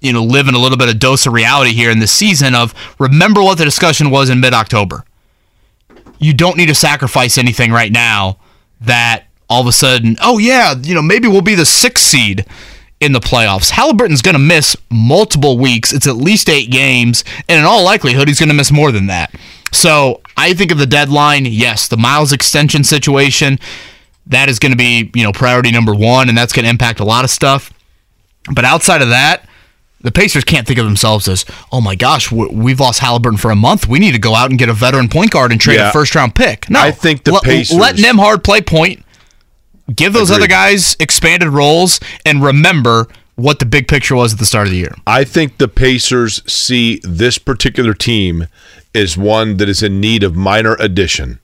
[0.00, 2.54] you know, live in a little bit of dose of reality here in this season
[2.54, 5.04] of remember what the discussion was in mid October.
[6.18, 8.38] You don't need to sacrifice anything right now
[8.80, 12.44] that all of a sudden, oh yeah, you know, maybe we'll be the sixth seed
[13.00, 13.70] in the playoffs.
[13.70, 15.92] Haliburton's going to miss multiple weeks.
[15.92, 19.06] It's at least eight games, and in all likelihood, he's going to miss more than
[19.06, 19.34] that.
[19.72, 23.58] So I think of the deadline, yes, the Miles extension situation,
[24.26, 27.00] that is going to be, you know, priority number one, and that's going to impact
[27.00, 27.72] a lot of stuff.
[28.52, 29.47] But outside of that,
[30.00, 33.56] the Pacers can't think of themselves as, oh my gosh, we've lost Haliburton for a
[33.56, 33.88] month.
[33.88, 35.88] We need to go out and get a veteran point guard and trade Yeah.
[35.88, 36.70] a first round pick.
[36.70, 39.04] No, I think the let, Pacers- let Nembhard play point.
[39.94, 40.42] Give those Agreed.
[40.44, 44.72] other guys expanded roles, and remember what the big picture was at the start of
[44.72, 44.94] the year.
[45.06, 48.48] I think the Pacers see this particular team
[48.94, 51.38] as one that is in need of minor addition,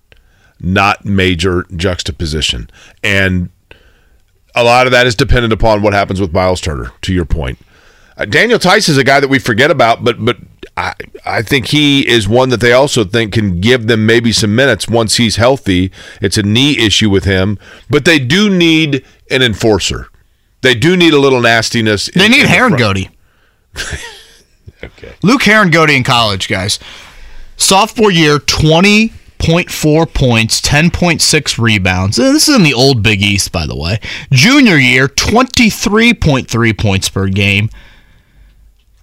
[0.60, 2.68] not major juxtaposition.
[3.02, 3.48] And
[4.54, 7.58] a lot of that is dependent upon what happens with Miles Turner, to your point.
[8.16, 10.36] Uh, Daniel Theis is a guy that we forget about, but but
[10.76, 14.54] I I think he is one that they also think can give them maybe some
[14.54, 15.90] minutes once he's healthy.
[16.20, 17.58] It's a knee issue with him,
[17.90, 20.08] but they do need an enforcer.
[20.62, 22.08] They do need a little nastiness.
[22.14, 22.76] They in- need in Heron.
[22.76, 23.10] Goody.
[24.82, 25.14] Okay.
[25.22, 26.78] Luke Harangody in college, guys.
[27.56, 32.18] Sophomore year, 20.4 points, 10.6 rebounds.
[32.18, 33.98] Uh, This is in the old Big East, by the way.
[34.30, 37.70] Junior year, 23.3 points per game,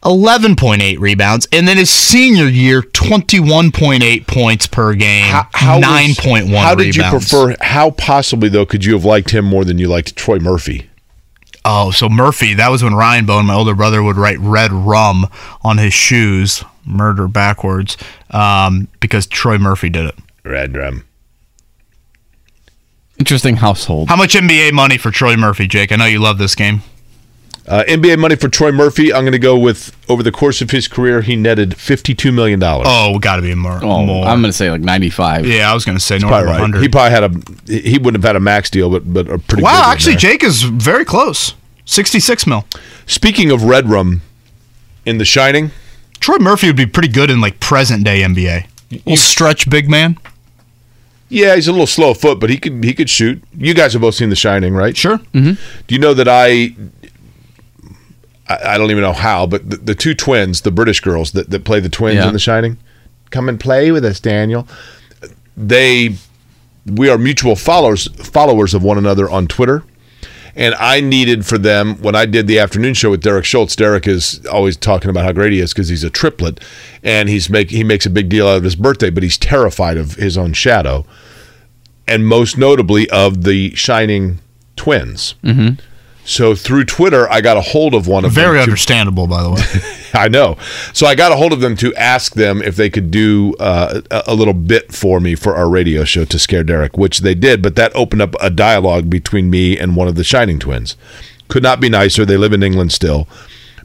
[0.04, 1.48] 11.8 rebounds.
[1.52, 5.86] And then his senior year, 21.8 points per game, How, was-
[6.18, 7.56] 9.1 How did you prefer?
[7.62, 10.90] How possibly though could you have liked him more than you liked Troy Murphy?
[11.64, 15.28] Oh, so Murphy, that was when Ryan Bowen, my older brother, would write red rum
[15.62, 17.98] on his shoes, murder backwards,
[18.32, 20.16] um, because Troy Murphy did it.
[20.44, 21.04] Red rum.
[23.20, 24.10] Interesting household.
[24.10, 25.92] How much NBA money for Troy Murphy, Jake?
[25.92, 26.82] I know you love this game.
[27.68, 29.14] Uh, NBA money for Troy Murphy.
[29.14, 32.60] I'm going to go with over the course of his career, he netted 52 million
[32.60, 32.88] dollars.
[32.90, 33.80] Oh, got to be more.
[33.84, 34.26] Oh, more.
[34.26, 35.46] I'm going to say like 95.
[35.46, 36.82] yeah, I was going to say north probably of right.
[36.82, 37.80] He probably had a.
[37.82, 39.58] He wouldn't have had a max deal, but but a pretty.
[39.58, 40.20] good wow, one actually, there.
[40.32, 41.54] Jake is very close.
[41.86, 42.66] 66 mil.
[43.06, 44.22] Speaking of Red Rum,
[45.06, 45.72] in The Shining,
[46.20, 48.68] Troy Murphy would be pretty good in like present day NBA.
[48.92, 50.18] Little stretch big man.
[51.30, 53.42] yeah, he's a little slow foot, but he could he could shoot.
[53.56, 54.96] You guys have both seen The Shining, right?
[54.98, 55.20] Sure.
[55.34, 55.58] Do
[55.88, 56.76] you know that I?
[58.60, 61.50] I, I don't even know how, but the, the two twins, the British girls that,
[61.50, 62.28] that play the twins Yeah.
[62.28, 62.78] in The Shining,
[63.30, 64.68] come and play with us, Daniel.
[65.58, 66.16] They,
[66.86, 69.84] we are mutual followers followers of one another on Twitter,
[70.56, 73.76] and I needed for them when I did the afternoon show with Derek Schultz.
[73.76, 76.60] Derek is always talking about how great he is because he's a triplet,
[77.04, 79.98] and he's make he makes a big deal out of his birthday, but he's terrified
[79.98, 81.06] of his own shadow,
[82.08, 84.40] and most notably of the Shining
[84.76, 85.36] twins.
[85.44, 85.80] Mm-hmm.
[86.24, 88.66] So through Twitter, I got a hold of one of Very them.
[88.66, 89.62] to- understandable, by the way.
[90.14, 90.58] I know.
[90.94, 94.02] So I got a hold of them to ask them if they could do uh,
[94.12, 97.34] a, a little bit for me for our radio show to scare Derek, which they
[97.34, 97.62] did.
[97.62, 100.96] But that opened up a dialogue between me and one of the Shining twins.
[101.48, 102.24] Could not be nicer.
[102.26, 103.28] They live in England still.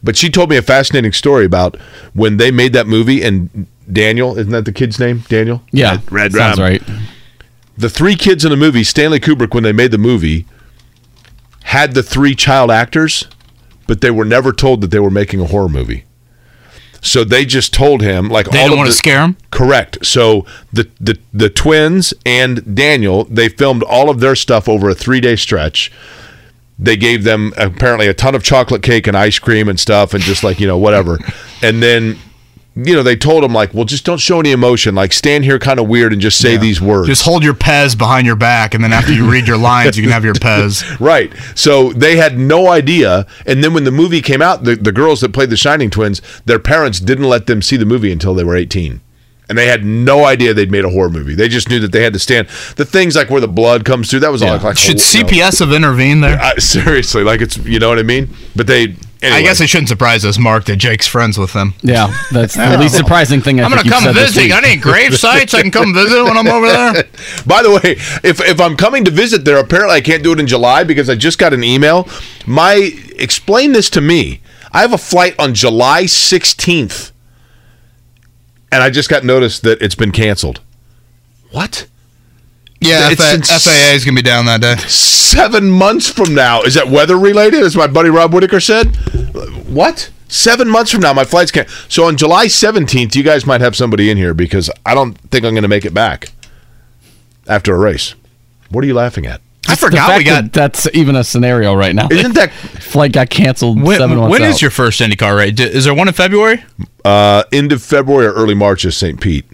[0.02, 1.76] But she told me a fascinating story about
[2.12, 5.24] when they made that movie and Daniel, isn't that the kid's name?
[5.28, 5.62] Daniel?
[5.72, 5.98] Yeah.
[6.10, 6.68] Red Sounds Rum.
[6.68, 6.82] right.
[7.78, 10.44] the three kids in the movie, Stanley Kubrick, when they made the movie,
[11.66, 13.26] had the three child actors,
[13.86, 16.04] but they were never told that they were making a horror movie.
[17.02, 19.36] So they just told him like They all don't want to scare him.
[19.50, 20.04] Correct.
[20.04, 24.94] So the, the the twins and Daniel, they filmed all of their stuff over a
[24.94, 25.92] three day stretch.
[26.78, 30.22] they gave them apparently a ton of chocolate cake and ice cream and stuff, and
[30.22, 31.18] just like you know whatever.
[31.62, 32.18] And then
[32.76, 34.94] you know they told him like, well, just don't show any emotion.
[34.94, 37.08] Like stand here kind of weird and just say these words.
[37.08, 40.02] Just hold your Pez behind your back, and then after you read your lines, you
[40.02, 40.84] can have your Pez.
[41.06, 41.32] Right.
[41.54, 43.26] So they had no idea.
[43.46, 46.20] And then when the movie came out, the, the girls that played the Shining Twins,
[46.44, 49.00] their parents didn't let them see the movie until they were 18.
[49.48, 51.34] And they had no idea they'd made a horror movie.
[51.34, 52.48] They just knew that they had to stand.
[52.76, 55.02] The things like where the blood comes through, that was all like, like Should know,
[55.02, 56.38] CPS have intervened there?
[56.42, 58.28] uh, seriously, like it's, you know what I mean?
[58.56, 59.38] But they, anyway.
[59.38, 61.74] I guess it shouldn't surprise us, Mark, that Jake's friends with them.
[61.82, 63.60] Yeah, that's the least surprising thing.
[63.60, 64.42] I I'm gonna come said this visit.
[64.42, 64.50] week.
[64.50, 66.92] Got any grave sites I can come visit when I'm over there?
[67.46, 67.92] By the way,
[68.24, 71.08] if if I'm coming to visit there, apparently I can't do it in July because
[71.10, 72.08] I just got an email.
[72.46, 74.40] My explain this to me.
[74.72, 77.12] I have a flight on July 16th,
[78.70, 80.60] and I just got noticed that it's been canceled.
[81.50, 81.86] What?
[82.86, 84.76] Yeah, It's FA- FAA is gonna be down that day.
[84.88, 86.62] Seven months from now.
[86.62, 87.62] Is that weather related?
[87.62, 88.94] As my buddy Rob Whitaker said.
[89.68, 90.10] What?
[90.28, 91.68] Seven months from now, my flight's can't.
[91.88, 95.44] So on July 17th, you guys might have somebody in here because I don't think
[95.44, 96.30] I'm going to make it back
[97.46, 98.14] after a race.
[98.70, 99.40] What are you laughing at?
[99.68, 100.52] I The forgot fact we that got.
[100.52, 102.08] that's even a scenario right now.
[102.10, 104.62] Isn't that flight got canceled When, seven months when is out.
[104.62, 105.60] your first IndyCar race?
[105.60, 106.64] Is there one in February?
[107.04, 109.20] uh, end of February or early March is St.
[109.20, 109.44] Pete?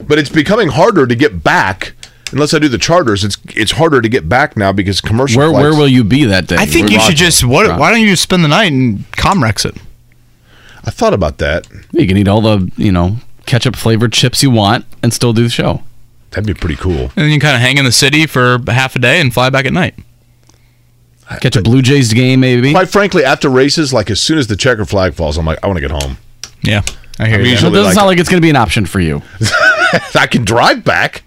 [0.00, 1.92] But it's becoming harder to get back.
[2.32, 5.38] Unless I do the charters, it's it's harder to get back now because commercial.
[5.38, 6.56] where flights, where will you be that day?
[6.58, 7.44] I think Where- you should just.
[7.44, 9.76] What, why don't you just spend the night in Comrex it?
[10.84, 11.66] I thought about that.
[11.92, 15.44] You can eat all the you know ketchup flavored chips you want and still do
[15.44, 15.82] the show.
[16.30, 17.02] That'd be pretty cool.
[17.02, 19.48] And then you kind of hang in the city for half a day and fly
[19.50, 19.94] back at night.
[21.40, 22.72] Catch a Blue Jays game maybe.
[22.72, 25.68] Quite frankly, after races, like as soon as the checker flag falls, I'm like, I
[25.68, 26.18] want to get home.
[26.62, 26.82] Yeah,
[27.20, 27.50] I hear I'm you.
[27.52, 29.22] usually- it doesn't like- sound like it's going to be an option for you.
[30.14, 31.22] I can drive back.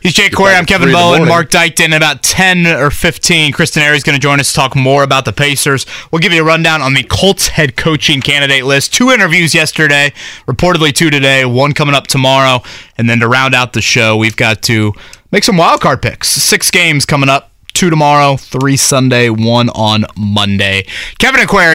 [0.00, 0.54] He's Jake Query.
[0.54, 1.28] I'm Kevin Bowen.
[1.28, 1.86] Mark Dykton.
[1.86, 5.02] In about 10 or 15, Chris Denari is going to join us to talk more
[5.02, 5.84] about the Pacers.
[6.10, 8.94] We'll give you a rundown on the Colts head coaching candidate list.
[8.94, 10.14] Two interviews yesterday,
[10.46, 12.62] reportedly two today, one coming up tomorrow.
[12.96, 14.94] And then to round out the show, we've got to
[15.32, 16.28] make some wild card picks.
[16.28, 20.86] Six games coming up, two tomorrow, three Sunday, one on Monday.
[21.18, 21.74] Kevin and Query.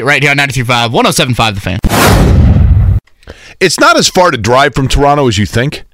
[0.00, 2.98] Right here on 93.5, 107.5 The Fan.
[3.60, 5.84] It's not as far to drive from Toronto as you think.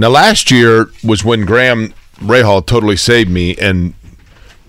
[0.00, 3.94] Now, last year was when Graham Rahal totally saved me, and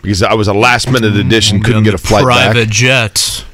[0.01, 2.51] because I was a last minute addition, couldn't get a flight back.
[2.51, 2.73] Private back.
[2.73, 3.45] jet.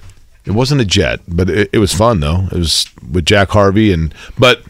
[0.45, 2.47] It wasn't a jet, but it, it was fun though.
[2.51, 4.61] It was with Jack Harvey, and but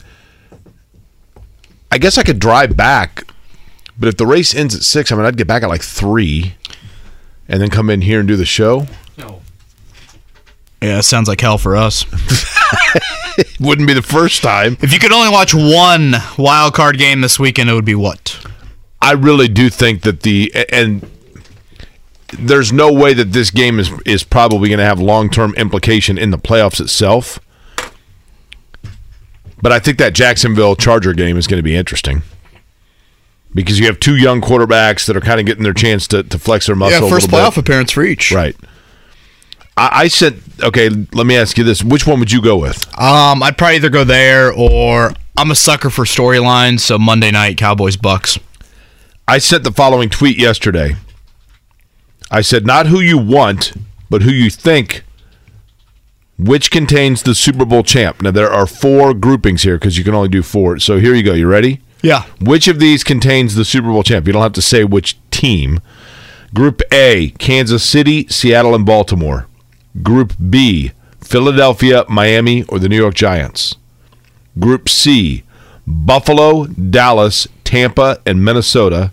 [1.92, 3.26] I guess I could drive back.
[4.00, 6.54] But if the race ends at six, I mean, I'd get back at like three,
[7.50, 8.86] and then come in here and do the show.
[9.18, 12.06] Yeah, it sounds like hell for us.
[13.60, 14.78] Wouldn't be the first time.
[14.82, 18.46] If you could only watch one wild card game this weekend, it would be what?
[19.02, 21.10] I really do think that the and
[22.38, 26.18] there's no way that this game is is probably going to have long term implication
[26.18, 27.40] in the playoffs itself.
[29.62, 32.24] But I think that Jacksonville Charger game is going to be interesting
[33.54, 36.38] because you have two young quarterbacks that are kind of getting their chance to, to
[36.38, 37.00] flex their muscle.
[37.00, 37.60] yeah, a first little playoff bit.
[37.60, 38.34] appearance for each.
[38.34, 38.58] right?
[39.76, 40.90] I, I said, okay.
[40.90, 42.88] Let me ask you this: Which one would you go with?
[43.00, 46.82] Um, I'd probably either go there or I'm a sucker for storylines.
[46.82, 48.38] So Monday night, Cowboys Bucks.
[49.28, 50.96] I sent the following tweet yesterday.
[52.30, 53.74] I said, not who you want,
[54.10, 55.04] but who you think,
[56.38, 58.22] which contains the Super Bowl champ.
[58.22, 60.80] Now, there are four groupings here because you can only do four.
[60.80, 61.34] So here you go.
[61.34, 61.82] You ready?
[62.02, 62.24] Yeah.
[62.42, 64.28] Which of these contains the Super Bowl champ?
[64.28, 65.80] You don't have to say which team.
[66.54, 69.48] Group A, Kansas City, Seattle, and Baltimore.
[70.02, 70.92] Group B,
[71.22, 73.76] Philadelphia, Miami, or the New York Giants.
[74.60, 75.44] Group C,
[75.86, 79.12] Buffalo, Dallas, Tampa, and Minnesota.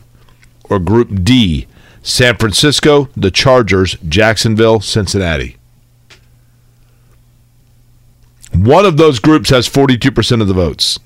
[0.64, 1.66] Or Group D,
[2.02, 5.56] San Francisco, the Chargers, Jacksonville, Cincinnati.
[8.54, 10.98] One of those groups has 42% of the votes.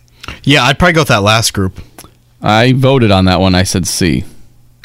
[0.43, 1.81] Yeah, I'd probably go with that last group.
[2.41, 3.55] I voted on that one.
[3.55, 4.25] I said C.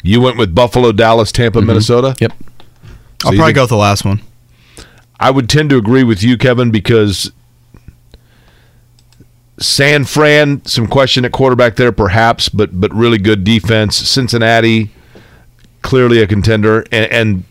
[0.02, 1.68] You went with Buffalo, Dallas, Tampa, mm-hmm.
[1.68, 2.16] Minnesota?
[2.20, 2.32] Yep.
[2.32, 4.20] I'll probably think- go with the last one.
[5.20, 7.30] I would tend to agree with you, Kevin, because
[9.58, 13.96] San Fran, some question at quarterback there, perhaps, but but really good defense.
[13.96, 14.90] Cincinnati,
[15.82, 17.44] clearly a contender, and, and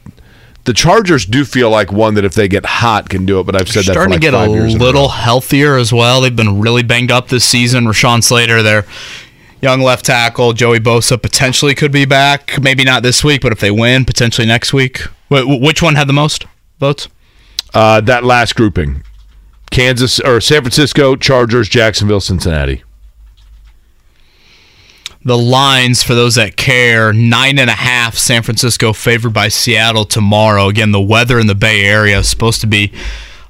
[0.65, 3.45] the Chargers do feel like one that if they get hot can do it.
[3.45, 5.93] But I've said that for starting like to get a in a little healthier as
[5.93, 6.21] well.
[6.21, 7.85] They've been really banged up this season.
[7.85, 8.85] Rashawn Slater, their
[9.61, 12.59] young left tackle, Joey Bosa potentially could be back.
[12.59, 15.01] Maybe not this week, but if they win, potentially next week.
[15.29, 16.45] Wh- which one had the most
[16.79, 17.07] votes?
[17.73, 19.03] Uh, that last grouping,
[19.71, 22.83] Kansas or San Francisco, Chargers, Jacksonville, Cincinnati.
[25.23, 28.17] The lines for those that care nine and a half.
[28.17, 30.67] San Francisco favored by Seattle tomorrow.
[30.67, 32.91] Again, the weather in the Bay Area is supposed to be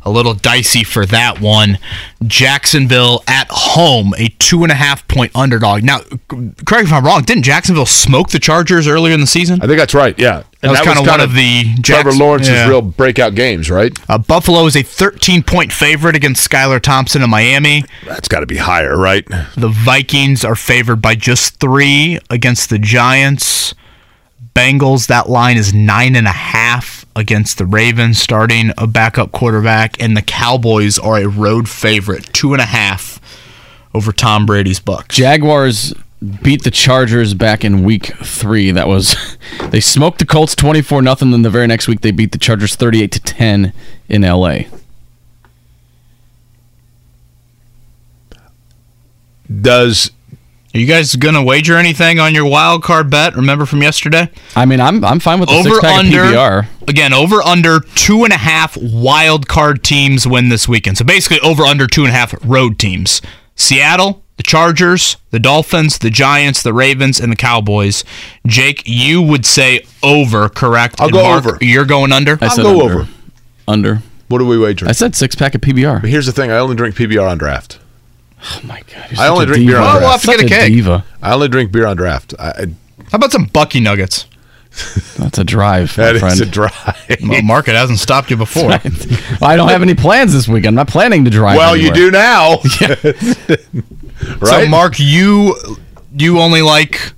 [0.03, 1.77] a little dicey for that one.
[2.25, 5.83] Jacksonville at home, a two and a half point underdog.
[5.83, 5.99] Now,
[6.29, 7.23] correct me if I'm wrong.
[7.23, 9.61] Didn't Jacksonville smoke the Chargers earlier in the season?
[9.61, 10.17] I think that's right.
[10.17, 12.67] Yeah, That was kinda one of the Trevor Lawrence's yeah.
[12.67, 13.91] real breakout games, right?
[14.07, 17.83] Uh, Buffalo is a 13 point favorite against Skylar Thompson in Miami.
[18.05, 19.25] That's got to be higher, right?
[19.55, 23.73] The Vikings are favored by just three against the Giants.
[24.59, 30.01] Bengals, that line is nine and a half against the Ravens, starting a backup quarterback.
[30.03, 33.21] And the Cowboys are a road favorite, two and a half
[33.93, 35.15] over Tom Brady's Bucks.
[35.15, 35.93] Jaguars
[36.43, 38.71] beat the Chargers back in week three.
[38.71, 39.15] That was
[39.69, 41.31] they smoked the Colts twenty four nothing.
[41.31, 43.71] Then the very next week they beat the Chargers thirty eight to ten
[44.09, 44.67] in L.A.
[49.61, 50.11] Does
[50.73, 53.35] Are you guys going to wager anything on your wild card bet?
[53.35, 54.29] Remember from yesterday?
[54.55, 56.67] I mean, I'm I'm fine with the over six pack under of PBR.
[56.87, 61.39] again over under two and a half wild card teams win this weekend so basically
[61.41, 63.19] over under two and a half road teams
[63.55, 68.03] seattle the chargers the dolphins the giants the ravens and the cowboys
[68.47, 71.57] jake you would say over correct I'll And go Mark, over.
[71.61, 72.93] you're going under I I'll go under.
[73.01, 73.07] over.
[73.67, 74.01] Under.
[74.27, 74.89] What are we wagering?
[74.89, 76.01] I said six pack of PBR.
[76.01, 77.78] But here's the thing: I only drink PBR on draft.
[78.41, 79.11] Oh my god!
[79.11, 79.79] You're I only a drink beer diva.
[79.79, 80.73] on Well, we'll have to Such get a cake.
[80.73, 81.05] diva.
[81.21, 82.33] I only drink beer on draft.
[82.39, 82.65] I, I,
[83.11, 84.27] how about some bucky nuggets
[85.17, 86.41] That's a drive, my that is friend.
[86.41, 87.17] a drive.
[87.27, 88.71] well, mark it hasn't stopped you before
[89.41, 90.67] I don't have any plans this weekend.
[90.67, 91.57] I'm not planning to drive.
[91.57, 92.57] well, you do now,
[94.39, 94.43] right?
[94.43, 95.55] so mark you
[96.15, 97.13] you only like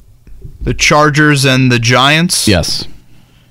[0.61, 2.88] the chargers and the giants Yes,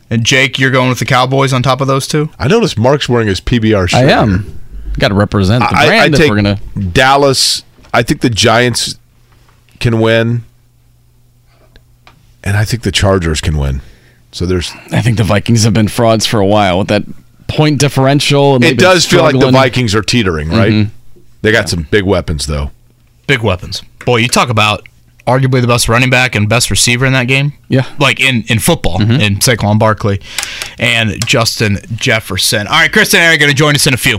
[0.09, 3.09] and jake you're going with the cowboys on top of those two I noticed Mark's
[3.09, 3.99] wearing his PBR shirt.
[4.01, 4.11] I here.
[4.17, 4.60] am.
[4.99, 6.61] Got to represent the I, brand I if take we're gonna.
[6.93, 7.65] Dallas.
[7.93, 8.97] I think the Giants
[9.81, 10.45] can win,
[12.45, 13.81] and I think the Chargers can win.
[14.33, 14.73] So there's.
[14.93, 17.03] I think the Vikings have been frauds for a while with that
[17.49, 18.57] point differential.
[18.57, 19.51] And It does feel like the.
[19.51, 20.73] Vikings are teetering, right?
[20.73, 21.21] Mm-hmm.
[21.43, 22.71] They got some big weapons though.
[23.27, 23.83] big weapons.
[24.05, 24.87] Boy, you talk about
[25.27, 27.53] arguably the best running back and best receiver in that game.
[27.69, 27.83] Yeah.
[27.83, 28.03] Mm-hmm.
[28.03, 30.21] Like in, in football, in Saquon Barkley
[30.79, 32.67] and Justin Jefferson.
[32.67, 34.19] All right, Chris Denari are going to join us in a few.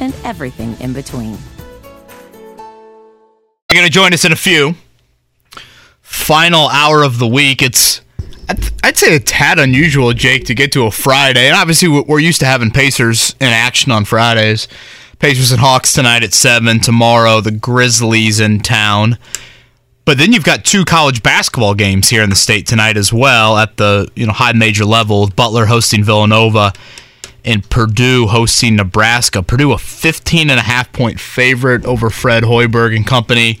[0.00, 1.36] and everything in between.
[3.70, 4.74] You're going to join us in a few.
[6.00, 7.62] Final hour of the week.
[7.62, 8.00] It's,
[8.82, 11.46] I'd, say, a tad unusual, Jake, to get to a Friday.
[11.46, 14.66] And obviously, we're used to having Pacers in action on Fridays.
[15.20, 16.80] Pacers and Hawks tonight at 7.
[16.80, 19.18] Tomorrow, the Grizzlies in town.
[20.04, 23.56] But then you've got two college basketball games here in the state tonight as well
[23.58, 25.28] at the you know high major level.
[25.28, 26.72] Butler hosting Villanova
[27.44, 29.42] and Purdue hosting Nebraska.
[29.42, 33.60] Purdue a 15 and a half point favorite over Fred Hoiberg and company.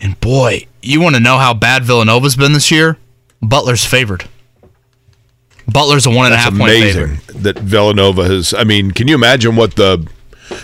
[0.00, 2.96] And boy, you want to know how bad Villanova's been this year?
[3.42, 4.24] Butler's favored.
[5.66, 7.42] Butler's a one and a That's half point amazing favorite.
[7.42, 8.52] that Villanova has.
[8.54, 10.06] I mean, can you imagine what the.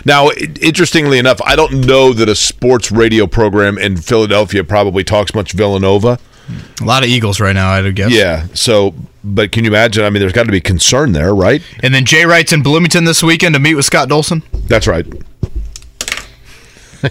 [0.04, 0.30] Now,
[0.60, 5.52] interestingly enough, I don't know that a sports radio program in Philadelphia probably talks much
[5.52, 6.18] Villanova.
[6.81, 8.10] A lot of Eagles right now, I'd guess.
[8.12, 8.47] Yeah.
[8.55, 8.94] So,
[9.24, 10.05] but can you imagine?
[10.05, 11.62] I mean, there's got to be concern there, right?
[11.82, 14.43] And then Jay Wright's in Bloomington this weekend to meet with Scott Dolson.
[14.68, 15.06] That's right.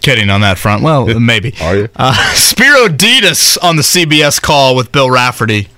[0.00, 0.82] Kidding on that front.
[0.82, 1.54] Well, maybe.
[1.60, 1.88] Are you?
[1.96, 5.68] Uh, Spero Dedes on the CBS call with Bill Raftery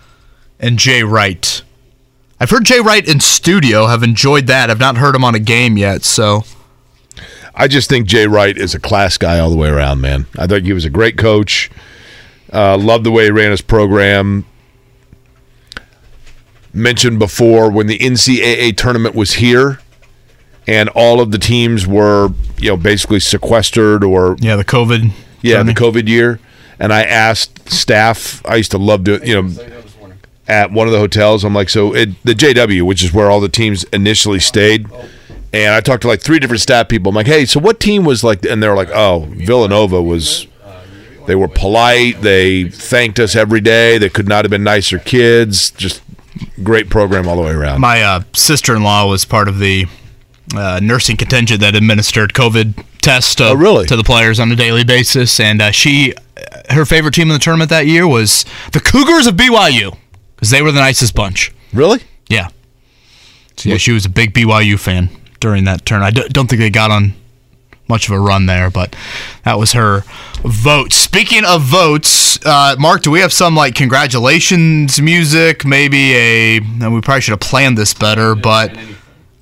[0.59, 1.63] and Jay Wright.
[2.39, 3.87] I've heard Jay Wright in studio.
[3.87, 4.71] Have enjoyed that.
[4.71, 6.05] I've not heard him on a game yet.
[6.05, 6.45] So
[7.55, 10.27] I just think Jay Wright is a class guy all the way around, man.
[10.39, 11.71] I think he was a great coach.
[12.53, 14.45] Uh, loved the way he ran his program.
[16.73, 19.81] Mentioned before when the NCAA tournament was here,
[20.67, 25.11] and all of the teams were, you know, basically sequestered or yeah, the COVID.
[25.43, 25.73] yeah, journey.
[25.73, 26.39] the COVID year.
[26.79, 28.45] And I asked staff.
[28.47, 29.51] I used to love doing, you know,
[30.49, 31.45] at one of the hotels.
[31.45, 34.87] I'm like, so it, the JW, which is where all the teams initially stayed.
[35.53, 37.11] And I talked to like three different staff people.
[37.11, 38.45] I'm like, hey, so what team was like?
[38.45, 40.47] And they're like, oh, Villanova was.
[41.31, 42.23] They were polite.
[42.23, 43.99] They thanked us every day.
[43.99, 45.71] They could not have been nicer kids.
[45.71, 46.03] Just
[46.65, 47.81] great program all the way around.
[47.81, 49.87] My uh, sister in law was part of the
[50.57, 53.87] uh, nursing contingent that administered COVID tests to, Oh, really?
[53.87, 55.39] to the players on a daily basis.
[55.39, 56.15] And uh, she,
[56.71, 59.97] her favorite team in the tournament that year was the Cougars of BYU
[60.35, 61.53] because they were the nicest bunch.
[61.73, 62.01] really?
[62.29, 62.49] Yeah.
[63.57, 66.03] So, yeah, she was a big BYU fan during that turn.
[66.03, 67.15] I d- don't think they got on
[67.91, 68.97] much of a run there, but
[69.45, 70.05] that was her
[70.43, 70.95] vote.
[70.95, 75.67] Speaking of votes, uh, Mark, do we have some like congratulations music?
[75.67, 76.57] Maybe a.
[76.57, 78.75] And we probably should have planned this better, but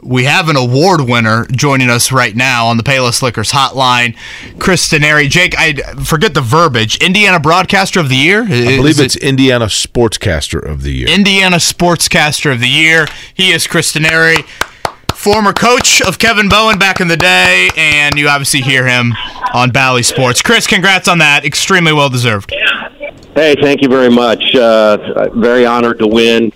[0.02, 4.16] we have an award winner joining us right now on the Payless Liquors hotline,
[4.58, 5.28] Chris Denari.
[5.28, 6.96] Jake, I forget the verbiage.
[7.02, 8.44] Indiana Broadcaster of the Year.
[8.44, 11.08] I believe it's Indiana Sportscaster of the Year.
[11.08, 13.06] Indiana Sportscaster of the Year.
[13.34, 14.46] He is Chris Denari,
[15.18, 19.14] former coach of Kevin Bowen back in the day, and you obviously hear him
[19.52, 20.42] on Bally Sports.
[20.42, 21.44] Chris, congrats on that.
[21.44, 22.54] Extremely well deserved.
[23.34, 24.54] Hey, thank you very much.
[24.54, 26.52] Uh, very honored to win.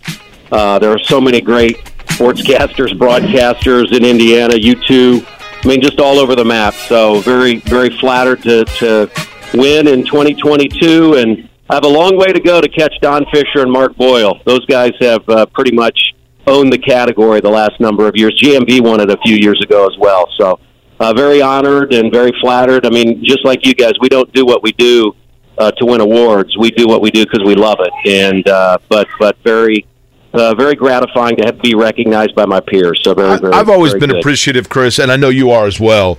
[0.53, 1.77] Uh, there are so many great
[2.07, 4.55] sportscasters, broadcasters in Indiana.
[4.57, 5.27] You too.
[5.65, 6.75] I mean, just all over the map.
[6.75, 9.11] So very, very flattered to, to
[9.55, 13.63] win in 2022, and I have a long way to go to catch Don Fisher
[13.63, 14.41] and Mark Boyle.
[14.45, 16.15] Those guys have uh, pretty much
[16.47, 18.39] owned the category the last number of years.
[18.43, 20.27] GMB won it a few years ago as well.
[20.39, 20.59] So
[21.01, 22.87] uh, very honored and very flattered.
[22.87, 25.15] I mean, just like you guys, we don't do what we do
[25.59, 26.57] uh, to win awards.
[26.57, 27.93] We do what we do because we love it.
[28.09, 29.87] And uh, but but very
[30.33, 33.01] uh, very gratifying to have, be recognized by my peers.
[33.03, 34.21] So very, very I've always very been good.
[34.21, 36.19] appreciative, Chris, and I know you are as well.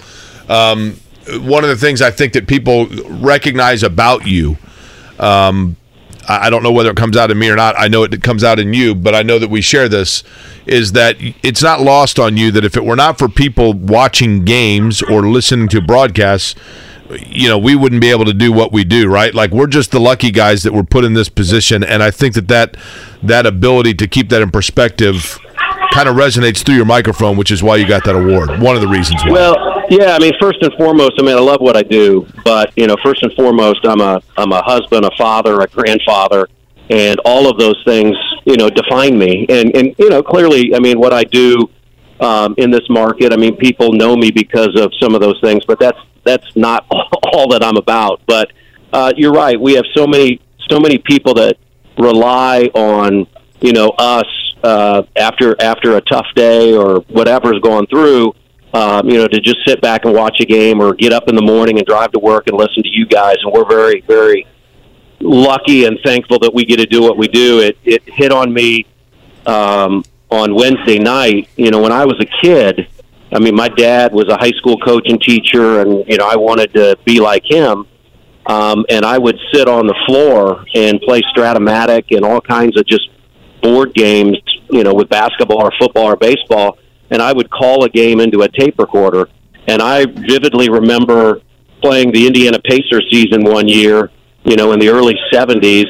[0.50, 1.00] Um,
[1.42, 4.58] one of the things I think that people recognize about you,
[5.20, 5.78] um,
[6.28, 7.76] I don't know whether it comes out in me or not.
[7.78, 10.24] I know it comes out in you, but I know that we share this.
[10.66, 14.46] Is that it's not lost on you that if it were not for people watching
[14.46, 16.56] games or listening to broadcasts,
[17.20, 19.34] you know, we wouldn't be able to do what we do, right?
[19.34, 22.34] Like we're just the lucky guys that were put in this position, and I think
[22.36, 22.78] that that
[23.22, 25.40] that ability to keep that in perspective
[25.92, 28.60] kind of resonates through your microphone, which is why you got that award.
[28.62, 29.32] One of the reasons why.
[29.32, 32.72] Well, yeah, I mean, first and foremost, I mean, I love what I do, but
[32.76, 36.48] you know, first and foremost, I'm a I'm a husband, a father, a grandfather,
[36.90, 38.16] and all of those things,
[38.46, 39.46] you know, define me.
[39.50, 41.70] And and you know, clearly, I mean, what I do
[42.20, 45.64] um, in this market, I mean, people know me because of some of those things,
[45.66, 46.86] but that's that's not
[47.34, 48.22] all that I'm about.
[48.28, 48.52] But
[48.92, 50.40] uh, you're right, we have so many
[50.70, 51.58] so many people that
[51.98, 53.28] rely on
[53.62, 54.28] you know us
[54.64, 58.34] uh, after after a tough day or whatever's going through
[58.74, 61.36] um, you know, to just sit back and watch a game or get up in
[61.36, 63.36] the morning and drive to work and listen to you guys.
[63.44, 64.48] And we're very, very
[65.20, 67.60] lucky and thankful that we get to do what we do.
[67.60, 68.88] It, it hit on me
[69.46, 71.50] um, on Wednesday night.
[71.56, 72.88] You know, when I was a kid,
[73.32, 76.36] I mean, my dad was a high school coach and teacher, and, you know, I
[76.36, 77.86] wanted to be like him.
[78.46, 82.86] Um, and I would sit on the floor and play Strat-O-Matic and all kinds of
[82.86, 83.08] just
[83.62, 84.38] board games,
[84.70, 86.78] you know, with basketball or football or baseball
[87.14, 89.30] and I would call a game into a tape recorder.
[89.68, 91.42] And I vividly remember
[91.82, 94.10] playing the Indiana Pacers season one year,
[94.44, 95.86] you know, in the early 70s,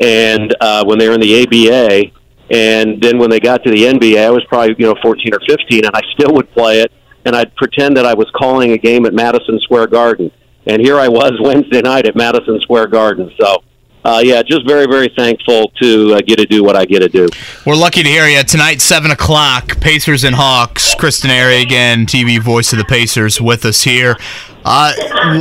[0.00, 2.12] and uh, when they were in the ABA.
[2.48, 5.40] And then when they got to the NBA, I was probably, you know, 14 or
[5.48, 6.92] 15, and I still would play it.
[7.24, 10.30] And I'd pretend that I was calling a game at Madison Square Garden.
[10.66, 13.30] And here I was Wednesday night at Madison Square Garden.
[13.40, 13.62] So,
[14.06, 17.08] uh, yeah, just very, very thankful to uh, get to do what I get to
[17.08, 17.26] do.
[17.66, 19.80] We're lucky to hear you tonight, seven o'clock.
[19.80, 20.94] Pacers and Hawks.
[20.94, 24.16] Chris Denari again, TV voice of the Pacers, with us here.
[24.64, 24.92] Uh,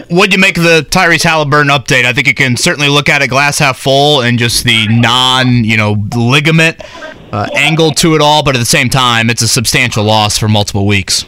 [0.09, 2.05] what do you make of the Tyrese Haliburton update?
[2.05, 5.63] I think you can certainly look at it glass half full and just the non,
[5.63, 6.81] you know, ligament
[7.31, 10.47] uh, angle to it all, but at the same time, it's a substantial loss for
[10.47, 11.25] multiple weeks.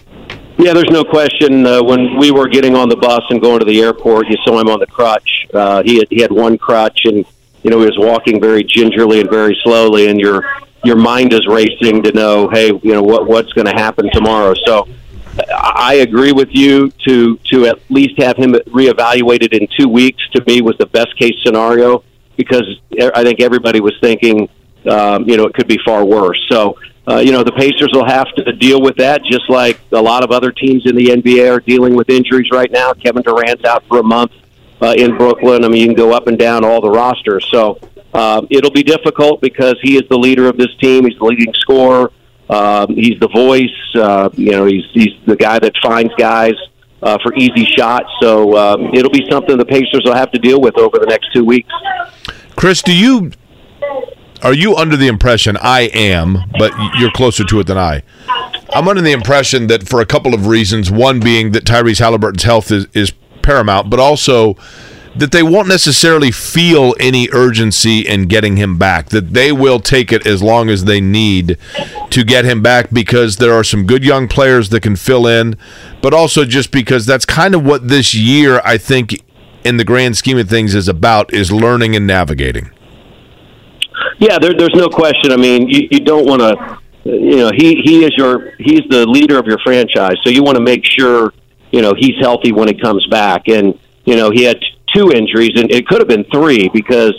[0.59, 1.67] Yeah, there's no question.
[1.67, 4.59] Uh, when we were getting on the bus and going to the airport, you saw
[4.59, 5.47] him on the crutch.
[5.53, 7.25] Uh, he had he had one crutch, and
[7.61, 10.43] you know he was walking very gingerly and very slowly, and your
[10.83, 14.55] your mind is racing to know, hey, you know what what's going to happen tomorrow.
[14.65, 14.87] So
[15.51, 20.27] I agree with you to to at least have him reevaluated in two weeks.
[20.31, 22.03] To me, was the best case scenario
[22.35, 22.81] because
[23.13, 24.49] I think everybody was thinking,
[24.87, 26.39] um, you know, it could be far worse.
[26.49, 26.77] So
[27.07, 30.23] uh, you know, the Pacers will have to deal with that, just like a lot
[30.23, 32.91] of other teams in the NBA are dealing with injuries right now.
[32.93, 34.33] Kevin Durant's out for a month
[34.81, 35.63] uh, in Brooklyn.
[35.63, 37.47] I mean, you can go up and down all the rosters.
[37.49, 37.79] So
[38.13, 41.05] um, it'll be difficult because he is the leader of this team.
[41.05, 42.11] He's the leading scorer.
[42.49, 43.95] Um, he's the voice.
[43.95, 46.55] Uh, you know, he's he's the guy that finds guys
[47.01, 48.09] uh, for easy shots.
[48.21, 51.31] So um, it'll be something the Pacers will have to deal with over the next
[51.33, 51.71] two weeks.
[52.55, 53.31] Chris, do you
[54.43, 58.03] are you under the impression I am, but you're closer to it than I?
[58.73, 62.43] I'm under the impression that for a couple of reasons, one being that Tyrese Haliburton's
[62.43, 63.11] health is, is
[63.41, 64.55] paramount, but also
[65.15, 69.09] that they won't necessarily feel any urgency in getting him back.
[69.09, 71.57] That they will take it as long as they need
[72.11, 75.57] to get him back because there are some good young players that can fill in,
[76.01, 79.23] but also just because that's kind of what this year I think
[79.63, 82.69] in the grand scheme of things is about is learning and navigating.
[84.19, 85.31] Yeah, there, there's no question.
[85.31, 89.05] I mean, you, you don't want to, you know, he he is your he's the
[89.07, 91.33] leader of your franchise, so you want to make sure
[91.71, 93.47] you know he's healthy when he comes back.
[93.47, 94.57] And you know, he had
[94.93, 97.13] two injuries, and it could have been three because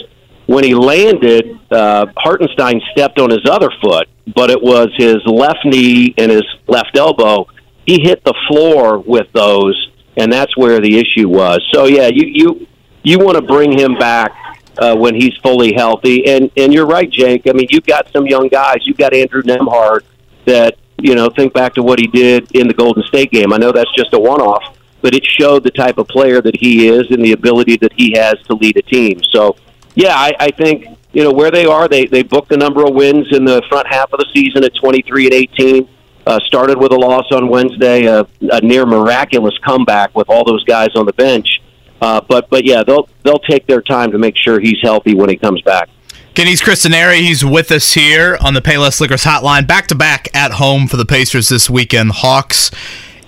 [0.47, 5.65] when he landed, uh, Hartenstein stepped on his other foot, but it was his left
[5.65, 7.47] knee and his left elbow.
[7.87, 11.61] He hit the floor with those, and that's where the issue was.
[11.73, 12.67] So yeah, you you
[13.03, 14.33] you want to bring him back
[14.79, 16.27] uh, when he's fully healthy.
[16.27, 17.43] And and you're right, Jake.
[17.49, 18.79] I mean, you've got some young guys.
[18.83, 20.03] You've got Andrew Nembhard
[20.47, 23.53] that you know think back to what he did in the Golden State game.
[23.53, 26.89] I know that's just a one-off, but it showed the type of player that he
[26.89, 29.21] is and the ability that he has to lead a team.
[29.33, 29.57] So,
[29.95, 31.89] yeah, I, I think you know where they are.
[31.89, 34.75] They they booked a number of wins in the front half of the season at
[34.75, 35.89] 23 and 18.
[36.27, 38.21] Uh, started with a loss on Wednesday, a,
[38.53, 41.63] a near miraculous comeback with all those guys on the bench.
[42.01, 45.29] Uh, but but yeah, they'll they'll take their time to make sure he's healthy when
[45.29, 45.89] he comes back.
[46.35, 47.19] Kenny's Chris Denari.
[47.19, 50.97] He's with us here on the Payless Liquors Hotline, back to back at home for
[50.97, 52.13] the Pacers this weekend.
[52.13, 52.71] Hawks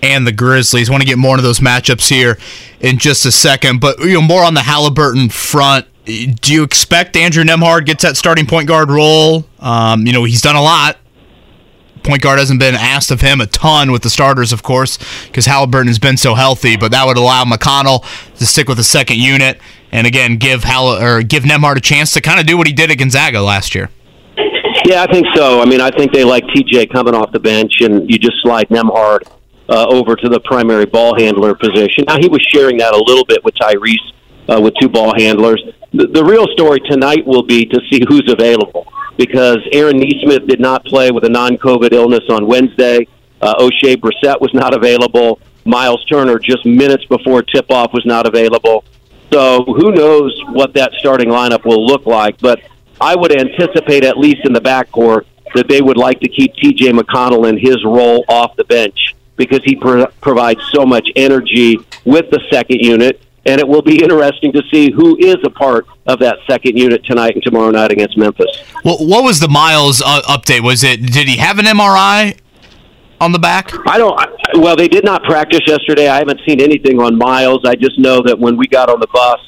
[0.00, 0.88] and the Grizzlies.
[0.88, 2.38] Want to get more into those matchups here
[2.80, 5.86] in just a second, but you know more on the Haliburton front.
[6.04, 9.44] Do you expect Andrew Nembhard gets that starting point guard role?
[9.58, 10.99] Um, you know he's done a lot
[12.02, 15.46] point guard hasn't been asked of him a ton with the starters, of course, because
[15.46, 16.76] Haliburton has been so healthy.
[16.76, 18.04] But that would allow McConnell
[18.36, 19.60] to stick with the second unit,
[19.92, 22.72] and again give Hall or give Nembhard a chance to kind of do what he
[22.72, 23.90] did at Gonzaga last year.
[24.86, 25.60] Yeah, I think so.
[25.60, 28.68] I mean, I think they like TJ coming off the bench, and you just slide
[28.68, 29.22] Nembhard
[29.68, 32.04] uh, over to the primary ball handler position.
[32.06, 33.96] Now he was sharing that a little bit with Tyrese
[34.48, 35.62] uh, with two ball handlers.
[35.92, 38.86] The, the real story tonight will be to see who's available
[39.16, 43.06] because Aaron Nesmith did not play with a non-COVID illness on Wednesday.
[43.40, 45.40] Uh, Oshae Brissett was not available.
[45.64, 48.84] Miles Turner, just minutes before tip-off, was not available.
[49.32, 52.38] So who knows what that starting lineup will look like?
[52.38, 52.60] But
[53.00, 56.92] I would anticipate, at least in the backcourt, that they would like to keep T.J.
[56.92, 62.30] McConnell in his role off the bench because he pro- provides so much energy with
[62.30, 66.18] the second unit and it will be interesting to see who is a part of
[66.20, 68.50] that second unit tonight and tomorrow night against Memphis.
[68.84, 70.62] Well, what was the Miles uh, update?
[70.62, 72.38] Was it did he have an MRI
[73.20, 73.72] on the back?
[73.86, 74.18] I don't.
[74.18, 76.08] I, well, they did not practice yesterday.
[76.08, 77.60] I haven't seen anything on Miles.
[77.64, 79.40] I just know that when we got on the bus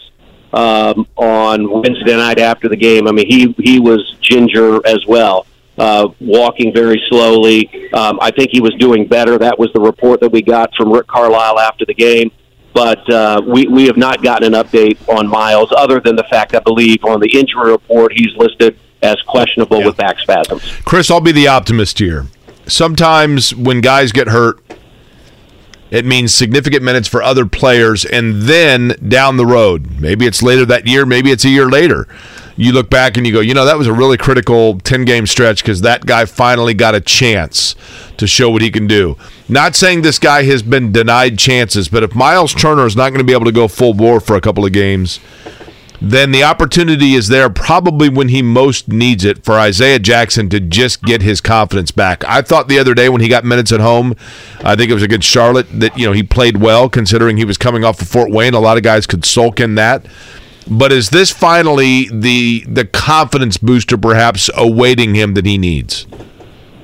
[0.52, 5.46] um, on Wednesday night after the game, I mean he he was ginger as well.
[5.78, 7.90] Uh, walking very slowly.
[7.94, 9.38] Um, I think he was doing better.
[9.38, 12.30] That was the report that we got from Rick Carlisle after the game
[12.74, 16.54] but uh, we, we have not gotten an update on Miles other than the fact
[16.54, 19.86] I believe on the injury report he's listed as questionable yeah.
[19.86, 20.62] with back spasms.
[20.84, 22.26] Chris, I'll be the optimist here.
[22.66, 24.60] Sometimes when guys get hurt,
[25.90, 30.64] it means significant minutes for other players, and then down the road, maybe it's later
[30.66, 32.08] that year, maybe it's a year later
[32.56, 35.26] you look back and you go, you know, that was a really critical 10 game
[35.26, 37.74] stretch because that guy finally got a chance
[38.16, 39.16] to show what he can do.
[39.48, 43.18] Not saying this guy has been denied chances, but if Miles Turner is not going
[43.18, 45.20] to be able to go full bore for a couple of games,
[46.04, 50.58] then the opportunity is there probably when he most needs it for Isaiah Jackson to
[50.58, 52.24] just get his confidence back.
[52.24, 54.16] I thought the other day when he got minutes at home,
[54.64, 57.56] I think it was against Charlotte that you know he played well considering he was
[57.56, 58.52] coming off of Fort Wayne.
[58.52, 60.04] A lot of guys could sulk in that.
[60.68, 66.06] But is this finally the the confidence booster, perhaps awaiting him that he needs?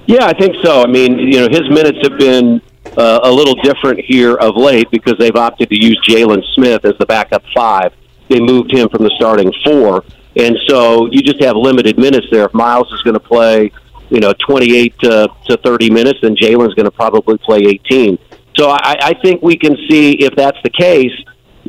[0.06, 0.82] Yeah, I think so.
[0.82, 2.62] I mean, you know, his minutes have been
[2.96, 6.94] uh, a little different here of late because they've opted to use Jalen Smith as
[6.98, 7.92] the backup five.
[8.28, 10.04] They moved him from the starting four,
[10.36, 12.46] and so you just have limited minutes there.
[12.46, 13.70] If Miles is going to play,
[14.10, 18.18] you know, 28 to, to 30 minutes, then Jalen's going to probably play 18.
[18.56, 21.12] So I, I think we can see if that's the case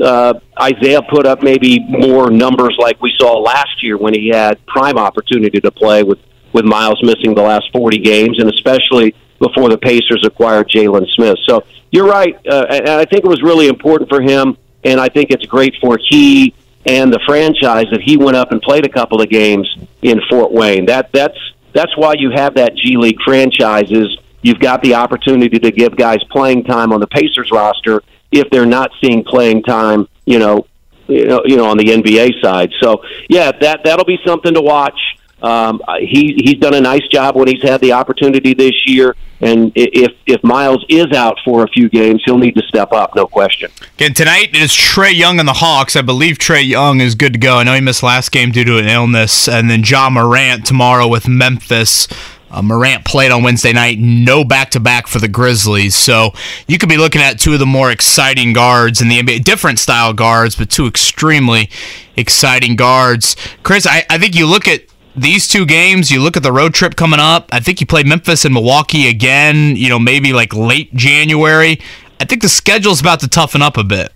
[0.01, 4.63] uh, Isaiah put up maybe more numbers like we saw last year when he had
[4.65, 6.19] prime opportunity to play with
[6.51, 11.37] with Miles missing the last 40 games, and especially before the Pacers acquired Jalen Smith.
[11.45, 15.09] So you're right, uh, and I think it was really important for him, and I
[15.09, 16.53] think it's great for he
[16.85, 19.67] and the franchise that he went up and played a couple of games
[20.01, 20.85] in Fort Wayne.
[20.85, 21.37] That that's
[21.73, 25.95] that's why you have that G League franchise is you've got the opportunity to give
[25.95, 30.65] guys playing time on the Pacers roster if they're not seeing playing time, you know,
[31.07, 32.71] you know, you know, on the NBA side.
[32.79, 34.99] So yeah, that that'll be something to watch.
[35.41, 39.15] Um, he he's done a nice job when he's had the opportunity this year.
[39.41, 43.15] And if if Miles is out for a few games, he'll need to step up,
[43.15, 43.71] no question.
[43.95, 45.95] Again, tonight is Trae Young and the Hawks.
[45.95, 47.57] I believe Trae Young is good to go.
[47.57, 49.47] I know he missed last game due to an illness.
[49.47, 52.07] And then Ja Morant tomorrow with Memphis.
[52.51, 53.99] Uh, Morant played on Wednesday night.
[53.99, 55.95] No back to back for the Grizzlies.
[55.95, 56.31] So
[56.67, 59.43] you could be looking at two of the more exciting guards in the NBA.
[59.43, 61.69] Different style guards, but two extremely
[62.15, 63.35] exciting guards.
[63.63, 64.81] Chris, I, I think you look at
[65.15, 67.49] these two games, you look at the road trip coming up.
[67.51, 71.79] I think you play Memphis and Milwaukee again, you know, maybe like late January.
[72.19, 74.11] I think the schedule's about to toughen up a bit.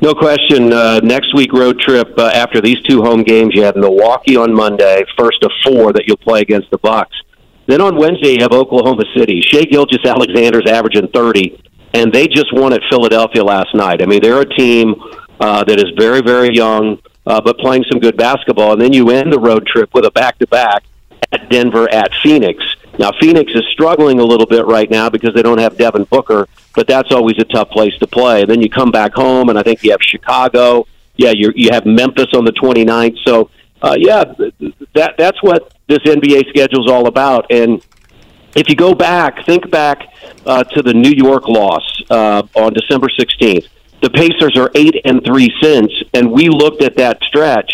[0.00, 0.72] No question.
[0.72, 4.54] Uh, next week road trip uh, after these two home games, you have Milwaukee on
[4.54, 7.16] Monday, first of four that you'll play against the Bucks.
[7.66, 9.40] Then on Wednesday, you have Oklahoma City.
[9.40, 11.60] Shai Gilgeous-Alexander's averaging thirty,
[11.94, 14.00] and they just won at Philadelphia last night.
[14.00, 14.94] I mean, they're a team
[15.40, 18.72] uh, that is very, very young, uh, but playing some good basketball.
[18.72, 20.84] And then you end the road trip with a back-to-back
[21.32, 22.62] at Denver at Phoenix.
[22.98, 26.48] Now Phoenix is struggling a little bit right now because they don't have Devin Booker,
[26.74, 28.42] but that's always a tough place to play.
[28.42, 30.86] And then you come back home, and I think you have Chicago.
[31.16, 33.16] Yeah, you you have Memphis on the 29th.
[33.24, 33.50] So
[33.82, 37.46] uh, yeah, th- th- that that's what this NBA schedule is all about.
[37.50, 37.84] And
[38.56, 40.02] if you go back, think back
[40.44, 43.68] uh, to the New York loss uh, on December 16th.
[44.00, 47.72] The Pacers are eight and three since, and we looked at that stretch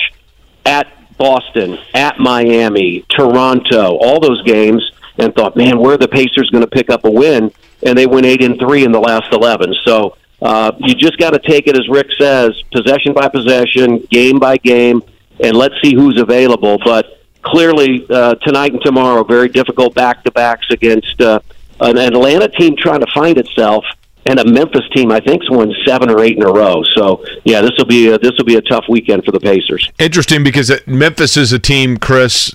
[0.64, 0.86] at
[1.18, 6.64] Boston, at Miami, Toronto, all those games, and thought, man, where are the Pacers going
[6.64, 7.52] to pick up a win?
[7.82, 9.74] And they went eight and three in the last eleven.
[9.84, 14.38] So uh, you just got to take it as Rick says, possession by possession, game
[14.38, 15.02] by game,
[15.40, 16.78] and let's see who's available.
[16.84, 17.06] But
[17.42, 21.40] clearly, uh, tonight and tomorrow, very difficult back to backs against uh,
[21.80, 23.84] an Atlanta team trying to find itself.
[24.26, 26.82] And a Memphis team, I think, has won seven or eight in a row.
[26.96, 29.92] So, yeah, this will be this will be a tough weekend for the Pacers.
[29.98, 32.54] Interesting because Memphis is a team, Chris,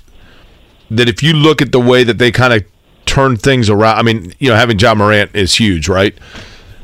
[0.92, 2.64] that if you look at the way that they kind of
[3.06, 6.18] turn things around, I mean, you know, having Ja Morant is huge, right?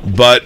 [0.05, 0.43] But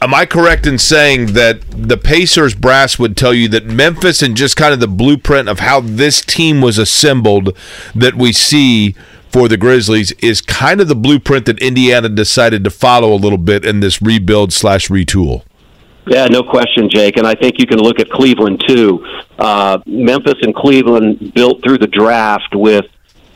[0.00, 4.36] am I correct in saying that the Pacers brass would tell you that Memphis and
[4.36, 7.56] just kind of the blueprint of how this team was assembled
[7.94, 8.94] that we see
[9.30, 13.38] for the Grizzlies is kind of the blueprint that Indiana decided to follow a little
[13.38, 15.42] bit in this rebuild slash retool?
[16.06, 17.16] Yeah, no question, Jake.
[17.16, 19.06] And I think you can look at Cleveland too.
[19.38, 22.86] Uh, Memphis and Cleveland built through the draft with,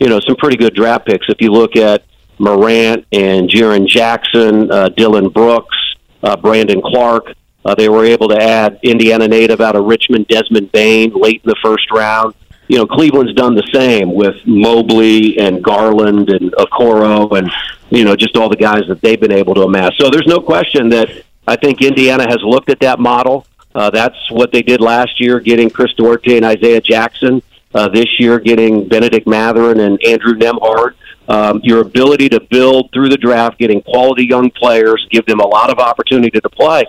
[0.00, 1.26] you know, some pretty good draft picks.
[1.28, 2.02] If you look at
[2.38, 5.76] Morant and Jaren Jackson, uh, Dillon Brooks,
[6.22, 7.34] uh, Brandon Clarke,
[7.64, 11.48] uh, they were able to add Indiana native out of Richmond, Desmond Bane, late in
[11.48, 12.34] the first round.
[12.68, 17.50] You know, Cleveland's done the same with Mobley and Garland and Okoro and,
[17.90, 19.92] you know, just all the guys that they've been able to amass.
[19.98, 21.08] So there's no question that
[21.46, 23.46] I think Indiana has looked at that model.
[23.74, 27.42] Uh, that's what they did last year, getting Chris Duarte and Isaiah Jackson.
[27.74, 30.94] Uh, this year, getting Bennedict Mathurin and Andrew Nembhard.
[31.28, 35.46] Um, your ability to build through the draft, getting quality young players, give them a
[35.46, 36.84] lot of opportunity to play.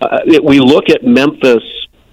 [0.00, 1.64] Uh, it, we look at Memphis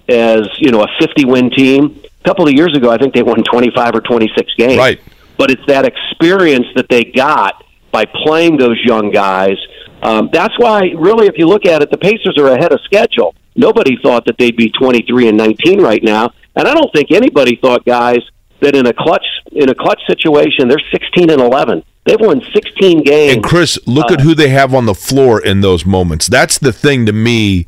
[0.08, 2.00] as you know a 50 win team.
[2.04, 4.78] A couple of years ago, I think they won 25 or 26 games.
[4.78, 5.00] Right.
[5.38, 7.62] But it's that experience that they got
[7.92, 9.56] by playing those young guys.
[10.02, 13.34] Um, that's why, really, if you look at it, the Pacers are ahead of schedule.
[13.54, 17.56] Nobody thought that they'd be 23 and 19 right now, and I don't think anybody
[17.56, 18.20] thought, guys,
[18.60, 21.82] that in a clutch in a clutch situation, they're 16 and 11.
[22.04, 23.34] They've won 16 games.
[23.34, 26.28] And Chris, look at who they have on the floor in those moments.
[26.28, 27.66] That's the thing to me.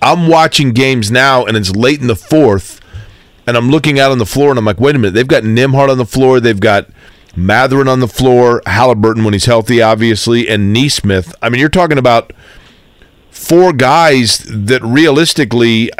[0.00, 2.80] I'm watching games now, and it's late in the fourth,
[3.46, 5.14] and I'm looking out on the floor, and I'm like, wait a minute.
[5.14, 6.40] They've got Nembhard on the floor.
[6.40, 6.88] They've got
[7.36, 11.34] Mathurin on the floor, Haliburton when he's healthy, obviously, and Nesmith.
[11.42, 12.32] I mean, you're talking about
[13.30, 15.90] four guys that realistically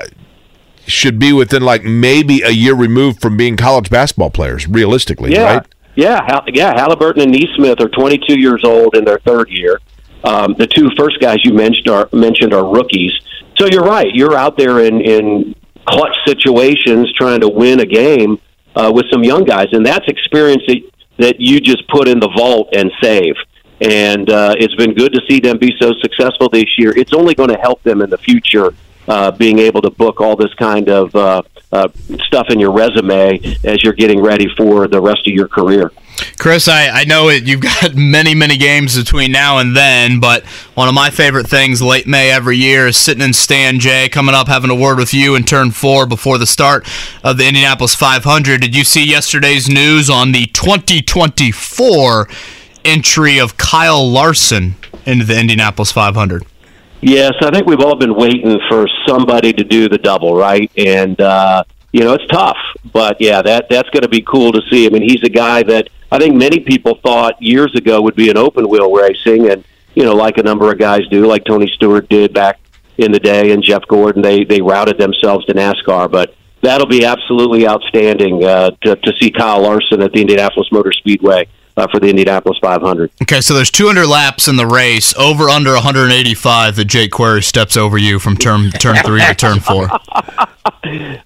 [0.86, 5.54] should be within like maybe a year removed from being college basketball players, realistically, Yeah,
[5.56, 5.66] right?
[5.94, 6.74] yeah, yeah.
[6.74, 9.80] Haliburton and Nesmith are 22 years old in their third year.
[10.24, 13.12] Um, the two first guys you mentioned are mentioned are rookies.
[13.58, 14.08] So you're right.
[14.14, 15.54] You're out there in in
[15.86, 18.38] clutch situations trying to win a game
[18.74, 20.80] uh, with some young guys, and that's experience that,
[21.18, 23.34] that you just put in the vault and save.
[23.80, 26.96] And uh, it's been good to see them be so successful this year.
[26.96, 28.74] It's only going to help them in the future
[29.08, 31.42] uh, being able to book all this kind of uh,
[31.72, 31.88] uh,
[32.26, 35.92] stuff in your resume as you're getting ready for the rest of your career.
[36.38, 40.44] Chris, I, I know it, you've got many, many games between now and then, but
[40.74, 44.34] one of my favorite things late May every year is sitting in Stan J, coming
[44.34, 46.86] up, having a word with you in turn four before the start
[47.22, 48.60] of the Indianapolis 500.
[48.60, 52.28] Did you see yesterday's news on the 2024
[52.84, 54.76] entry of Kyle Larson
[55.06, 56.44] into the Indianapolis 500?
[57.00, 60.70] Yes, I think we've all been waiting for somebody to do the double, right?
[60.76, 62.56] And uh, you know, it's tough.
[62.92, 64.86] But yeah, that that's going to be cool to see.
[64.86, 68.30] I mean, he's a guy that I think many people thought years ago would be
[68.30, 69.64] an open wheel racing, and
[69.96, 72.60] you know, like a number of guys do, like Tony Stewart did back
[72.98, 76.08] in the day, and Jeff Gordon, they they routed themselves to NASCAR.
[76.08, 80.92] But that'll be absolutely outstanding uh, to to see Kyle Larson at the Indianapolis Motor
[80.92, 83.10] Speedway uh, for the Indianapolis 500.
[83.22, 87.76] Okay, so there's 200 laps in the race, over under 185 that Jake Query steps
[87.76, 89.88] over you from turn turn three to turn four.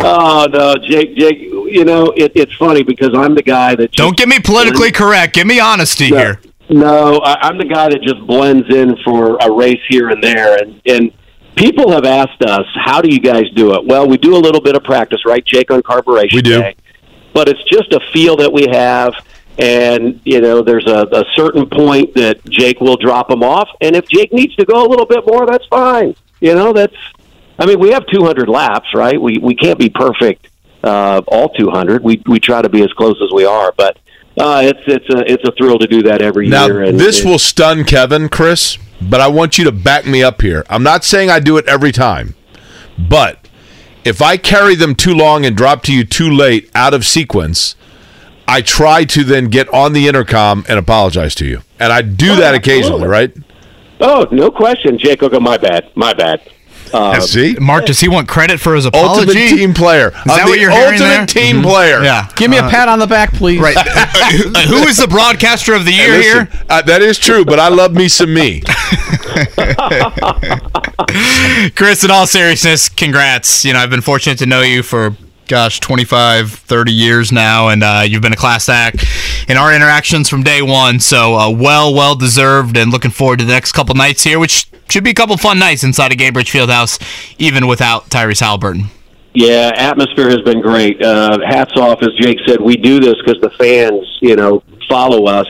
[0.00, 1.16] Oh no, Jake!
[1.16, 4.38] Jake, you know it, it's funny because I'm the guy that just Don't get me
[4.40, 5.34] politically correct.
[5.34, 6.40] Give me honesty No, here.
[6.70, 10.60] No, I, I'm the guy that just blends in for a race here and there,
[10.62, 11.12] and and
[11.56, 13.84] people have asked us, how do you guys do it?
[13.84, 16.36] Well, we do a little bit of practice, right, Jake, on carburetion.
[16.36, 16.60] We do.
[16.60, 16.76] Day,
[17.34, 19.12] but it's just a feel that we have,
[19.58, 23.96] and you know, there's a, a certain point that Jake will drop them off, and
[23.96, 26.14] if Jake needs to go a little bit more, that's fine.
[26.40, 26.94] You know, that's.
[27.58, 29.20] I mean, we have 200 laps, right?
[29.20, 30.48] We we can't be perfect
[30.84, 32.02] uh, all 200.
[32.04, 33.98] We we try to be as close as we are, but
[34.38, 36.82] uh, it's it's a it's a thrill to do that every Now, year.
[36.84, 40.40] And this it- will stun Kevin, Chris, but I want you to back me up
[40.40, 40.64] here.
[40.70, 42.34] I'm not saying I do it every time,
[42.96, 43.48] but
[44.04, 47.74] if I carry them too long and drop to you too late out of sequence,
[48.48, 51.60] I try to then get on the intercom and apologize to you.
[51.78, 53.32] And I do that occasionally, right?
[54.00, 55.20] Oh, no question, Jake.
[55.20, 56.40] will go, my bad, my bad.
[56.94, 57.54] Uh, See?
[57.60, 59.28] Mark, does he want credit for his apology?
[59.28, 60.08] Ultimate team player.
[60.08, 61.26] Is that what you're hearing ultimate there?
[61.26, 61.62] team Mhm.
[61.64, 62.02] player.
[62.02, 62.28] Yeah.
[62.36, 63.60] Give me a pat on the back, please.
[63.60, 63.76] Right.
[63.76, 63.82] Uh,
[64.68, 66.60] Who is the broadcaster of the year Listen, here?
[66.70, 68.62] uh, that is true, but I love me some me.
[71.76, 73.64] Chris, in all seriousness, congrats.
[73.66, 75.14] You know, I've been fortunate to know you for,
[75.48, 79.04] gosh, 25, 30 years now, and uh, you've been a class act
[79.48, 81.00] in our interactions from day one.
[81.00, 84.70] So, uh, well, well deserved, and looking forward to the next couple nights here, which
[84.88, 87.02] should be a couple fun nights inside of Gainbridge Fieldhouse,
[87.38, 88.90] even without Tyrese Haliburton.
[89.34, 91.02] Yeah, atmosphere has been great.
[91.02, 92.60] Uh, hats off, as Jake said.
[92.60, 95.46] We do this because the fans, you know, follow us.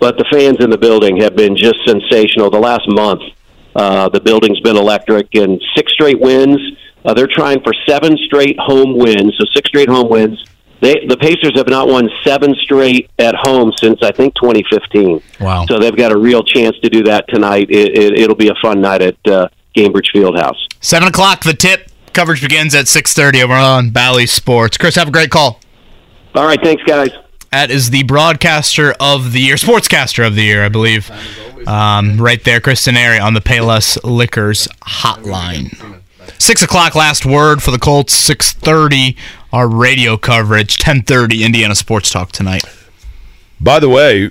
[0.00, 2.50] But the fans in the building have been just sensational.
[2.50, 3.22] The last month,
[3.74, 6.58] uh, the building's been electric, and six straight wins.
[7.06, 10.44] Uh, they're trying for seven straight home wins, so six straight home wins.
[10.80, 15.22] They, the Pacers have not won seven straight at home since I think 2015.
[15.40, 15.64] Wow.
[15.66, 17.70] So they've got a real chance to do that tonight.
[17.70, 20.56] It, it, it'll be a fun night at uh, Gainbridge Fieldhouse.
[20.80, 21.90] Seven o'clock, the tip.
[22.12, 24.76] Coverage begins at 6.30 over on Bally Sports.
[24.76, 25.60] Chris, have a great call.
[26.34, 27.10] All right, thanks, guys.
[27.52, 31.10] That is the broadcaster of the year, sportscaster of the year, I believe.
[31.66, 35.95] Um, right there, Chris Denari on the Payless Liquors hotline.
[36.38, 38.12] Six o'clock, last word for the Colts.
[38.12, 39.16] Six thirty,
[39.52, 40.76] our radio coverage.
[40.76, 42.64] Ten thirty, Indiana Sports Talk tonight.
[43.60, 44.30] By the way,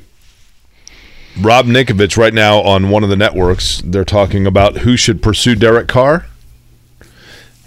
[1.40, 5.56] Rob Ninkovich right now on one of the networks, they're talking about who should pursue
[5.56, 6.28] Derek Carr.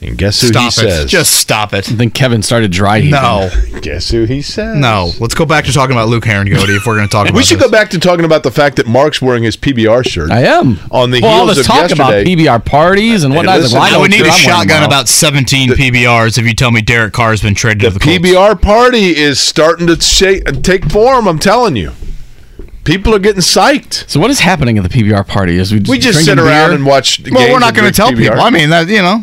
[0.01, 0.73] And guess who Stop he it!
[0.73, 1.11] says?
[1.11, 1.91] Just stop it.
[1.91, 3.21] I think Kevin started dry heaving.
[3.21, 3.51] No,
[3.83, 4.77] guess who he says?
[4.77, 5.11] no.
[5.19, 7.37] Let's go back to talking about Luke Harangody if we're going to talk about.
[7.37, 7.67] We should this.
[7.67, 10.31] go back to talking about the fact that Mark's wearing his PBR shirt.
[10.31, 10.79] I am.
[10.93, 13.59] On the well, all heels this of talk about PBR parties and whatnot.
[13.61, 16.47] listen, like, I would need a what shirt I'm wearing shotgun about 17 PBRs if
[16.47, 18.19] you tell me Derek Carr has been traded The to the Colts.
[18.21, 21.27] PBR party is starting to shake, take form.
[21.27, 21.91] I'm telling you,
[22.85, 24.09] people are getting psyched.
[24.09, 25.57] So what is happening at the PBR party?
[25.57, 26.77] Is we just, We just sit around beer?
[26.77, 27.21] and watch.
[27.21, 28.17] Well, games we're not going to tell PBR.
[28.17, 28.41] people.
[28.41, 29.23] I mean, that you know,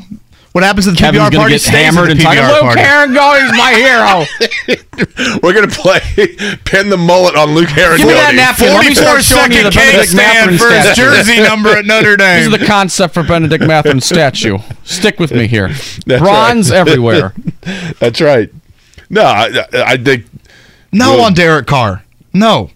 [0.56, 2.40] what happens at the Kevin's PBR gonna party get stays at hammered the and talking.
[2.40, 2.80] PBR Luke party.
[2.82, 5.40] Herringo's my hero.
[5.44, 6.00] We're going to play
[6.64, 7.98] pin the mullet on Luke Herring.
[7.98, 8.68] Give me that napkin.
[8.68, 11.02] Let me 44 start showing you second the cake Benedict stand Mathurin for his statue.
[11.12, 12.54] jersey number at Notre This Dame.
[12.54, 14.58] is the concept for Bennedict Mathurin statue.
[14.86, 15.68] Stick with me here.
[16.06, 16.78] That's Bronze right.
[16.78, 17.34] everywhere.
[18.00, 18.50] That's right.
[19.10, 20.26] No, I, I think
[20.94, 21.24] no Good.
[21.26, 22.04] on Derek Carr.
[22.34, 22.70] No.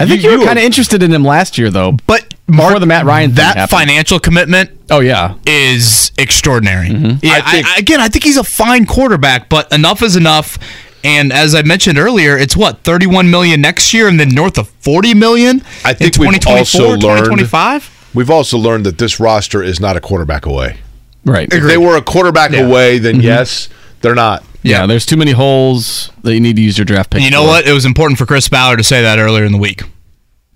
[0.00, 1.92] I think You- you, you were were- kind of interested in him last year, though.
[2.08, 3.70] But Before Mark, the Matt Ryan thing that happened.
[3.78, 6.88] financial commitment Oh yeah, is extraordinary.
[6.88, 7.18] Mm-hmm.
[7.22, 10.16] Yeah, I I think- I, again, I think he's a fine quarterback, but enough is
[10.16, 10.58] enough.
[11.04, 14.68] And as I mentioned earlier, it's what 31 million next year, and then north of
[14.80, 15.62] 40 million.
[15.84, 18.10] I think in we've 2024, also learned- 2025.
[18.14, 20.78] we've also learned that this roster is not a quarterback away.
[21.24, 21.48] right.
[21.52, 22.60] If they were a quarterback Yeah.
[22.66, 23.68] away, then yes,
[24.00, 24.42] they're not.
[24.62, 27.18] Yeah, there's too many holes that you need to use your draft pick.
[27.18, 27.48] And you know for.
[27.48, 27.66] what?
[27.66, 29.82] It was important for Chris Ballard to say that earlier in the week,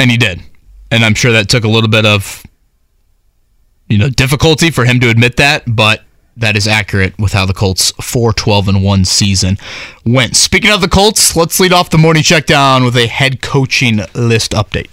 [0.01, 0.41] and he did.
[0.91, 2.43] And I'm sure that took a little bit of,
[3.93, 6.03] you know, difficulty for him to admit that, but
[6.35, 9.59] that is accurate with how the Colts 4 12 and 1 season
[10.07, 10.35] went.
[10.35, 13.99] Speaking of the Colts, let's lead off the morning check down with a head coaching
[14.15, 14.89] list update.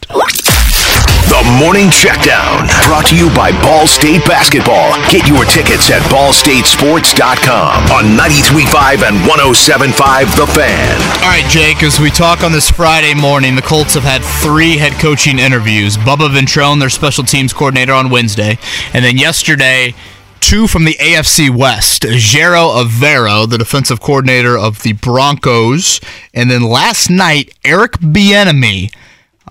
[1.29, 4.97] The Morning Checkdown, brought to you by Ball State Basketball.
[5.11, 11.01] Get your tickets at ballstatesports.com on 93.5 and 107.5 The Fan.
[11.21, 14.77] All right, Jake, as we talk on this Friday morning, the Colts have had three
[14.77, 15.97] head coaching interviews.
[15.97, 18.57] Bubba Ventrone, their special teams coordinator, on Wednesday.
[18.93, 19.93] And then yesterday,
[20.39, 26.01] two from the AFC West, Ejiro Evero, the defensive coordinator of the Broncos,
[26.33, 28.91] and then last night Eric Bieniemy,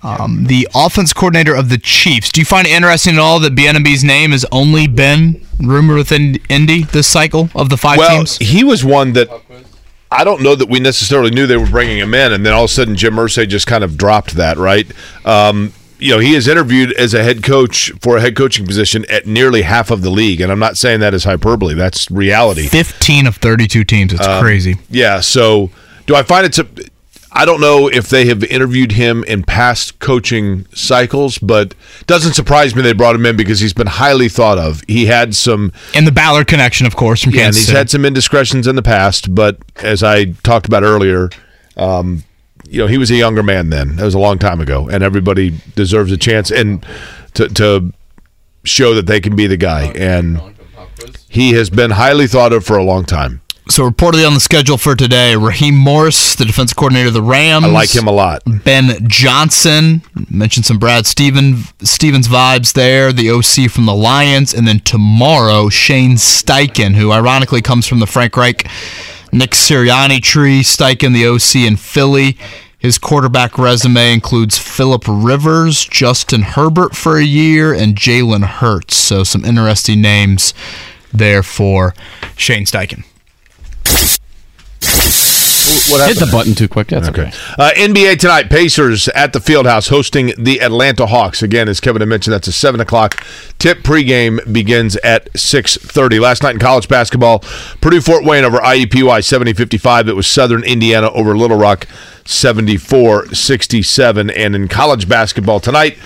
[0.03, 2.31] um, the offense coordinator of the Chiefs.
[2.31, 6.39] Do you find it interesting at all that Bieniemy's name has only been rumored within
[6.49, 8.37] Indy this cycle of the five well, teams?
[8.37, 9.29] he was one that
[10.11, 12.63] I don't know that we necessarily knew they were bringing him in, and then all
[12.63, 14.87] of a sudden Jim Irsay just kind of dropped that, right?
[15.25, 19.05] Um, you know, he is interviewed as a head coach for a head coaching position
[19.09, 21.73] at nearly half of the league, and I'm not saying that as hyperbole.
[21.75, 22.67] That's reality.
[22.67, 24.13] 15 of 32 teams.
[24.13, 24.77] It's Um, crazy.
[24.89, 25.19] Yeah.
[25.19, 25.69] So,
[26.07, 26.65] do I find it to?
[27.31, 31.75] I don't know if they have interviewed him in past coaching cycles, but
[32.07, 34.81] doesn't surprise me they brought him in because he's been highly thought of.
[34.87, 37.77] He had some, And the Ballard connection, of course, from yeah, and he's City.
[37.77, 39.33] had some indiscretions in the past.
[39.33, 41.29] But as I talked about earlier,
[41.77, 42.23] um,
[42.67, 43.95] you know, he was a younger man then.
[43.97, 46.85] That was a long time ago, and everybody deserves a chance and
[47.35, 47.93] to, to
[48.63, 49.91] show that they can be the guy.
[49.95, 50.41] And
[51.29, 53.41] he has been highly thought of for a long time.
[53.67, 57.65] So reportedly on the schedule for today, Raheem Morris, the defensive coordinator of the Rams.
[57.65, 58.41] I like him a lot.
[58.45, 63.13] Ben Johnson mentioned some Brad Steven, Stevens vibes there.
[63.13, 68.07] The OC from the Lions, and then tomorrow Shane Steichen, who ironically comes from the
[68.07, 68.67] Frank Reich,
[69.31, 70.61] Nick Sirianni tree.
[70.61, 72.37] Steichen, the OC in Philly.
[72.79, 78.95] His quarterback resume includes Philip Rivers, Justin Herbert for a year, and Jalen Hurts.
[78.95, 80.53] So some interesting names
[81.13, 81.93] there for
[82.37, 83.03] Shane Steichen.
[85.89, 86.87] What Hit the button too quick.
[86.87, 87.31] That's okay.
[87.57, 91.43] Uh, NBA tonight, Pacers at the Fieldhouse hosting the Atlanta Hawks.
[91.43, 93.23] Again, as Kevin had mentioned, that's a seven o'clock
[93.57, 93.79] tip.
[93.79, 96.19] Pregame begins at six thirty.
[96.19, 97.39] Last night in college basketball,
[97.81, 100.07] Purdue Fort Wayne over IUPUI 70-55.
[100.07, 101.87] It was Southern Indiana over Little Rock
[102.25, 104.31] 74-67.
[104.35, 105.97] And in college basketball tonight,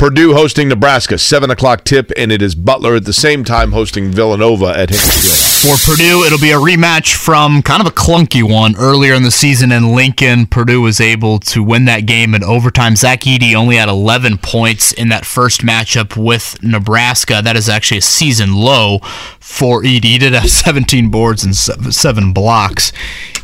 [0.00, 4.10] Purdue hosting Nebraska, seven o'clock tip, and it is Butler at the same time hosting
[4.10, 5.76] Villanova at Field.
[5.76, 9.30] For Purdue, it'll be a rematch from kind of a clunky one earlier in the
[9.30, 10.46] season in Lincoln.
[10.46, 12.96] Purdue was able to win that game in overtime.
[12.96, 17.42] Zach Edey only had 11 points in that first matchup with Nebraska.
[17.44, 19.00] That is actually a season low
[19.38, 20.04] for Edey.
[20.04, 22.90] He did have 17 boards and seven blocks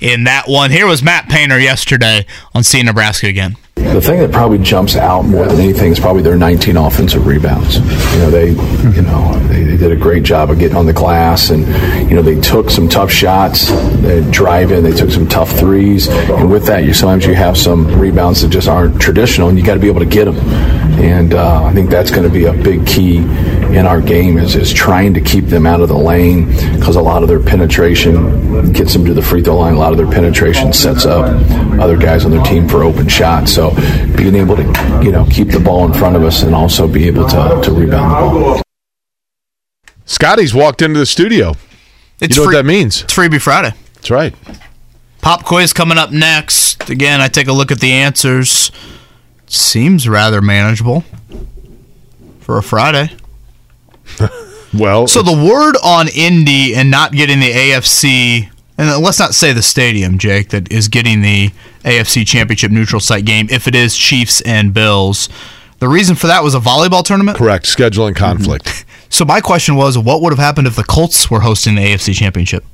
[0.00, 0.70] in that one.
[0.70, 2.24] Here was Matt Painter yesterday
[2.54, 3.56] on seeing Nebraska again.
[3.76, 7.76] The thing that probably jumps out more than anything is probably their 19 offensive rebounds.
[7.76, 7.82] You
[8.18, 11.48] know, they, you know, they, they did a great job of getting on the glass,
[11.48, 11.66] and
[12.10, 13.70] you know, they took some tough shots,
[14.02, 17.56] they drive in, they took some tough threes, and with that, you sometimes you have
[17.56, 20.36] some rebounds that just aren't traditional, and you got to be able to get them.
[21.00, 24.56] And uh, I think that's going to be a big key in our game is,
[24.56, 26.46] is trying to keep them out of the lane
[26.76, 29.74] because a lot of their penetration gets them to the free throw line.
[29.74, 31.26] A lot of their penetration sets up
[31.80, 33.52] other guys on their team for open shots.
[33.52, 33.65] So
[34.16, 34.62] being able to
[35.02, 37.72] you know keep the ball in front of us and also be able to, to
[37.72, 38.62] rebound the ball.
[40.04, 41.54] Scotty's walked into the studio.
[42.20, 43.02] It's you know free- what that means?
[43.02, 43.74] It's Freebie Friday.
[43.94, 44.34] That's right.
[45.20, 46.88] Pop quiz coming up next.
[46.88, 48.70] Again, I take a look at the answers.
[49.48, 51.04] Seems rather manageable
[52.40, 53.10] for a Friday.
[54.74, 59.52] Well, So the word on Indy and not getting the AFC, and let's not say
[59.54, 61.50] the stadium, Jake, that is getting the
[61.86, 63.46] AFC Championship neutral site game.
[63.50, 65.28] If it is Chiefs and Bills,
[65.78, 67.38] the reason for that was a volleyball tournament.
[67.38, 68.24] correct scheduling mm-hmm.
[68.24, 68.84] conflict.
[69.08, 72.12] So my question was, what would have happened if the Colts were hosting the AFC
[72.14, 72.64] Championship?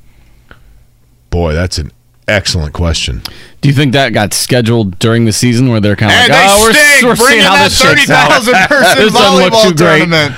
[1.29, 1.91] Boy, that's an
[2.27, 3.21] excellent question.
[3.61, 6.31] Do you think that got scheduled during the season where they're kind of Hey, like,
[6.31, 7.03] they oh, we're, stink.
[7.03, 8.31] we're Bring seeing how that this shakes out.
[8.43, 10.35] 30,000 person this doesn't volleyball tournament.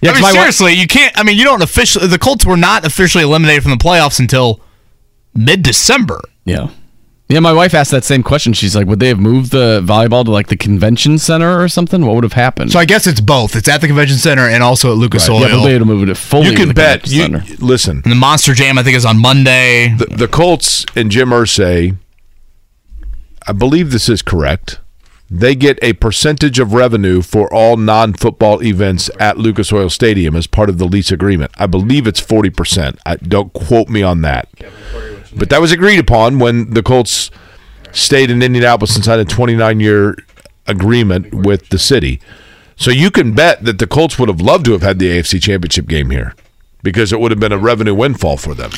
[0.00, 1.18] Yeah, I 'cause mean, my wi- seriously, you can't.
[1.18, 2.06] I mean, you don't officially.
[2.06, 4.60] The Colts were not officially eliminated from the playoffs until
[5.34, 6.20] mid-December.
[6.44, 6.68] Yeah.
[7.30, 8.54] Yeah, my wife asked that same question.
[8.54, 12.06] She's like, would they have moved the volleyball to like the convention center or something?
[12.06, 12.72] What would have happened?
[12.72, 13.54] So I guess it's both.
[13.54, 15.40] It's at the convention center and also at Lucas Oil.
[15.40, 16.46] yeah, but they would have moved it fully.
[16.46, 17.06] You to can the bet.
[17.06, 17.44] You center.
[17.58, 18.00] listen.
[18.02, 19.94] and the Monster Jam, I think, is on Monday.
[19.98, 21.96] The, the Colts and Jim Irsay,
[23.46, 24.80] I believe this is correct.
[25.30, 30.46] They get a percentage of revenue for all non-football events at Lucas Oil Stadium as
[30.46, 31.50] part of the lease agreement.
[31.58, 32.98] I believe it's forty percent.
[33.04, 34.48] I don't quote me on that,
[35.38, 37.30] but that was agreed upon when the Colts
[37.92, 40.16] stayed in Indianapolis and signed a twenty-nine year
[40.66, 42.20] agreement with the city.
[42.76, 45.42] So you can bet that the Colts would have loved to have had the AFC
[45.42, 46.34] Championship game here
[46.82, 48.70] because it would have been a revenue windfall for them.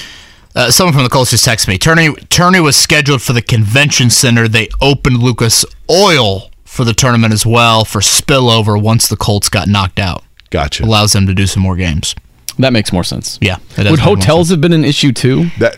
[0.54, 1.78] Uh, someone from the Colts just texted me.
[1.78, 4.48] Turney, Turney was scheduled for the convention center.
[4.48, 9.68] They opened Lucas Oil for the tournament as well for spillover once the Colts got
[9.68, 10.24] knocked out.
[10.50, 10.84] Gotcha.
[10.84, 12.14] Allows them to do some more games.
[12.59, 13.39] That makes more sense.
[13.40, 15.47] Yeah, it does Would hotels have been an issue too?
[15.59, 15.77] That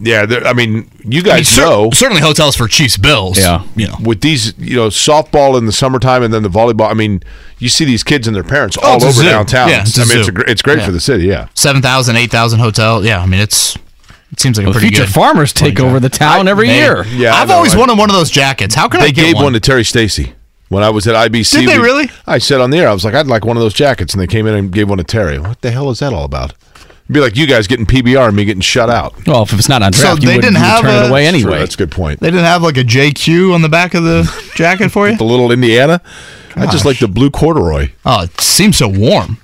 [0.00, 3.38] yeah, there- I mean, you I mean, guys cer- know certainly hotels for Chiefs Bills.
[3.38, 3.62] Yeah.
[3.76, 3.96] you know.
[4.02, 6.90] with these, you know, softball in the summertime and then the volleyball.
[6.90, 7.22] I mean,
[7.58, 9.28] you see these kids and their parents oh, all Oh, it's a over zoo.
[9.28, 9.68] downtown.
[9.68, 10.30] Yeah, it's a I mean, it's, zoo.
[10.30, 10.86] a, gr- it's great Yeah.
[10.86, 11.24] for the city.
[11.26, 11.46] Yeah.
[11.54, 13.04] 7,000, 8,000 hotel.
[13.04, 13.76] Yeah, I mean, it's
[14.32, 15.12] it seems like a Well, pretty future good.
[15.14, 17.04] farmers take over the town every Man, year.
[17.06, 18.74] Yeah, I I've know, always I- wanted one of those jackets.
[18.74, 19.44] How can I They get gave one?
[19.44, 20.32] one to Terry Stacy
[20.74, 21.60] when I was at IBC.
[21.60, 22.10] Did they We- really?
[22.26, 24.20] I said on the air, I was like, I'd like one of those jackets, and
[24.20, 25.38] they came in and gave one to Terry.
[25.38, 26.52] What the hell is that all about?
[27.04, 29.14] It'd be like you guys getting PBR and me getting shut out.
[29.26, 30.90] Well, if it's not on So draft, you they would didn't you would have turn
[30.90, 31.58] a- it away True, anyway.
[31.58, 32.20] that's a good point.
[32.20, 35.16] They didn't have like a JQ on the back of the jacket for you?
[35.16, 36.00] The little Indiana.
[36.56, 37.90] I just like the blue corduroy.
[38.06, 39.38] Oh, it seems so warm.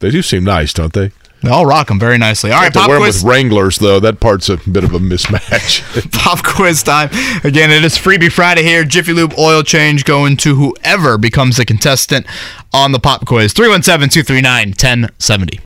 [0.00, 1.10] They do seem nice, don't they?
[1.44, 2.50] They all rock them very nicely.
[2.52, 3.22] All right, They pop wear 'em quiz.
[3.22, 4.00] with Wranglers though.
[4.00, 5.82] That part's a bit of a mismatch.
[6.12, 7.10] Pop quiz time.
[7.44, 8.82] Again, it is Freebie Friday here.
[8.84, 12.26] Jiffy Lube oil change going to whoever becomes the contestant
[12.72, 13.52] on the pop quiz.
[13.52, 15.60] 317 239 1070.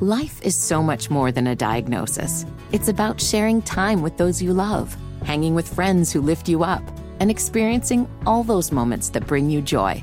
[0.00, 2.46] Life is so much more than a diagnosis.
[2.72, 6.82] It's about sharing time with those you love, hanging with friends who lift you up,
[7.20, 10.02] and experiencing all those moments that bring you joy.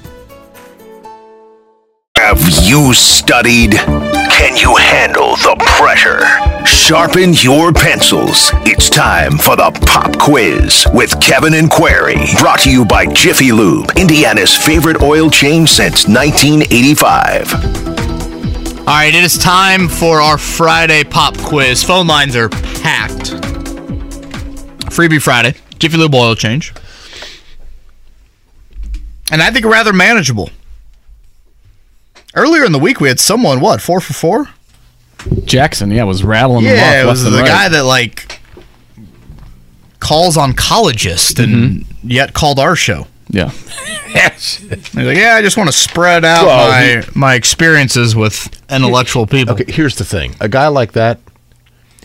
[2.23, 3.71] Have you studied?
[3.71, 6.21] Can you handle the pressure?
[6.67, 8.51] Sharpen your pencils.
[8.63, 12.17] It's time for the pop quiz with Kevin and Query.
[12.39, 17.53] Brought to you by Jiffy Lube, Indiana's favorite oil change since 1985.
[18.81, 21.83] All right, it is time for our Friday pop quiz.
[21.83, 23.31] Phone lines are packed.
[24.91, 26.71] Freebie Friday, Jiffy Lube oil change.
[29.31, 30.51] And I think rather manageable.
[32.33, 34.49] Earlier in the week, we had someone, what, four for four?
[35.45, 37.47] Jackson, yeah, was rattling Yeah, them off it was left the right.
[37.47, 38.39] guy that, like,
[39.99, 42.09] calls oncologist and mm-hmm.
[42.09, 43.07] yet called our show.
[43.29, 43.51] Yeah.
[44.09, 44.57] yes.
[44.57, 49.27] He's like, yeah, I just want to spread out Well, my, my experiences with intellectual
[49.27, 49.53] people.
[49.55, 50.35] Okay, here's the thing.
[50.39, 51.19] A guy like that,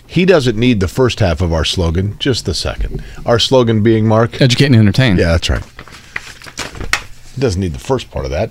[0.07, 3.03] he doesn't need the first half of our slogan, just the second.
[3.24, 4.40] Our slogan being Mark.
[4.40, 5.16] Educate and entertain.
[5.16, 5.65] Yeah, that's right.
[7.35, 8.51] He doesn't need the first part of that,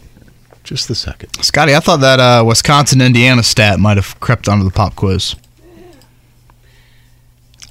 [0.66, 1.34] just the second.
[1.44, 5.36] Scotty, I thought that uh, Wisconsin Indiana stat might have crept onto the pop quiz.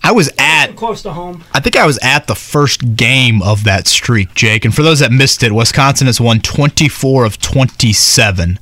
[0.03, 1.45] I was at Close to home.
[1.55, 4.65] I think I was at the first game of that streak, Jake.
[4.67, 8.59] And for those that missed it, Wisconsin has won 24 of 27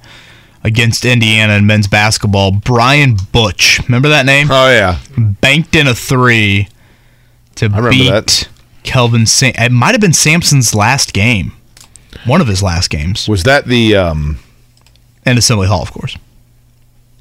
[0.62, 2.52] against Indiana in men's basketball.
[2.52, 4.48] Brian Butch, remember that name?
[4.52, 6.68] Oh yeah, Banked in a three
[7.56, 8.48] to remember beat that.
[8.84, 9.26] Kelvin.
[9.26, 11.52] Sam- it might have been Sampson's last game,
[12.24, 14.38] one of his last games, was that the um,
[15.24, 16.16] and Assembly Hall, of course.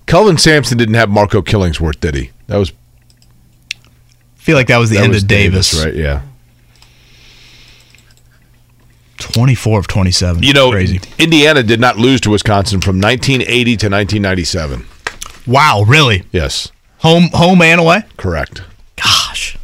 [0.07, 2.31] Kelvin Sampson didn't have Marco Killingsworth, did he?
[2.47, 2.72] That was
[3.73, 5.85] I feel like that was the that end was of Davis.
[5.85, 5.93] right?
[5.93, 6.22] Yeah.
[9.18, 10.43] 24 of 27.
[10.43, 10.99] You know, crazy.
[11.19, 14.85] Indiana did not lose to Wisconsin from 1980 to 1997.
[15.47, 16.23] Wow, really?
[16.31, 18.03] Yes, Home, home and away.
[18.18, 18.61] correct.
[18.95, 19.57] Gosh.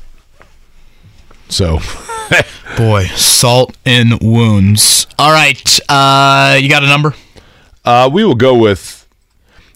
[1.50, 1.80] So,
[2.78, 5.08] Boy, salt in wounds.
[5.18, 7.14] All right, uh, you got a number?
[7.86, 9.08] uh, we will go with.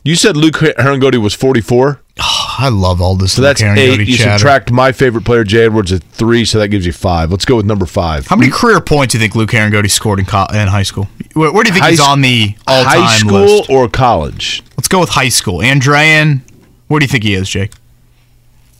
[0.03, 3.33] You said Luke Harangody was 44, I love all this.
[3.33, 4.07] so that's eight.
[4.07, 7.29] You subtract my favorite player, Jay Edwards, at three, so that gives you five.
[7.31, 8.25] Let's go with number five.
[8.27, 11.07] How many career points do you think Luke Harangody scored in, co- in high school?
[11.33, 13.69] Where, where do you think High he's sc- on the all-time High school list?
[13.69, 14.63] or college?
[14.75, 15.59] Let's go with high school.
[15.59, 16.41] Andrean,
[16.87, 17.71] where do you think he is, Jake?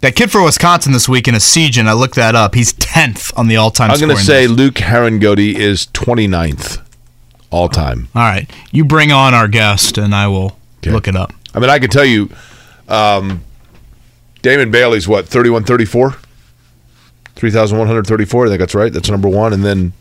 [0.01, 2.55] That kid for Wisconsin this week in a siege, and I looked that up.
[2.55, 3.91] He's tenth on the all-time.
[3.91, 4.57] I'm going to say list.
[4.57, 6.81] Luke Harangody is 29th
[7.51, 8.07] all time.
[8.15, 10.91] All right, you bring on our guest, and I will Okay.
[10.91, 11.33] look it up.
[11.53, 12.29] I mean, I can tell you,
[12.89, 13.41] um,
[14.41, 16.15] Damon Bailey's what 31, 34,
[17.35, 18.45] 3,134.
[18.45, 18.91] I think that's right.
[18.91, 19.93] That's number one, and then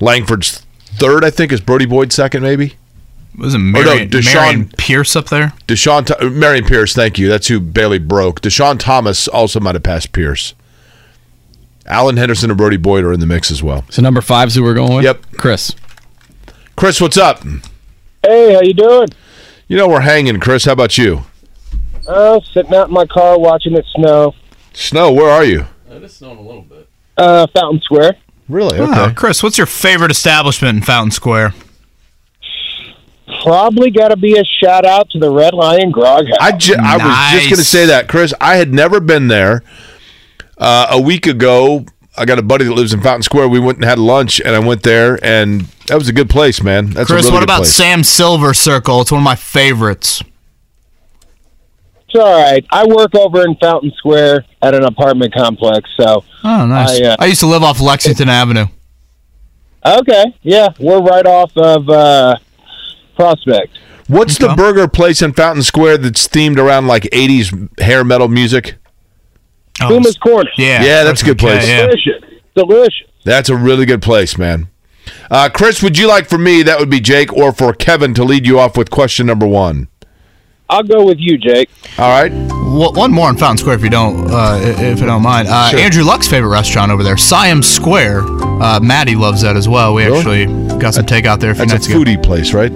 [0.00, 0.62] Langford's
[0.96, 1.24] third.
[1.24, 2.74] I think is Brody Boyd second, maybe.
[3.38, 5.52] Wasn't no, Deshaun- Marion Pierce up there?
[5.68, 6.92] Deshaun, Marion Pierce.
[6.94, 7.28] Thank you.
[7.28, 8.40] That's who Bailey broke.
[8.40, 10.54] Deshaun Thomas also might have passed Pierce.
[11.86, 13.84] Allen Henderson and Brody Boyd are in the mix as well.
[13.90, 15.04] So number five's who we're going with?
[15.04, 15.24] Yep.
[15.38, 15.74] Chris.
[16.76, 17.42] Chris, what's up?
[18.22, 19.08] Hey, how you doing?
[19.68, 20.64] You know we're hanging, Chris.
[20.64, 21.22] How about you?
[22.06, 24.34] Uh, sitting out in my car watching it snow.
[24.72, 25.66] Snow, where are you?
[25.90, 26.88] It is snowing a little bit.
[27.16, 28.16] Uh, Fountain Square.
[28.48, 28.78] Really?
[28.78, 29.14] Oh, Okay.
[29.14, 31.54] Chris, what's your favorite establishment in Fountain Square?
[33.48, 36.36] Probably got to be a shout out to the Red Lion Grog House.
[36.38, 38.34] I, ju- I was just going to say that, Chris.
[38.40, 39.62] I had never been there.
[40.58, 43.48] Uh, a week ago, I got a buddy that lives in Fountain Square.
[43.48, 46.62] We went and had lunch, and I went there, and that was a good place,
[46.62, 46.90] man.
[46.90, 47.72] That's Chris, a really what good about place.
[47.72, 49.00] Sam Silver Circle?
[49.00, 50.22] It's one of my favorites.
[52.06, 52.64] It's all right.
[52.70, 57.00] I work over in Fountain Square at an apartment complex, so Oh, nice.
[57.00, 58.66] I, uh, I used to live off Lexington Avenue.
[59.86, 62.36] okay, yeah, we're right off of uh,
[63.18, 63.76] Prospect.
[64.06, 68.76] What's the burger place in Fountain Square that's themed around like '80s hair metal music?
[69.82, 70.48] Oh, Kuma's Corner.
[70.56, 71.66] yeah, Yeah, that's a good place.
[71.66, 71.86] yeah.
[71.86, 72.22] Delicious,
[72.54, 73.06] delicious.
[73.24, 74.68] That's a really good place, man.
[75.30, 76.62] Uh, Chris, would you like for me?
[76.62, 79.88] That would be Jake, or for Kevin to lead you off with question number one.
[80.70, 81.70] I'll go with you, Jake.
[81.98, 82.30] All right.
[82.30, 85.48] Well, one more in Fountain Square, if you don't, uh, if you don't mind.
[85.48, 85.80] Uh, Sure.
[85.80, 88.22] Andrew Luck's favorite restaurant over there, Siam Square.
[88.26, 89.94] Uh, Maddie loves that as well.
[89.94, 90.18] We Really?
[90.44, 91.98] actually got some takeout there a few That's a nights ago.
[92.00, 92.70] foodie place, right?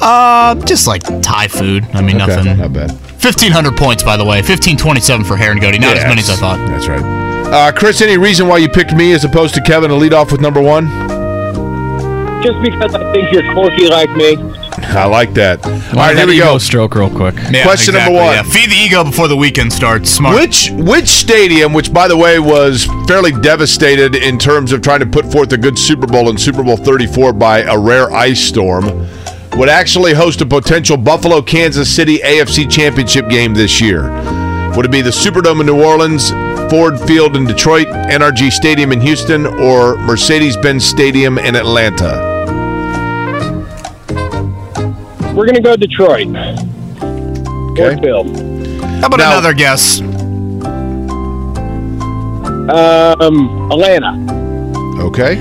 [0.00, 1.86] Uh, just like Thai food.
[1.94, 2.56] I mean, Okay, nothing.
[2.58, 2.92] not bad.
[3.20, 4.42] Fifteen hundred points, by the way.
[4.42, 5.80] Fifteen twenty-seven for Harangody.
[5.80, 6.58] Not as many as I thought.
[6.68, 7.02] That's right.
[7.02, 10.30] Uh, Chris, any reason why you picked me as opposed to Kevin to lead off
[10.32, 10.86] with number one?
[12.42, 14.36] Just because I think you're quirky like me.
[14.82, 15.62] I like that.
[15.66, 16.58] All Why right, here we ego go.
[16.58, 17.34] stroke real quick.
[17.50, 18.32] Yeah, Question number one.
[18.32, 18.42] Yeah.
[18.44, 20.08] Feed the ego before the weekend starts.
[20.10, 20.34] Smart.
[20.36, 25.06] Which which stadium, which by the way was fairly devastated in terms of trying to
[25.06, 28.84] put forth a good Super Bowl in Super Bowl 34 by a rare ice storm,
[29.56, 34.04] would actually host a potential Buffalo Kansas City AFC Championship game this year?
[34.76, 36.30] Would it be the Superdome in New Orleans,
[36.70, 42.28] Ford Field in Detroit, NRG Stadium in Houston, or Mercedes-Benz Stadium in Atlanta?
[45.34, 46.28] We're gonna go Detroit.
[46.28, 47.94] Okay.
[47.94, 48.36] Ford Field.
[49.00, 50.00] How about Now- another guess?
[52.70, 54.14] Um, Atlanta.
[55.00, 55.36] Okay.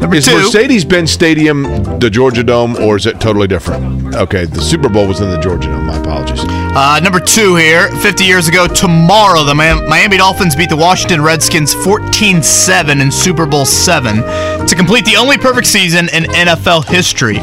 [0.00, 0.36] Number Is two.
[0.36, 1.62] Mercedes-Benz Stadium
[2.00, 4.14] the Georgia Dome, or is it totally different?
[4.14, 5.86] Okay, the Super Bowl was in the Georgia Dome.
[5.86, 6.40] My apologies.
[6.42, 7.88] Uh, number two here.
[7.96, 13.66] 50 years ago tomorrow, the Miami Dolphins beat the Washington Redskins 14-7 in Super Bowl
[13.66, 17.38] 7 to complete the only perfect season in NFL history.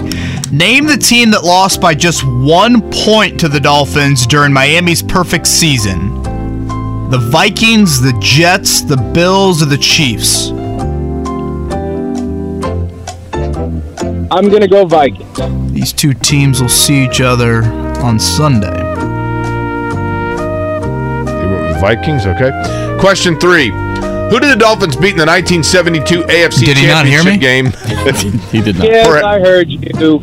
[0.51, 5.45] Name the team that lost by just one point to the Dolphins during Miami's perfect
[5.45, 6.23] season.
[7.11, 10.51] The Vikings, the Jets, the Bills, or the Chiefs?
[14.29, 15.71] I'm gonna go Vikings.
[15.71, 17.63] These two teams will see each other
[18.03, 18.77] on Sunday.
[21.41, 22.51] You went with Vikings, okay.
[22.99, 23.69] Question three.
[23.69, 27.37] Who did the Dolphins beat in the 1972 AFC Did he not hear Championship me?
[27.37, 28.41] game?
[28.51, 28.87] He did not.
[28.87, 29.25] Yes, Correct.
[29.25, 30.19] I heard you.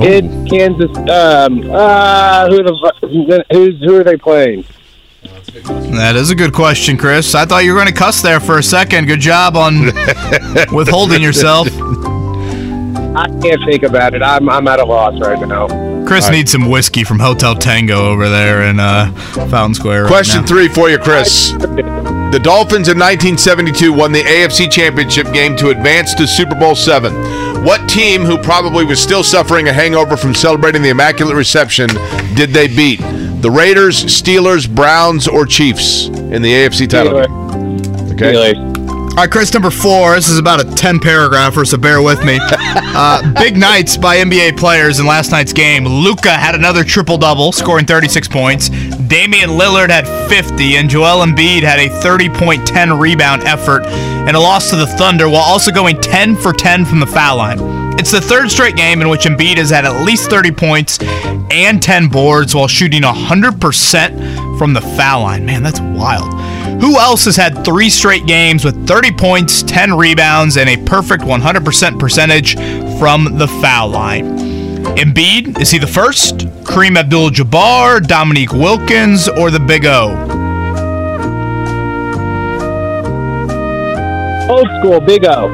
[0.00, 4.64] In Kansas, um, uh, who the who's who are they playing?
[5.90, 7.34] That is a good question, Chris.
[7.34, 9.06] I thought you were going to cuss there for a second.
[9.06, 9.86] Good job on
[10.72, 11.66] withholding yourself.
[13.16, 14.22] I can't think about it.
[14.22, 15.66] I'm I'm at a loss right now.
[16.06, 19.12] Chris needs some whiskey from Hotel Tango over there in uh,
[19.48, 20.04] Fountain Square.
[20.04, 20.46] Right Question now.
[20.46, 21.52] three for you, Chris.
[21.52, 27.12] The Dolphins in 1972 won the AFC Championship game to advance to Super Bowl seven.
[27.64, 31.88] What team, who probably was still suffering a hangover from celebrating the Immaculate Reception,
[32.34, 33.00] did they beat?
[33.42, 37.52] The Raiders, Steelers, Browns, or Chiefs in the AFC title Steelers.
[37.52, 38.12] game?
[38.12, 38.54] Okay.
[38.54, 38.69] Steelers.
[39.10, 40.14] All right, Chris, number four.
[40.14, 42.38] This is about a 10 paragrapher, so bear with me.
[42.92, 45.84] Uh, big nights by NBA players in last night's game.
[45.86, 48.68] Luka had another triple double, scoring 36 points.
[48.68, 54.36] Damian Lillard had 50, and Joel Embiid had a 30 point 10 rebound effort and
[54.36, 57.58] a loss to the Thunder while also going 10 for 10 from the foul line.
[57.98, 60.98] It's the third straight game in which Embiid has had at least 30 points
[61.50, 65.46] and 10 boards while shooting 100% from the foul line.
[65.46, 66.28] Man, that's wild.
[66.80, 71.22] Who else has had three straight games with 30 points, 10 rebounds, and a perfect
[71.22, 72.54] 100% percentage
[72.98, 74.38] from the foul line?
[74.96, 76.38] Embiid, is he the first?
[76.64, 80.16] Kareem Abdul Jabbar, Dominique Wilkins, or the Big O?
[84.48, 85.48] Old school, Big O.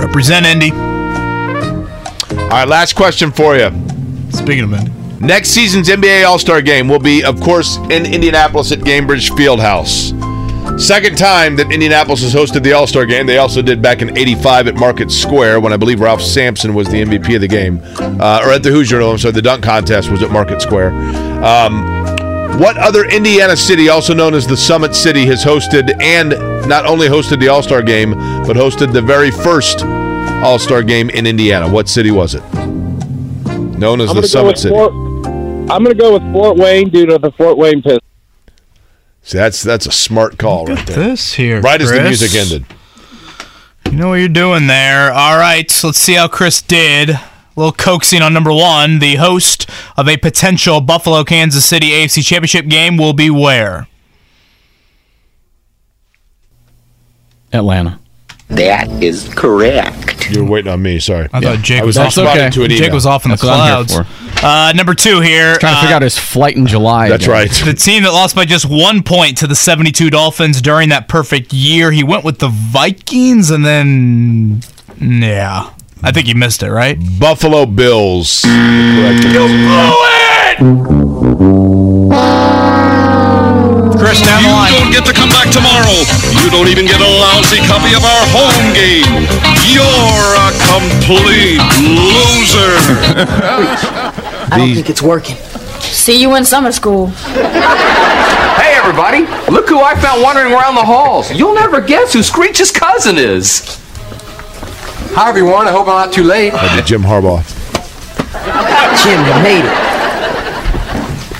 [0.00, 0.72] Represent Indy.
[0.72, 3.70] All right, last question for you.
[4.30, 4.97] Speaking of Indy.
[5.20, 10.14] Next season's NBA All Star game will be, of course, in Indianapolis at Gainbridge Fieldhouse.
[10.80, 13.26] Second time that Indianapolis has hosted the All Star game.
[13.26, 16.88] They also did back in '85 at Market Square when I believe Ralph Sampson was
[16.88, 19.00] the MVP of the game, uh, or at the Hoosier.
[19.00, 20.92] I'm sorry, the dunk contest was at Market Square.
[21.42, 21.82] Um,
[22.60, 26.30] what other Indiana city, also known as the Summit City, has hosted and
[26.68, 28.12] not only hosted the All Star game,
[28.46, 29.84] but hosted the very first
[30.44, 31.68] All Star game in Indiana?
[31.68, 32.42] What city was it?
[33.78, 34.74] Known as the Summit City.
[35.70, 38.00] I'm gonna go with Fort Wayne due to the Fort Wayne Pistons.
[39.22, 40.96] See, that's that's a smart call right there.
[40.96, 41.60] This here.
[41.60, 42.64] Right as the music ended.
[43.90, 45.12] You know what you're doing there.
[45.12, 47.10] All right, so let's see how Chris did.
[47.10, 47.20] A
[47.56, 48.98] little coaxing on number one.
[48.98, 53.88] The host of a potential Buffalo Kansas City AFC Championship game will be where?
[57.52, 57.98] Atlanta.
[58.48, 60.17] That is correct.
[60.30, 60.98] You were waiting on me.
[61.00, 61.28] Sorry.
[61.32, 62.16] I thought Jake I was, was off.
[62.24, 62.94] responding to an Jake email.
[62.94, 63.94] was off in That's the clouds.
[64.42, 65.56] Uh, number two here.
[65.56, 67.08] Trying to figure uh, out his flight in July.
[67.08, 67.32] That's again.
[67.32, 67.50] right.
[67.50, 71.52] the team that lost by just one point to the 72 Dolphins during that perfect
[71.52, 71.90] year.
[71.90, 74.62] He went with the Vikings and then,
[75.00, 75.70] yeah.
[76.02, 76.96] I think you missed it, right?
[77.18, 78.44] Buffalo Bills.
[84.08, 84.72] Chris, down the line.
[84.72, 86.00] don't get to come back tomorrow.
[86.40, 89.04] You don't even get a lousy copy of our home game.
[89.68, 92.72] You're a complete loser.
[94.50, 95.36] I don't think it's working.
[95.92, 97.08] See you in summer school.
[98.56, 99.26] Hey, everybody!
[99.52, 101.30] Look who I found wandering around the halls.
[101.30, 103.78] You'll never guess who Screech's cousin is.
[105.12, 105.68] Hi, everyone.
[105.68, 106.54] I hope I'm not too late.
[106.54, 107.44] I did Jim Harbaugh.
[109.04, 109.87] Jim, you made it.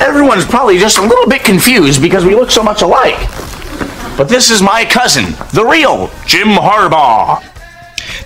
[0.01, 3.19] Everyone's probably just a little bit confused because we look so much alike.
[4.17, 7.41] But this is my cousin, the real Jim Harbaugh.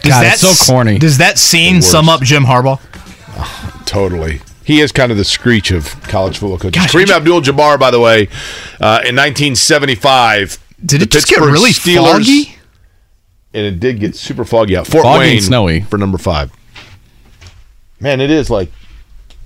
[0.03, 0.99] Does God, that it's so corny.
[0.99, 2.81] Does that scene sum up Jim Harbaugh?
[3.87, 4.41] Totally.
[4.65, 6.81] He is kind of the screech of college football coaches.
[6.83, 8.29] Gosh, Kareem you- Abdul-Jabbar, by the way,
[8.81, 10.59] uh, in 1975.
[10.85, 12.57] Did it just get Pittsburgh really foggy?
[13.55, 14.87] And it did get super foggy out.
[14.87, 15.81] Fort Foggy Wayne and snowy.
[15.83, 16.51] for number five.
[18.01, 18.71] Man, it is like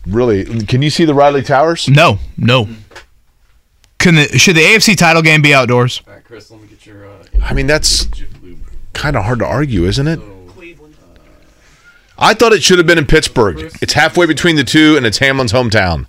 [0.07, 0.45] really.
[0.67, 1.89] Can you see the Riley Towers?
[1.89, 2.69] No, no.
[3.99, 6.03] Can the, should the AFC title game be outdoors?
[6.25, 7.07] Chris, let me get your.
[7.07, 8.09] Uh, I mean, that's
[8.93, 10.21] kind of hard to argue, isn't it?
[12.19, 13.71] I thought it should have been in Pittsburgh.
[13.83, 16.07] It's halfway between the two, and it's Hamlin's hometown.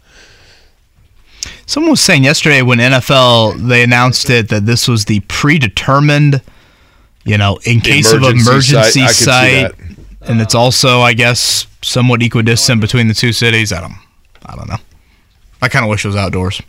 [1.65, 6.41] Someone was saying yesterday when NFL they announced it that this was the predetermined,
[7.25, 9.03] you know, in case Emergency of emergency site.
[9.03, 9.86] I could see site, that.
[10.27, 13.71] And it's also, I guess, somewhat equidistant between the two cities.
[13.71, 13.95] I don't,
[14.45, 14.77] I don't know.
[15.61, 16.61] I kind of wish it was outdoors.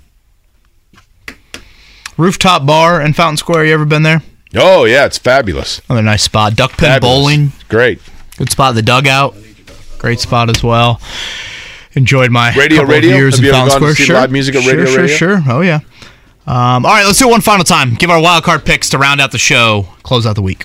[2.16, 3.66] Rooftop bar in Fountain Square.
[3.66, 4.22] You ever been there?
[4.56, 5.80] Oh yeah, it's fabulous.
[5.88, 6.56] Another nice spot.
[6.56, 7.14] Duck Pin Fabulous.
[7.16, 7.52] Bowling.
[7.68, 8.00] Great.
[8.36, 8.74] Good spot.
[8.74, 9.36] The dugout.
[9.98, 11.00] Great spot as well.
[11.94, 13.16] Enjoyed my Radio, couple of radio?
[13.16, 13.94] years Have in Fountain Square.
[13.96, 14.16] sure.
[14.16, 15.16] live music at sure, Radio, sure, radio?
[15.16, 15.42] sure.
[15.48, 15.80] Oh yeah.
[16.46, 17.94] Um, all right, let's do it one final time.
[17.94, 20.64] Give our wild card picks to round out the show, close out the week.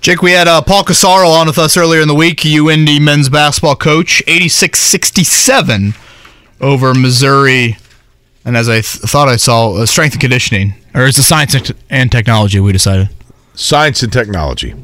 [0.00, 3.28] Jake, we had uh, Paul Corsaro on with us earlier in the week, UIndy men's
[3.28, 5.94] basketball coach, 86-67
[6.60, 7.76] over Missouri.
[8.44, 11.52] And as I th- thought I saw, uh, strength and conditioning, or is it science
[11.54, 12.58] and- and technology?
[12.60, 13.10] We decided
[13.54, 14.74] Science and technology.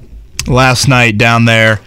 [0.46, 1.80] last night down there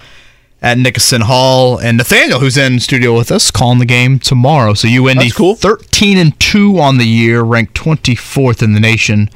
[0.61, 4.73] at Nicoson Hall, and Nathaniel, who's in studio with us, calling the game tomorrow.
[4.73, 5.55] So UIndy That's cool.
[5.55, 9.29] 13 and two on the year, ranked 24th in the nation,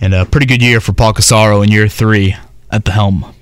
[0.00, 2.36] and a pretty good year for Paul Corsaro in year three
[2.72, 3.32] at the helm.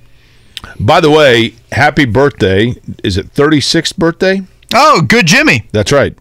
[0.78, 2.74] By the way, happy birthday.
[3.02, 4.42] Is it 36th birthday?
[4.74, 5.66] Oh, good Jimmy.
[5.72, 6.16] That's right.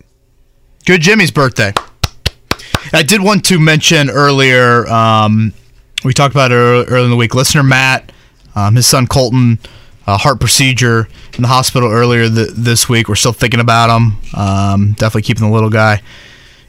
[0.86, 1.74] Good Jimmy's birthday.
[2.94, 5.54] I did want to mention earlier, um,
[6.04, 7.36] we talked about it ear- earlier in the week.
[7.36, 8.12] Listener Matt,
[8.56, 9.60] um, his son Colton,
[10.08, 13.10] uh, heart procedure in the hospital earlier th- this week.
[13.10, 14.18] We're still thinking about him.
[14.34, 16.02] Um, definitely keeping the little guy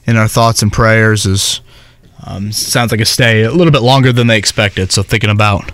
[0.06, 1.24] in our thoughts and prayers.
[1.24, 1.60] Is
[2.26, 4.92] um, sounds like a stay a little bit longer than they expected.
[4.92, 5.70] So thinking about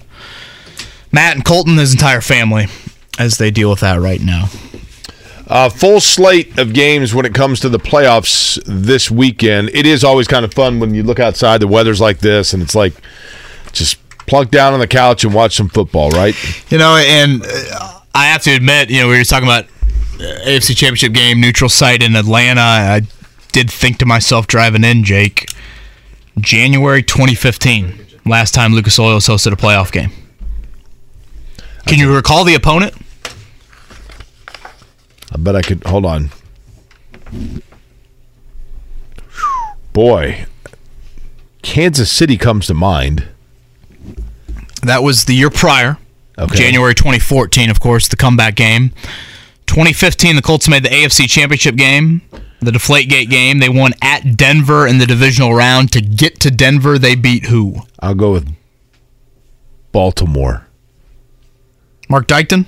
[1.16, 2.66] Matt and Colton, his entire family,
[3.18, 4.50] as they deal with that right now.
[5.46, 9.70] Uh, full slate of games when it comes to the playoffs this weekend.
[9.70, 12.62] It is always kind of fun when you look outside, the weather's like this, and
[12.62, 12.92] it's like
[13.72, 13.96] just
[14.26, 16.34] plunk down on the couch and watch some football, right?
[16.70, 19.64] You know, and uh, I have to admit, you know, we were talking about
[20.20, 22.60] uh, AFC Championship game, neutral site in Atlanta.
[22.60, 23.00] I
[23.52, 25.48] did think to myself driving in, Jake,
[26.38, 30.10] January 2015, last time Lucas Oil hosted a playoff game.
[31.86, 32.94] Can you recall the opponent?
[35.32, 35.84] I bet I could.
[35.84, 36.30] Hold on.
[39.92, 40.46] Boy,
[41.62, 43.28] Kansas City comes to mind.
[44.82, 45.98] That was the year prior.
[46.38, 46.56] Okay.
[46.56, 48.90] January 2014, of course, the comeback game.
[49.66, 52.20] 2015, the Colts made the AFC Championship game,
[52.60, 53.58] the Deflategate game.
[53.58, 55.92] They won at Denver in the divisional round.
[55.92, 57.76] To get to Denver, they beat who?
[58.00, 58.54] I'll go with
[59.92, 60.65] Baltimore.
[62.08, 62.66] Mark Dykton?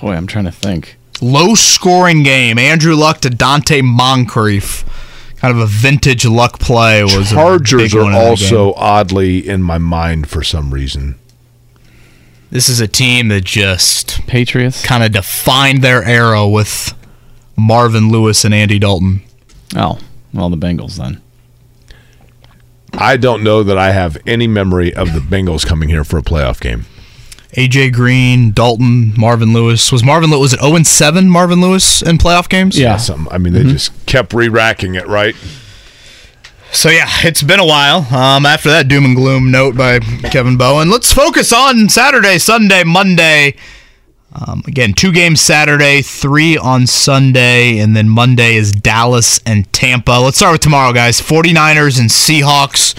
[0.00, 0.96] Boy, I'm trying to think.
[1.20, 2.58] Low scoring game.
[2.58, 4.84] Andrew Luck to Donte Moncrief.
[5.36, 8.66] kind of a vintage luck play was a Chargers big are one in that also
[8.66, 8.74] game.
[8.76, 11.16] oddly in my mind for some reason.
[12.50, 16.94] This is a team that just Patriots kind of defined their era with
[17.56, 19.22] Marvin Lewis and Andy Dalton.
[19.76, 19.98] Oh,
[20.32, 21.20] well, the Bengals then.
[22.92, 26.22] I don't know that I have any memory of the Bengals coming here for a
[26.22, 26.86] playoff game.
[27.56, 29.90] AJ Green, Dalton, Marvin Lewis.
[29.92, 32.78] Was Marvin Lewis was it 0 7 Marvin Lewis in playoff games?
[32.96, 33.32] Something.
[33.32, 35.34] I mean, they just kept re-racking it, right?
[36.72, 37.98] So yeah, it's been a while.
[38.12, 42.82] Um, after that doom and gloom note by Kevin Bowen, let's focus on Saturday, Sunday,
[42.82, 43.54] Monday.
[44.34, 50.20] Um, again, two games Saturday, three on Sunday, and then Monday is Dallas and Tampa.
[50.20, 51.20] Let's start with tomorrow, guys.
[51.20, 52.96] 49ers and Seahawks,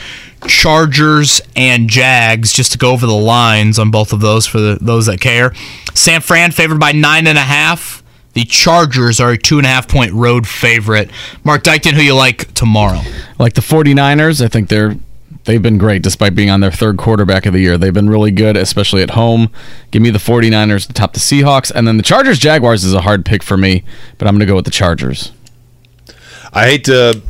[0.47, 4.77] Chargers and Jags, just to go over the lines on both of those for the,
[4.81, 5.53] those that care.
[5.93, 8.03] San Fran favored by nine and a half.
[8.33, 11.09] The Chargers are a two and a half point road favorite.
[11.43, 12.99] Mark Dykton, who you like tomorrow?
[13.39, 14.97] Like the 49ers, I think they're
[15.45, 17.77] they've been great despite being on their third quarterback of the year.
[17.77, 19.51] They've been really good, especially at home.
[19.91, 23.01] Give me the 49ers to top the Seahawks and then the Chargers Jaguars is a
[23.01, 23.83] hard pick for me,
[24.17, 25.31] but I'm going to go with the Chargers.
[26.51, 27.21] I hate to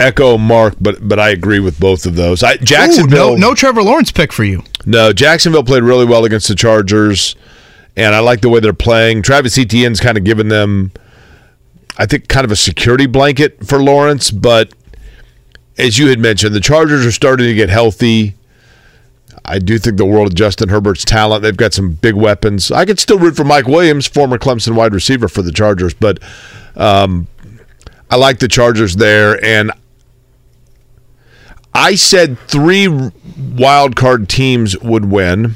[0.00, 2.42] echo Mark, but but I agree with both of those.
[2.42, 4.62] I, Ooh, Jacksonville, no, no Trevor Lawrence pick for you.
[4.86, 7.36] No, Jacksonville played really well against the Chargers,
[7.96, 9.22] and I like the way they're playing.
[9.22, 10.92] Travis Etienne's kind of given them,
[11.96, 14.30] I think, kind of a security blanket for Lawrence.
[14.30, 14.72] But
[15.78, 18.34] as you had mentioned, the Chargers are starting to get healthy.
[19.46, 21.42] I do think the world of Justin Herbert's talent.
[21.42, 22.70] They've got some big weapons.
[22.70, 26.18] I could still root for Mike Williams, former Clemson wide receiver for the Chargers, but
[26.76, 27.26] um,
[28.10, 29.70] I like the Chargers there, and
[31.74, 32.88] I said three
[33.36, 35.54] wild card teams would win.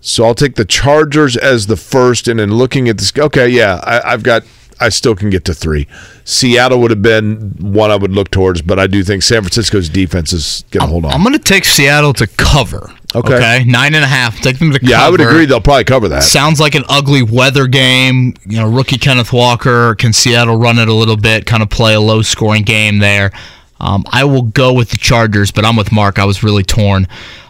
[0.00, 3.80] So I'll take the Chargers as the first, and then looking at this, okay, yeah,
[3.84, 4.42] I, I've got,
[4.78, 5.86] I still can get to three.
[6.24, 9.88] Seattle would have been one I would look towards, but I do think San Francisco's
[9.88, 11.12] defense is going to hold on.
[11.12, 12.92] I'm going to take Seattle to cover.
[13.14, 13.64] Okay.
[13.64, 14.40] Nine and a half.
[14.40, 14.90] Take them to cover.
[14.90, 15.46] yeah, I would agree.
[15.46, 16.22] They'll probably cover that.
[16.22, 18.34] Sounds like an ugly weather game.
[18.46, 19.94] You know, rookie Kenneth Walker.
[19.94, 23.32] Can Seattle run it a little bit, kind of play a low scoring game there?
[23.80, 26.18] Um, I will go with the Chargers, but I'm with Mark.
[26.18, 27.06] I was really torn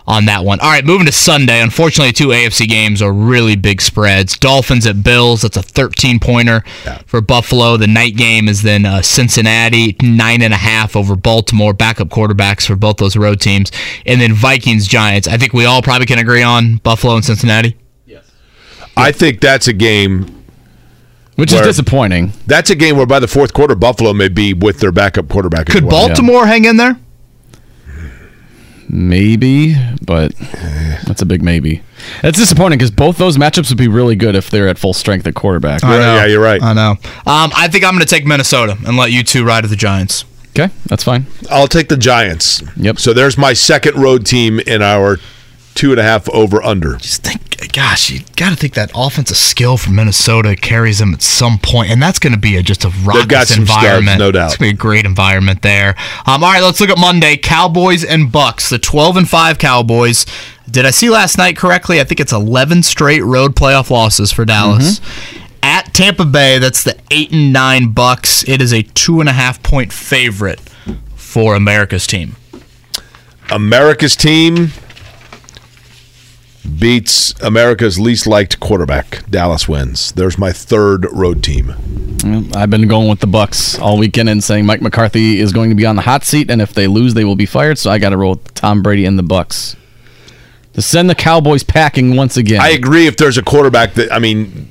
[0.07, 0.61] on that one.
[0.61, 1.61] All right, moving to Sunday.
[1.63, 4.37] Unfortunately, two AFC games are really big spreads.
[4.39, 5.43] Dolphins at Bills.
[5.43, 6.63] That's a 13 pointer
[7.07, 7.77] for Buffalo.
[7.77, 11.73] The night game is then uh, Cincinnati nine and a half over Baltimore.
[11.73, 13.73] Backup quarterbacks for both those road teams,
[14.05, 15.27] and then Vikings Giants.
[15.27, 17.77] I think we all probably can agree on Buffalo and Cincinnati.
[18.07, 18.31] Yes.
[18.97, 20.43] I think that's a game.
[21.37, 22.33] Which is disappointing.
[22.47, 25.69] That's a game where by the fourth quarter, Buffalo may be with their backup quarterback.
[25.69, 26.07] as Could well.
[26.07, 26.97] Baltimore hang in there?
[28.89, 30.35] Maybe, but
[31.07, 31.83] that's a big maybe.
[32.23, 35.27] It's disappointing because both those matchups would be really good if they're at full strength
[35.27, 35.83] at quarterback.
[35.83, 36.15] I know.
[36.17, 36.63] Yeah, you're right.
[36.63, 36.91] I know.
[36.91, 39.77] Um, I think I'm going to take Minnesota and let you two ride with the
[39.77, 40.25] Giants.
[40.51, 41.27] Okay, that's fine.
[41.51, 42.63] I'll take the Giants.
[42.77, 42.99] Yep.
[42.99, 45.19] So there's my second road team in our
[45.75, 46.97] two and a half over under.
[46.97, 51.23] Just think, gosh, you got to think that offensive skill from Minnesota carries them at
[51.23, 54.19] some point, and that's going to be a, just a raucous got some studs, environment.
[54.19, 54.47] no doubt.
[54.47, 55.95] It's going to be a great environment there.
[56.27, 57.37] Um, all right, let's look at Monday.
[57.37, 58.69] Cowboys and Bucs.
[58.71, 60.27] The 12 and 5 Cowboys.
[60.71, 62.01] Did I see last night correctly?
[62.01, 65.01] I think it's 11 straight road playoff losses for Dallas.
[65.63, 68.49] At Tampa Bay, that's the 8 and 9 Bucs.
[68.49, 70.61] It is a two and a half point favorite
[71.15, 72.37] for America's team.
[73.51, 74.69] America's team
[76.65, 79.29] beats America's least liked quarterback.
[79.29, 80.13] Dallas wins.
[80.13, 81.75] There's my third road team.
[82.55, 85.77] I've been going with the Bucs all weekend and saying Mike McCarthy is going to
[85.77, 87.79] be on the hot seat, and if they lose, they will be fired.
[87.79, 89.77] So I got to roll with Tom Brady and the Bucs
[90.73, 92.61] to send the Cowboys packing once again.
[92.61, 93.07] I agree.
[93.07, 94.71] If there's a quarterback that I mean,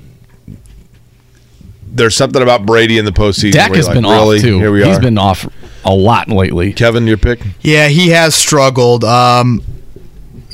[1.86, 3.54] there's something about Brady in the postseason.
[3.54, 4.38] Dak has you're been like, really?
[4.38, 4.60] off too.
[4.60, 5.02] Here we He's are.
[5.02, 5.48] been off
[5.86, 6.74] a lot lately.
[6.74, 7.40] Kevin, your pick.
[7.62, 9.04] Yeah, he has struggled.
[9.04, 9.64] Um,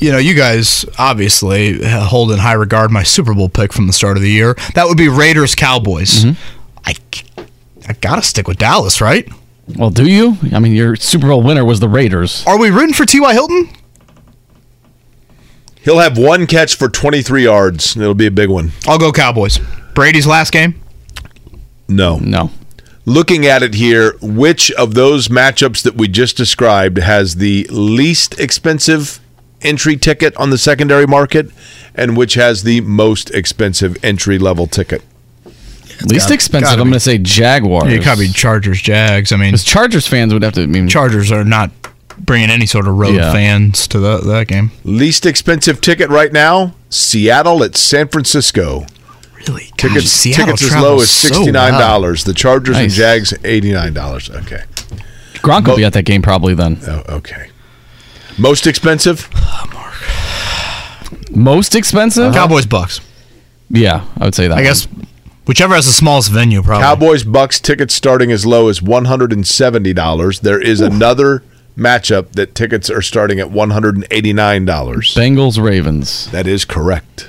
[0.00, 3.92] you know, you guys obviously hold in high regard my Super Bowl pick from the
[3.92, 4.54] start of the year.
[4.74, 6.24] That would be Raiders Cowboys.
[6.24, 6.80] Mm-hmm.
[6.84, 6.94] I,
[7.88, 9.28] I gotta stick with Dallas, right?
[9.76, 10.36] Well, do you?
[10.52, 12.44] I mean, your Super Bowl winner was the Raiders.
[12.46, 13.32] Are we rooting for T.Y.
[13.32, 13.68] Hilton?
[15.82, 17.96] He'll have one catch for 23 yards.
[17.96, 18.72] It'll be a big one.
[18.86, 19.60] I'll go Cowboys.
[19.94, 20.80] Brady's last game.
[21.88, 22.18] No.
[22.18, 22.50] No.
[23.06, 28.38] Looking at it here, which of those matchups that we just described has the least
[28.38, 29.20] expensive
[29.62, 31.50] entry ticket on the secondary market
[31.94, 35.02] and which has the most expensive entry level ticket?
[36.04, 36.68] Least gotta- expensive.
[36.70, 37.90] gotta I'm going to say Jaguars.
[37.90, 39.32] Yeah, it gotta be Chargers, Jags.
[39.32, 40.62] I mean, Because Chargers fans would have to.
[40.62, 41.70] I mean, Chargers are not
[42.18, 43.32] bringing any sort of road Yeah.
[43.32, 44.70] fans to that that game.
[44.84, 48.86] Least expensive ticket right now, Seattle at San Francisco.
[49.46, 49.70] Really?
[49.76, 52.24] Tickets, Seattle tickets as low as sixty nine dollars.
[52.26, 52.32] well.
[52.32, 54.30] The Chargers and Jags eighty nine dollars.
[54.30, 54.62] Okay.
[55.36, 56.78] Gronk will be at that game probably then.
[56.86, 57.49] Oh, okay.
[58.40, 59.28] Most expensive?
[61.30, 62.24] Most expensive?
[62.24, 62.34] Uh-huh.
[62.34, 63.00] Cowboys Bucs.
[63.68, 64.58] Yeah, I would say that.
[64.58, 64.88] I guess
[65.46, 66.84] whichever has the smallest venue, probably.
[66.84, 70.40] Cowboys Bucs tickets starting as low as one hundred and seventy dollars.
[70.40, 71.44] There is another
[71.76, 75.14] matchup that tickets are starting at one hundred and eighty nine dollars.
[75.14, 76.30] Bengals Ravens.
[76.30, 77.28] That is correct.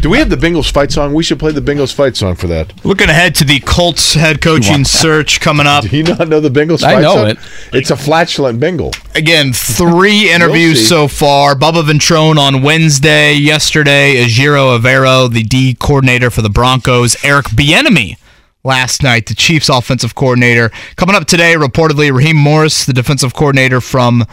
[0.00, 1.14] Do we have the Bengals fight song?
[1.14, 2.84] We should play the Bengals fight song for that.
[2.84, 5.84] Looking ahead to the Colts head coaching search coming up.
[5.88, 7.26] Do you not know the Bengals I fight know song?
[7.30, 7.38] it.
[7.72, 8.92] It's a flatulent Bengal.
[9.14, 11.54] Again, three interviews so far.
[11.54, 13.34] Bubba Ventrone on Wednesday.
[13.34, 17.16] Yesterday, Ejiro Evero, the D coordinator for the Broncos.
[17.24, 18.16] Eric Bieniemy
[18.64, 20.70] last night, the Chiefs offensive coordinator.
[20.96, 24.24] Coming up today, reportedly, Raheem Morris, the defensive coordinator from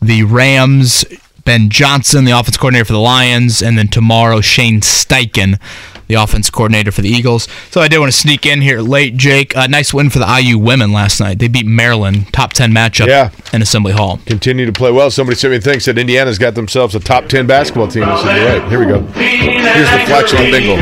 [0.00, 1.04] the Rams.
[1.44, 5.60] Ben Johnson, the offense coordinator for the Lions, and then tomorrow Shane Steichen,
[6.08, 7.48] the offense coordinator for the Eagles.
[7.70, 9.56] So I did want to sneak in here late, Jake.
[9.56, 11.38] Uh, nice win for the IU women last night.
[11.38, 13.30] They beat Maryland, top ten matchup Yeah.
[13.52, 14.18] in Assembly Hall.
[14.26, 15.10] Continue to play well.
[15.10, 18.04] Somebody sent me a thing said Indiana's got themselves a top ten basketball team.
[18.04, 18.70] I said, You're right.
[18.70, 19.00] Here we go.
[19.12, 20.76] Here's the flatulent Bengal.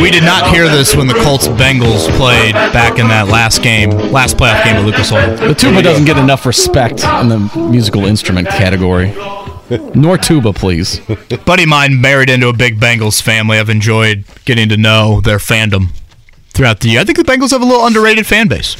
[0.00, 3.90] We did not hear this when the Colts Bengals played back in that last game,
[4.12, 5.36] last playoff game at Lucas Oil.
[5.36, 7.38] The tuba doesn't get enough respect in the
[7.70, 9.12] musical instrument category.
[9.94, 11.00] Nor tuba, please.
[11.44, 13.58] Buddy of mine married into a big Bengals family.
[13.58, 15.88] I've enjoyed getting to know their fandom
[16.50, 17.00] throughout the year.
[17.00, 18.76] I think the Bengals have a little underrated fan base.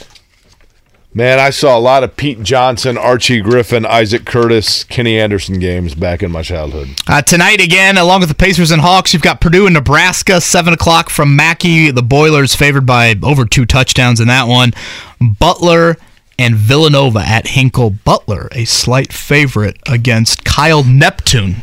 [1.17, 5.95] Man, I saw a lot of Pete Johnson, Archie Griffin, Isaac Curtis, Kenny Anderson games
[5.95, 6.89] back in my childhood.
[7.07, 10.75] Uh, tonight again, along with the Pacers and Hawks, you've got Purdue and Nebraska, seven
[10.75, 11.93] o'clock from Mackey.
[11.93, 14.73] The Boilers favored by over two touchdowns in that one.
[15.21, 15.97] Butler
[16.39, 17.91] and Villanova at Hinkle.
[17.91, 21.57] Butler, a slight favorite against Kyle Neptune.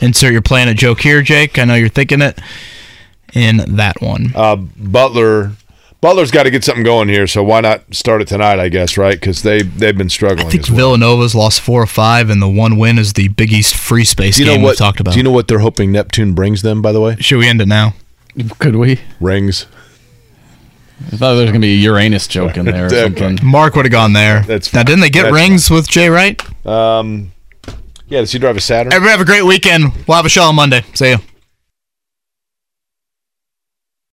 [0.00, 1.58] Insert your planet joke here, Jake.
[1.58, 2.38] I know you're thinking it
[3.32, 4.32] in that one.
[4.34, 5.52] Uh, Butler,
[6.00, 8.58] Butler's got to get something going here, so why not start it tonight?
[8.58, 10.46] I guess right because they they've been struggling.
[10.46, 10.78] I think as well.
[10.96, 14.38] Villanova's lost four or five, and the one win is the Big East free space
[14.38, 14.76] you game know we what?
[14.78, 15.12] talked about.
[15.14, 16.82] Do you know what they're hoping Neptune brings them?
[16.82, 17.94] By the way, Should we end it now?
[18.58, 19.00] Could we?
[19.20, 19.66] rings.
[21.12, 23.38] I thought there was gonna be a Uranus joke in there or something.
[23.42, 24.42] Mark would have gone there.
[24.42, 24.86] That's now, fine.
[24.86, 26.40] didn't they get That's rings with Jay Wright?
[26.66, 27.32] Um,
[28.08, 28.92] yeah, does he drive a Saturn?
[28.92, 29.92] Everybody have a great weekend.
[30.06, 30.82] We'll have a show on Monday.
[30.94, 31.18] See you.